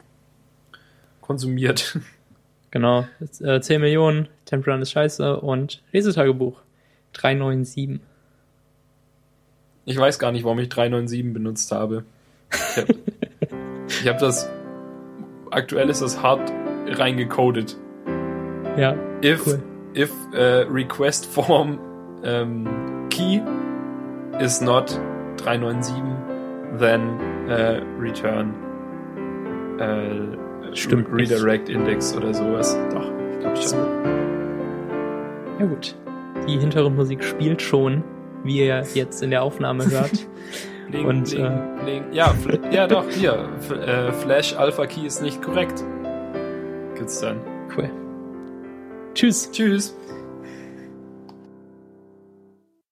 Konsumiert. 1.21 1.97
Genau. 2.71 3.05
Äh, 3.39 3.61
10 3.61 3.79
Millionen, 3.79 4.27
Temple 4.43 4.73
Run 4.73 4.81
ist 4.81 4.91
scheiße 4.91 5.39
und 5.39 5.81
Lesetagebuch 5.93 6.59
397. 7.13 8.01
Ich 9.85 9.97
weiß 9.97 10.19
gar 10.19 10.33
nicht, 10.33 10.43
warum 10.43 10.59
ich 10.59 10.67
397 10.67 11.33
benutzt 11.33 11.71
habe. 11.71 12.03
Ich 12.51 14.01
habe 14.05 14.09
hab 14.09 14.17
das. 14.19 14.49
Aktuell 15.51 15.89
ist 15.89 16.01
das 16.01 16.21
hart 16.21 16.51
reingecodet. 16.87 17.77
Ja, 18.75 18.93
If, 19.23 19.47
Cool. 19.47 19.63
if 19.95 20.11
äh, 20.33 20.63
request 20.69 21.25
form 21.27 21.79
ähm, 22.25 22.67
key 23.09 23.41
is 24.41 24.59
not 24.59 24.99
397, 25.37 26.03
then 26.77 27.21
äh, 27.47 27.81
return 27.97 28.53
äh, 29.79 30.75
Stimmt 30.75 31.09
Re 31.11 31.15
nicht. 31.15 31.31
Redirect 31.31 31.69
Index 31.69 32.15
oder 32.15 32.33
sowas. 32.33 32.77
Doch, 32.91 33.09
ich 33.33 33.39
glaube 33.39 33.55
schon. 33.57 33.79
ja 35.59 35.65
gut. 35.65 35.95
Die 36.47 36.57
Hintergrundmusik 36.59 37.23
spielt 37.23 37.61
schon, 37.61 38.03
wie 38.43 38.65
ihr 38.65 38.83
jetzt 38.93 39.23
in 39.23 39.29
der 39.31 39.41
Aufnahme 39.43 39.85
hört. 39.89 40.27
Bling, 40.91 41.05
Und, 41.05 41.29
bling, 41.31 41.45
äh, 41.45 41.83
bling. 41.83 42.03
Ja, 42.11 42.33
ja, 42.71 42.87
doch, 42.87 43.09
hier. 43.09 43.49
F 43.57 43.71
äh, 43.71 44.11
Flash 44.11 44.55
Alpha 44.55 44.85
Key 44.85 45.05
ist 45.05 45.21
nicht 45.21 45.41
korrekt. 45.41 45.83
Gibt's 46.95 47.21
dann. 47.21 47.37
cool. 47.75 47.89
Tschüss. 49.15 49.49
Tschüss. 49.51 49.95